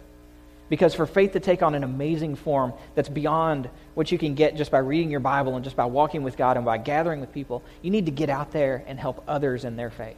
Because 0.68 0.94
for 0.94 1.06
faith 1.06 1.32
to 1.32 1.40
take 1.40 1.62
on 1.62 1.74
an 1.74 1.82
amazing 1.82 2.36
form 2.36 2.72
that's 2.94 3.08
beyond 3.08 3.68
what 3.94 4.12
you 4.12 4.18
can 4.18 4.34
get 4.34 4.56
just 4.56 4.70
by 4.70 4.78
reading 4.78 5.10
your 5.10 5.20
Bible 5.20 5.56
and 5.56 5.64
just 5.64 5.76
by 5.76 5.86
walking 5.86 6.22
with 6.22 6.36
God 6.36 6.56
and 6.56 6.64
by 6.64 6.78
gathering 6.78 7.20
with 7.20 7.32
people, 7.32 7.64
you 7.82 7.90
need 7.90 8.06
to 8.06 8.12
get 8.12 8.28
out 8.30 8.52
there 8.52 8.84
and 8.86 8.98
help 8.98 9.24
others 9.26 9.64
in 9.64 9.76
their 9.76 9.90
faith. 9.90 10.16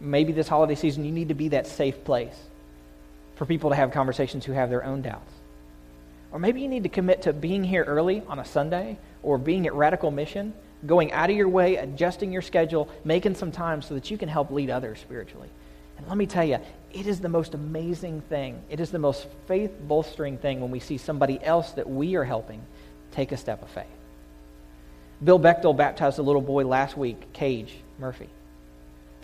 Maybe 0.00 0.32
this 0.32 0.48
holiday 0.48 0.74
season, 0.74 1.04
you 1.04 1.12
need 1.12 1.28
to 1.28 1.34
be 1.34 1.48
that 1.48 1.66
safe 1.66 2.04
place 2.04 2.36
for 3.36 3.46
people 3.46 3.70
to 3.70 3.76
have 3.76 3.92
conversations 3.92 4.44
who 4.44 4.52
have 4.52 4.70
their 4.70 4.84
own 4.84 5.02
doubts. 5.02 5.32
Or 6.32 6.38
maybe 6.38 6.60
you 6.60 6.68
need 6.68 6.82
to 6.82 6.88
commit 6.88 7.22
to 7.22 7.32
being 7.32 7.64
here 7.64 7.84
early 7.84 8.22
on 8.26 8.38
a 8.38 8.44
Sunday 8.44 8.98
or 9.22 9.38
being 9.38 9.66
at 9.66 9.74
Radical 9.74 10.10
Mission 10.10 10.52
going 10.84 11.12
out 11.12 11.30
of 11.30 11.36
your 11.36 11.48
way, 11.48 11.76
adjusting 11.76 12.32
your 12.32 12.42
schedule, 12.42 12.88
making 13.04 13.34
some 13.34 13.50
time 13.50 13.82
so 13.82 13.94
that 13.94 14.10
you 14.10 14.18
can 14.18 14.28
help 14.28 14.50
lead 14.50 14.70
others 14.70 14.98
spiritually. 14.98 15.48
And 15.96 16.06
let 16.08 16.16
me 16.16 16.26
tell 16.26 16.44
you, 16.44 16.58
it 16.92 17.06
is 17.06 17.20
the 17.20 17.28
most 17.28 17.54
amazing 17.54 18.20
thing. 18.22 18.60
It 18.68 18.80
is 18.80 18.90
the 18.90 18.98
most 18.98 19.26
faith 19.46 19.72
bolstering 19.88 20.38
thing 20.38 20.60
when 20.60 20.70
we 20.70 20.80
see 20.80 20.98
somebody 20.98 21.42
else 21.42 21.72
that 21.72 21.88
we 21.88 22.16
are 22.16 22.24
helping 22.24 22.60
take 23.12 23.32
a 23.32 23.36
step 23.36 23.62
of 23.62 23.70
faith. 23.70 23.86
Bill 25.24 25.40
Bechtel 25.40 25.74
baptized 25.74 26.18
a 26.18 26.22
little 26.22 26.42
boy 26.42 26.66
last 26.66 26.96
week, 26.96 27.32
Cage 27.32 27.72
Murphy. 27.98 28.28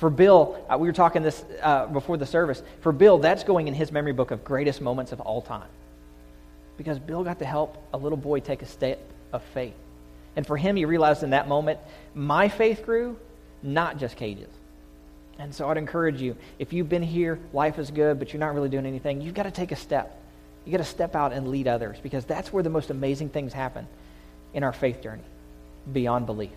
For 0.02 0.10
Bill, 0.10 0.58
uh, 0.68 0.76
we 0.78 0.88
were 0.88 0.92
talking 0.92 1.22
this 1.22 1.44
uh, 1.62 1.86
before 1.86 2.16
the 2.16 2.26
service. 2.26 2.60
For 2.80 2.90
Bill, 2.90 3.18
that's 3.18 3.44
going 3.44 3.68
in 3.68 3.74
his 3.74 3.92
memory 3.92 4.12
book 4.12 4.32
of 4.32 4.42
greatest 4.42 4.80
moments 4.80 5.12
of 5.12 5.20
all 5.20 5.40
time. 5.40 5.68
Because 6.76 6.98
Bill 6.98 7.22
got 7.22 7.38
to 7.38 7.44
help 7.44 7.80
a 7.94 7.98
little 7.98 8.18
boy 8.18 8.40
take 8.40 8.62
a 8.62 8.66
step 8.66 8.98
of 9.32 9.44
faith. 9.54 9.76
And 10.34 10.44
for 10.44 10.56
him, 10.56 10.74
he 10.74 10.86
realized 10.86 11.22
in 11.22 11.30
that 11.30 11.46
moment, 11.46 11.78
my 12.16 12.48
faith 12.48 12.84
grew, 12.84 13.16
not 13.62 13.96
just 13.96 14.16
Cage's. 14.16 14.48
And 15.38 15.54
so 15.54 15.70
I'd 15.70 15.76
encourage 15.76 16.20
you, 16.20 16.36
if 16.58 16.72
you've 16.72 16.88
been 16.88 17.04
here, 17.04 17.38
life 17.52 17.78
is 17.78 17.92
good, 17.92 18.18
but 18.18 18.32
you're 18.32 18.40
not 18.40 18.56
really 18.56 18.68
doing 18.68 18.86
anything, 18.86 19.20
you've 19.20 19.34
got 19.34 19.44
to 19.44 19.52
take 19.52 19.70
a 19.70 19.76
step. 19.76 20.20
You've 20.64 20.72
got 20.72 20.78
to 20.78 20.90
step 20.90 21.14
out 21.14 21.32
and 21.32 21.46
lead 21.46 21.68
others 21.68 21.98
because 22.02 22.24
that's 22.24 22.52
where 22.52 22.64
the 22.64 22.70
most 22.70 22.90
amazing 22.90 23.28
things 23.28 23.52
happen 23.52 23.86
in 24.52 24.64
our 24.64 24.72
faith 24.72 25.00
journey, 25.00 25.22
beyond 25.92 26.26
belief. 26.26 26.50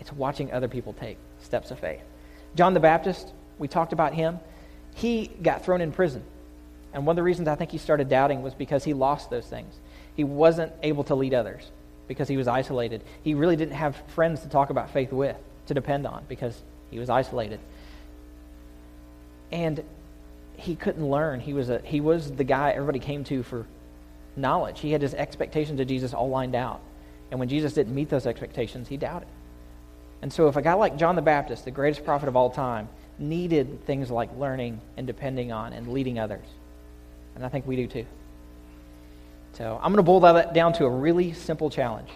It's 0.00 0.12
watching 0.12 0.50
other 0.50 0.66
people 0.66 0.92
take 0.92 1.18
steps 1.40 1.70
of 1.70 1.78
faith. 1.78 2.02
John 2.54 2.74
the 2.74 2.80
Baptist, 2.80 3.32
we 3.58 3.68
talked 3.68 3.92
about 3.92 4.14
him. 4.14 4.38
He 4.94 5.28
got 5.42 5.64
thrown 5.64 5.80
in 5.80 5.92
prison. 5.92 6.22
And 6.92 7.06
one 7.06 7.12
of 7.12 7.16
the 7.16 7.22
reasons 7.22 7.48
I 7.48 7.54
think 7.54 7.70
he 7.70 7.78
started 7.78 8.08
doubting 8.08 8.42
was 8.42 8.54
because 8.54 8.84
he 8.84 8.94
lost 8.94 9.30
those 9.30 9.46
things. 9.46 9.74
He 10.16 10.24
wasn't 10.24 10.72
able 10.82 11.04
to 11.04 11.14
lead 11.14 11.34
others 11.34 11.70
because 12.08 12.28
he 12.28 12.36
was 12.36 12.48
isolated. 12.48 13.02
He 13.22 13.34
really 13.34 13.56
didn't 13.56 13.74
have 13.74 13.96
friends 14.08 14.40
to 14.40 14.48
talk 14.48 14.70
about 14.70 14.90
faith 14.90 15.12
with, 15.12 15.36
to 15.66 15.74
depend 15.74 16.06
on, 16.06 16.24
because 16.28 16.60
he 16.90 16.98
was 16.98 17.10
isolated. 17.10 17.60
And 19.52 19.84
he 20.56 20.74
couldn't 20.74 21.08
learn. 21.08 21.40
He 21.40 21.52
was, 21.52 21.70
a, 21.70 21.80
he 21.84 22.00
was 22.00 22.32
the 22.32 22.44
guy 22.44 22.70
everybody 22.70 22.98
came 22.98 23.22
to 23.24 23.42
for 23.42 23.66
knowledge. 24.34 24.80
He 24.80 24.90
had 24.90 25.02
his 25.02 25.14
expectations 25.14 25.78
of 25.78 25.86
Jesus 25.86 26.14
all 26.14 26.30
lined 26.30 26.54
out. 26.54 26.80
And 27.30 27.38
when 27.38 27.48
Jesus 27.48 27.74
didn't 27.74 27.94
meet 27.94 28.08
those 28.08 28.26
expectations, 28.26 28.88
he 28.88 28.96
doubted. 28.96 29.28
And 30.22 30.32
so 30.32 30.48
if 30.48 30.56
a 30.56 30.62
guy 30.62 30.74
like 30.74 30.96
John 30.96 31.16
the 31.16 31.22
Baptist, 31.22 31.64
the 31.64 31.70
greatest 31.70 32.04
prophet 32.04 32.28
of 32.28 32.36
all 32.36 32.50
time, 32.50 32.88
needed 33.18 33.84
things 33.86 34.10
like 34.10 34.30
learning 34.36 34.80
and 34.96 35.06
depending 35.06 35.52
on 35.52 35.72
and 35.72 35.88
leading 35.88 36.18
others, 36.18 36.46
and 37.34 37.44
I 37.44 37.48
think 37.48 37.66
we 37.66 37.76
do 37.76 37.86
too. 37.86 38.06
So 39.52 39.78
I'm 39.82 39.92
going 39.92 39.96
to 39.96 40.02
boil 40.02 40.20
that 40.20 40.54
down 40.54 40.72
to 40.74 40.84
a 40.84 40.90
really 40.90 41.32
simple 41.32 41.70
challenge. 41.70 42.10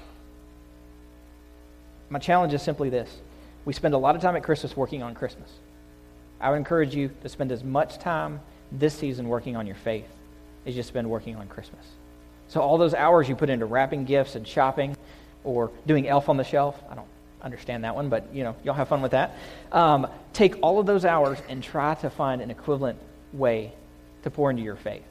My 2.11 2.19
challenge 2.19 2.53
is 2.53 2.63
simply 2.63 2.91
this 2.91 3.21
we 3.65 3.73
spend 3.73 3.95
a 3.95 3.99
lot 3.99 4.17
of 4.17 4.23
time 4.23 4.37
at 4.37 4.43
Christmas 4.43 4.77
working 4.77 5.03
on 5.03 5.15
Christmas. 5.15 5.49
I 6.41 6.51
would 6.51 6.57
encourage 6.57 6.95
you 6.95 7.11
to 7.23 7.29
spend 7.29 7.53
as 7.53 7.63
much 7.63 7.99
time 7.99 8.41
this 8.73 8.95
season 8.95 9.29
working 9.29 9.57
on 9.57 9.67
your 9.67 9.77
faith 9.77 10.09
as 10.67 10.77
you 10.77 10.83
spend 10.83 11.09
working 11.09 11.37
on 11.37 11.47
Christmas. 11.47 11.85
So, 12.49 12.61
all 12.61 12.79
those 12.79 12.95
hours 12.95 13.29
you 13.29 13.37
put 13.37 13.49
into 13.49 13.67
wrapping 13.67 14.05
gifts 14.05 14.35
and 14.35 14.47
shopping 14.47 14.97
or 15.45 15.71
doing 15.87 16.09
elf 16.09 16.29
on 16.29 16.37
the 16.37 16.45
shelf, 16.45 16.81
I 16.91 16.95
don't 16.95 17.07
understand 17.43 17.85
that 17.85 17.95
one, 17.95 18.09
but 18.09 18.35
you 18.35 18.45
know, 18.45 18.57
y'all 18.65 18.75
have 18.75 18.89
fun 18.89 19.03
with 19.03 19.13
that. 19.13 19.37
Um, 19.71 20.07
take 20.33 20.57
all 20.63 20.79
of 20.79 20.87
those 20.87 21.05
hours 21.05 21.39
and 21.49 21.63
try 21.63 21.95
to 21.97 22.11
find 22.11 22.41
an 22.41 22.51
equivalent 22.51 22.99
way 23.33 23.73
to 24.23 24.31
pour 24.31 24.51
into 24.51 24.63
your 24.63 24.77
faith. 24.77 25.05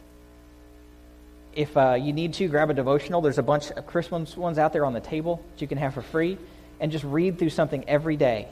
If 1.54 1.76
uh, 1.76 1.98
you 2.00 2.14
need 2.14 2.34
to, 2.36 2.48
grab 2.48 2.70
a 2.70 2.74
devotional. 2.74 3.22
There's 3.22 3.38
a 3.38 3.44
bunch 3.44 3.72
of 3.72 3.86
Christmas 3.86 4.38
ones 4.38 4.58
out 4.58 4.72
there 4.72 4.86
on 4.86 4.94
the 4.94 5.02
table 5.02 5.44
that 5.54 5.62
you 5.62 5.68
can 5.68 5.78
have 5.78 5.94
for 5.94 6.02
free 6.02 6.38
and 6.80 6.92
just 6.92 7.04
read 7.04 7.38
through 7.38 7.50
something 7.50 7.84
every 7.88 8.16
day. 8.16 8.48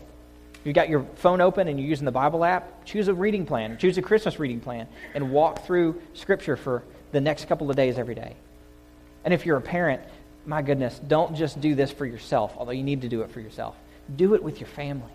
If 0.56 0.66
you've 0.66 0.76
got 0.76 0.90
your 0.90 1.04
phone 1.16 1.40
open 1.40 1.70
and 1.70 1.80
you're 1.80 1.88
using 1.88 2.04
the 2.04 2.12
Bible 2.12 2.44
app, 2.44 2.84
choose 2.84 3.08
a 3.08 3.14
reading 3.14 3.46
plan, 3.46 3.78
choose 3.78 3.98
a 3.98 4.02
Christmas 4.02 4.38
reading 4.40 4.60
plan, 4.60 4.88
and 5.14 5.32
walk 5.32 5.66
through 5.66 6.02
Scripture 6.14 6.58
for 6.58 6.84
the 7.14 7.22
next 7.22 7.48
couple 7.48 7.70
of 7.70 7.78
days 7.78 7.98
every 7.98 8.16
day. 8.16 8.36
And 9.24 9.34
if 9.34 9.46
you're 9.46 9.58
a 9.58 9.62
parent, 9.62 10.02
my 10.50 10.64
goodness, 10.64 11.00
don't 11.08 11.36
just 11.36 11.62
do 11.62 11.76
this 11.76 11.92
for 11.92 12.08
yourself, 12.08 12.56
although 12.58 12.72
you 12.72 12.82
need 12.82 13.04
to 13.04 13.08
do 13.08 13.22
it 13.22 13.30
for 13.30 13.40
yourself. 13.40 13.76
Do 14.16 14.34
it 14.34 14.42
with 14.42 14.60
your 14.60 14.68
family. 14.68 15.12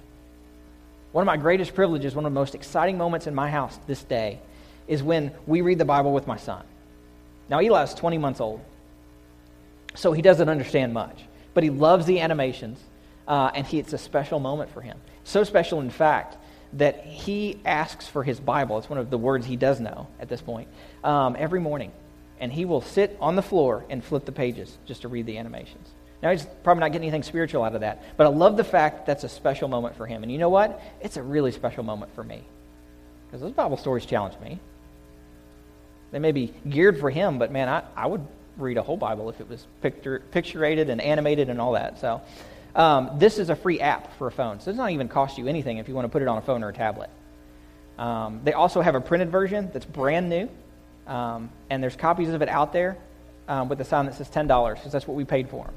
One 1.10 1.22
of 1.22 1.26
my 1.26 1.36
greatest 1.36 1.74
privileges, 1.74 2.14
one 2.14 2.24
of 2.24 2.32
the 2.32 2.38
most 2.38 2.54
exciting 2.54 2.96
moments 2.96 3.26
in 3.26 3.34
my 3.34 3.50
house 3.50 3.76
this 3.88 4.04
day, 4.04 4.38
is 4.86 5.02
when 5.02 5.32
we 5.44 5.60
read 5.60 5.78
the 5.78 5.84
Bible 5.84 6.12
with 6.12 6.28
my 6.28 6.36
son. 6.36 6.64
Now, 7.48 7.58
Eli's 7.58 7.94
20 7.94 8.16
months 8.16 8.40
old, 8.40 8.60
so 9.96 10.12
he 10.12 10.22
doesn't 10.22 10.48
understand 10.48 10.94
much, 10.94 11.24
but 11.52 11.64
he 11.64 11.70
loves 11.70 12.06
the 12.06 12.20
animations 12.20 12.78
uh, 13.26 13.50
and 13.54 13.66
he, 13.66 13.80
it's 13.80 13.92
a 13.92 13.98
special 13.98 14.38
moment 14.38 14.70
for 14.70 14.82
him. 14.82 15.00
So 15.24 15.42
special, 15.42 15.80
in 15.80 15.90
fact, 15.90 16.36
that 16.74 17.04
he 17.04 17.58
asks 17.64 18.06
for 18.06 18.22
his 18.22 18.38
Bible. 18.38 18.78
It's 18.78 18.88
one 18.88 19.00
of 19.00 19.10
the 19.10 19.18
words 19.18 19.46
he 19.46 19.56
does 19.56 19.80
know 19.80 20.06
at 20.20 20.28
this 20.28 20.40
point. 20.40 20.68
Um, 21.02 21.34
every 21.36 21.60
morning, 21.60 21.90
and 22.44 22.52
he 22.52 22.66
will 22.66 22.82
sit 22.82 23.16
on 23.22 23.36
the 23.36 23.42
floor 23.42 23.86
and 23.88 24.04
flip 24.04 24.26
the 24.26 24.30
pages 24.30 24.76
just 24.84 25.00
to 25.00 25.08
read 25.08 25.24
the 25.24 25.38
animations. 25.38 25.88
Now, 26.22 26.30
he's 26.30 26.46
probably 26.62 26.82
not 26.82 26.92
getting 26.92 27.08
anything 27.08 27.22
spiritual 27.22 27.64
out 27.64 27.74
of 27.74 27.80
that, 27.80 28.02
but 28.18 28.26
I 28.26 28.28
love 28.28 28.58
the 28.58 28.64
fact 28.64 28.98
that 28.98 29.06
that's 29.06 29.24
a 29.24 29.30
special 29.30 29.66
moment 29.66 29.96
for 29.96 30.06
him. 30.06 30.22
And 30.22 30.30
you 30.30 30.36
know 30.36 30.50
what? 30.50 30.78
It's 31.00 31.16
a 31.16 31.22
really 31.22 31.52
special 31.52 31.84
moment 31.84 32.14
for 32.14 32.22
me 32.22 32.44
because 33.26 33.40
those 33.40 33.52
Bible 33.52 33.78
stories 33.78 34.04
challenge 34.04 34.38
me. 34.40 34.60
They 36.10 36.18
may 36.18 36.32
be 36.32 36.52
geared 36.68 37.00
for 37.00 37.08
him, 37.08 37.38
but 37.38 37.50
man, 37.50 37.66
I, 37.66 37.82
I 37.96 38.08
would 38.08 38.26
read 38.58 38.76
a 38.76 38.82
whole 38.82 38.98
Bible 38.98 39.30
if 39.30 39.40
it 39.40 39.48
was 39.48 39.66
picture, 39.80 40.20
picturated 40.30 40.90
and 40.90 41.00
animated 41.00 41.48
and 41.48 41.58
all 41.58 41.72
that. 41.72 41.98
So, 41.98 42.20
um, 42.74 43.12
this 43.16 43.38
is 43.38 43.48
a 43.48 43.56
free 43.56 43.80
app 43.80 44.18
for 44.18 44.26
a 44.26 44.32
phone, 44.32 44.60
so 44.60 44.64
it 44.68 44.72
does 44.72 44.76
not 44.76 44.90
even 44.90 45.08
cost 45.08 45.38
you 45.38 45.48
anything 45.48 45.78
if 45.78 45.88
you 45.88 45.94
want 45.94 46.04
to 46.04 46.10
put 46.10 46.20
it 46.20 46.28
on 46.28 46.36
a 46.36 46.42
phone 46.42 46.62
or 46.62 46.68
a 46.68 46.74
tablet. 46.74 47.08
Um, 47.96 48.42
they 48.44 48.52
also 48.52 48.82
have 48.82 48.94
a 48.94 49.00
printed 49.00 49.30
version 49.30 49.70
that's 49.72 49.86
brand 49.86 50.28
new, 50.28 50.50
um, 51.06 51.50
and 51.70 51.82
there's 51.82 51.96
copies 51.96 52.28
of 52.30 52.42
it 52.42 52.48
out 52.48 52.72
there 52.72 52.96
um, 53.48 53.68
with 53.68 53.80
a 53.80 53.84
sign 53.84 54.06
that 54.06 54.14
says 54.14 54.28
$10 54.28 54.74
because 54.74 54.92
that's 54.92 55.06
what 55.06 55.16
we 55.16 55.24
paid 55.24 55.48
for 55.48 55.64
them. 55.64 55.74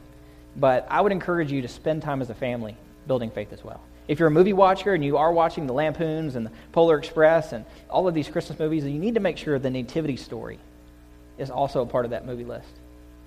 But 0.55 0.87
I 0.89 1.01
would 1.01 1.11
encourage 1.11 1.51
you 1.51 1.61
to 1.61 1.67
spend 1.67 2.01
time 2.01 2.21
as 2.21 2.29
a 2.29 2.35
family 2.35 2.75
building 3.07 3.29
faith 3.31 3.53
as 3.53 3.63
well. 3.63 3.81
If 4.07 4.19
you're 4.19 4.29
a 4.29 4.31
movie 4.31 4.53
watcher 4.53 4.93
and 4.93 5.03
you 5.03 5.17
are 5.17 5.31
watching 5.31 5.67
the 5.67 5.73
Lampoons 5.73 6.35
and 6.35 6.45
the 6.45 6.51
Polar 6.71 6.97
Express 6.97 7.51
and 7.51 7.65
all 7.89 8.07
of 8.07 8.13
these 8.13 8.29
Christmas 8.29 8.57
movies, 8.57 8.85
you 8.85 8.99
need 8.99 9.15
to 9.15 9.19
make 9.19 9.37
sure 9.37 9.59
the 9.59 9.69
Nativity 9.69 10.15
story 10.15 10.59
is 11.37 11.51
also 11.51 11.81
a 11.81 11.85
part 11.85 12.05
of 12.05 12.11
that 12.11 12.25
movie 12.25 12.45
list 12.45 12.69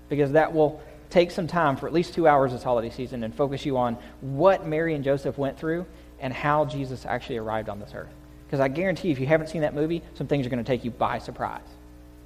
because 0.09 0.32
that 0.32 0.53
will 0.53 0.80
take 1.11 1.30
some 1.30 1.46
time 1.46 1.76
for 1.76 1.86
at 1.86 1.92
least 1.92 2.14
two 2.14 2.26
hours 2.26 2.53
this 2.53 2.62
holiday 2.62 2.90
season 2.90 3.24
and 3.24 3.34
focus 3.34 3.66
you 3.66 3.76
on 3.76 3.96
what 4.20 4.66
Mary 4.66 4.94
and 4.94 5.05
Joseph 5.05 5.36
went 5.36 5.59
through 5.59 5.84
and 6.18 6.32
how 6.32 6.64
Jesus 6.64 7.05
actually 7.05 7.36
arrived 7.36 7.68
on 7.68 7.78
this 7.78 7.92
earth. 7.94 8.12
Because 8.46 8.61
I 8.61 8.68
guarantee 8.68 9.11
if 9.11 9.20
you 9.20 9.26
haven't 9.26 9.48
seen 9.48 9.62
that 9.62 9.74
movie, 9.74 10.03
some 10.14 10.26
things 10.26 10.46
are 10.46 10.51
going 10.51 10.62
to 10.62 10.68
take 10.68 10.84
you 10.84 10.90
by 10.90 11.18
surprise. 11.18 11.61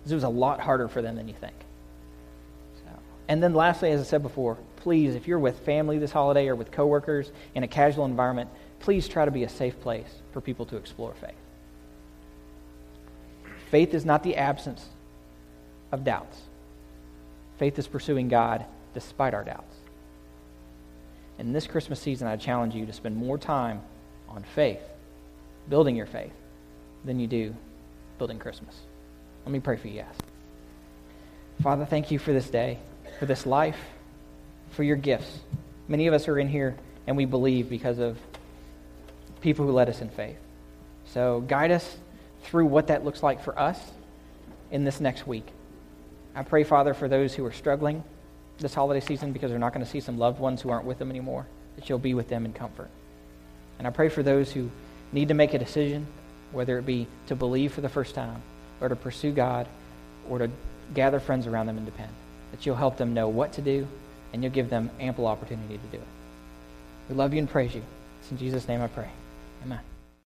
It 0.06 0.14
was 0.14 0.24
a 0.24 0.28
lot 0.28 0.60
harder 0.60 0.88
for 0.88 1.00
them 1.00 1.16
than 1.16 1.28
you 1.28 1.34
think. 1.34 1.54
So, 2.84 2.90
and 3.28 3.42
then 3.42 3.54
lastly, 3.54 3.90
as 3.90 4.00
I 4.00 4.04
said 4.04 4.22
before, 4.22 4.58
please, 4.76 5.14
if 5.14 5.26
you're 5.26 5.38
with 5.38 5.58
family 5.60 5.98
this 5.98 6.12
holiday 6.12 6.48
or 6.48 6.54
with 6.54 6.70
coworkers 6.70 7.32
in 7.54 7.62
a 7.62 7.68
casual 7.68 8.04
environment, 8.04 8.50
please 8.80 9.08
try 9.08 9.24
to 9.24 9.30
be 9.30 9.44
a 9.44 9.48
safe 9.48 9.80
place 9.80 10.12
for 10.32 10.40
people 10.40 10.66
to 10.66 10.76
explore 10.76 11.14
faith. 11.14 11.30
Faith 13.70 13.94
is 13.94 14.04
not 14.04 14.22
the 14.22 14.36
absence 14.36 14.86
of 15.90 16.04
doubts. 16.04 16.38
Faith 17.58 17.78
is 17.78 17.88
pursuing 17.88 18.28
God 18.28 18.64
despite 18.92 19.32
our 19.32 19.42
doubts. 19.42 19.74
In 21.38 21.52
this 21.52 21.66
Christmas 21.66 21.98
season, 21.98 22.28
I 22.28 22.36
challenge 22.36 22.74
you 22.74 22.86
to 22.86 22.92
spend 22.92 23.16
more 23.16 23.38
time 23.38 23.80
on 24.28 24.44
faith, 24.54 24.82
building 25.68 25.96
your 25.96 26.06
faith, 26.06 26.32
than 27.04 27.18
you 27.18 27.26
do 27.26 27.54
building 28.18 28.38
Christmas. 28.38 28.76
Let 29.44 29.52
me 29.52 29.60
pray 29.60 29.76
for 29.76 29.88
you 29.88 30.00
guys. 30.00 30.14
Father, 31.62 31.84
thank 31.84 32.10
you 32.10 32.18
for 32.18 32.32
this 32.32 32.48
day, 32.48 32.78
for 33.18 33.26
this 33.26 33.46
life, 33.46 33.78
for 34.70 34.82
your 34.82 34.96
gifts. 34.96 35.38
Many 35.86 36.06
of 36.06 36.14
us 36.14 36.28
are 36.28 36.38
in 36.38 36.48
here 36.48 36.76
and 37.06 37.16
we 37.16 37.26
believe 37.26 37.68
because 37.68 37.98
of 37.98 38.18
people 39.40 39.66
who 39.66 39.72
led 39.72 39.88
us 39.88 40.00
in 40.00 40.08
faith. 40.08 40.38
So 41.06 41.40
guide 41.42 41.70
us 41.70 41.96
through 42.42 42.66
what 42.66 42.86
that 42.88 43.04
looks 43.04 43.22
like 43.22 43.42
for 43.42 43.58
us 43.58 43.78
in 44.70 44.84
this 44.84 45.00
next 45.00 45.26
week. 45.26 45.46
I 46.34 46.42
pray, 46.42 46.64
Father, 46.64 46.94
for 46.94 47.08
those 47.08 47.34
who 47.34 47.44
are 47.44 47.52
struggling 47.52 48.02
this 48.58 48.74
holiday 48.74 49.04
season 49.04 49.32
because 49.32 49.50
they're 49.50 49.58
not 49.58 49.72
going 49.72 49.84
to 49.84 49.90
see 49.90 50.00
some 50.00 50.18
loved 50.18 50.40
ones 50.40 50.62
who 50.62 50.70
aren't 50.70 50.86
with 50.86 50.98
them 50.98 51.10
anymore, 51.10 51.46
that 51.76 51.88
you'll 51.88 51.98
be 51.98 52.14
with 52.14 52.28
them 52.28 52.44
in 52.44 52.52
comfort. 52.52 52.90
And 53.78 53.86
I 53.86 53.90
pray 53.90 54.08
for 54.08 54.22
those 54.22 54.52
who 54.52 54.70
need 55.12 55.28
to 55.28 55.34
make 55.34 55.54
a 55.54 55.58
decision, 55.58 56.06
whether 56.52 56.78
it 56.78 56.86
be 56.86 57.06
to 57.26 57.36
believe 57.36 57.72
for 57.72 57.80
the 57.80 57.88
first 57.88 58.14
time, 58.14 58.42
or 58.84 58.88
to 58.90 58.96
pursue 58.96 59.32
God, 59.32 59.66
or 60.28 60.38
to 60.38 60.50
gather 60.94 61.18
friends 61.18 61.46
around 61.46 61.66
them 61.66 61.76
and 61.76 61.86
depend, 61.86 62.10
that 62.50 62.66
you'll 62.66 62.76
help 62.76 62.96
them 62.96 63.14
know 63.14 63.28
what 63.28 63.52
to 63.54 63.62
do, 63.62 63.88
and 64.32 64.42
you'll 64.42 64.52
give 64.52 64.70
them 64.70 64.90
ample 65.00 65.26
opportunity 65.26 65.78
to 65.78 65.96
do 65.96 65.96
it. 65.96 66.08
We 67.08 67.14
love 67.14 67.32
you 67.32 67.38
and 67.38 67.48
praise 67.48 67.74
you. 67.74 67.82
It's 68.20 68.30
in 68.30 68.38
Jesus' 68.38 68.68
name 68.68 68.80
I 68.80 68.88
pray. 68.88 69.08
Amen. 69.64 69.80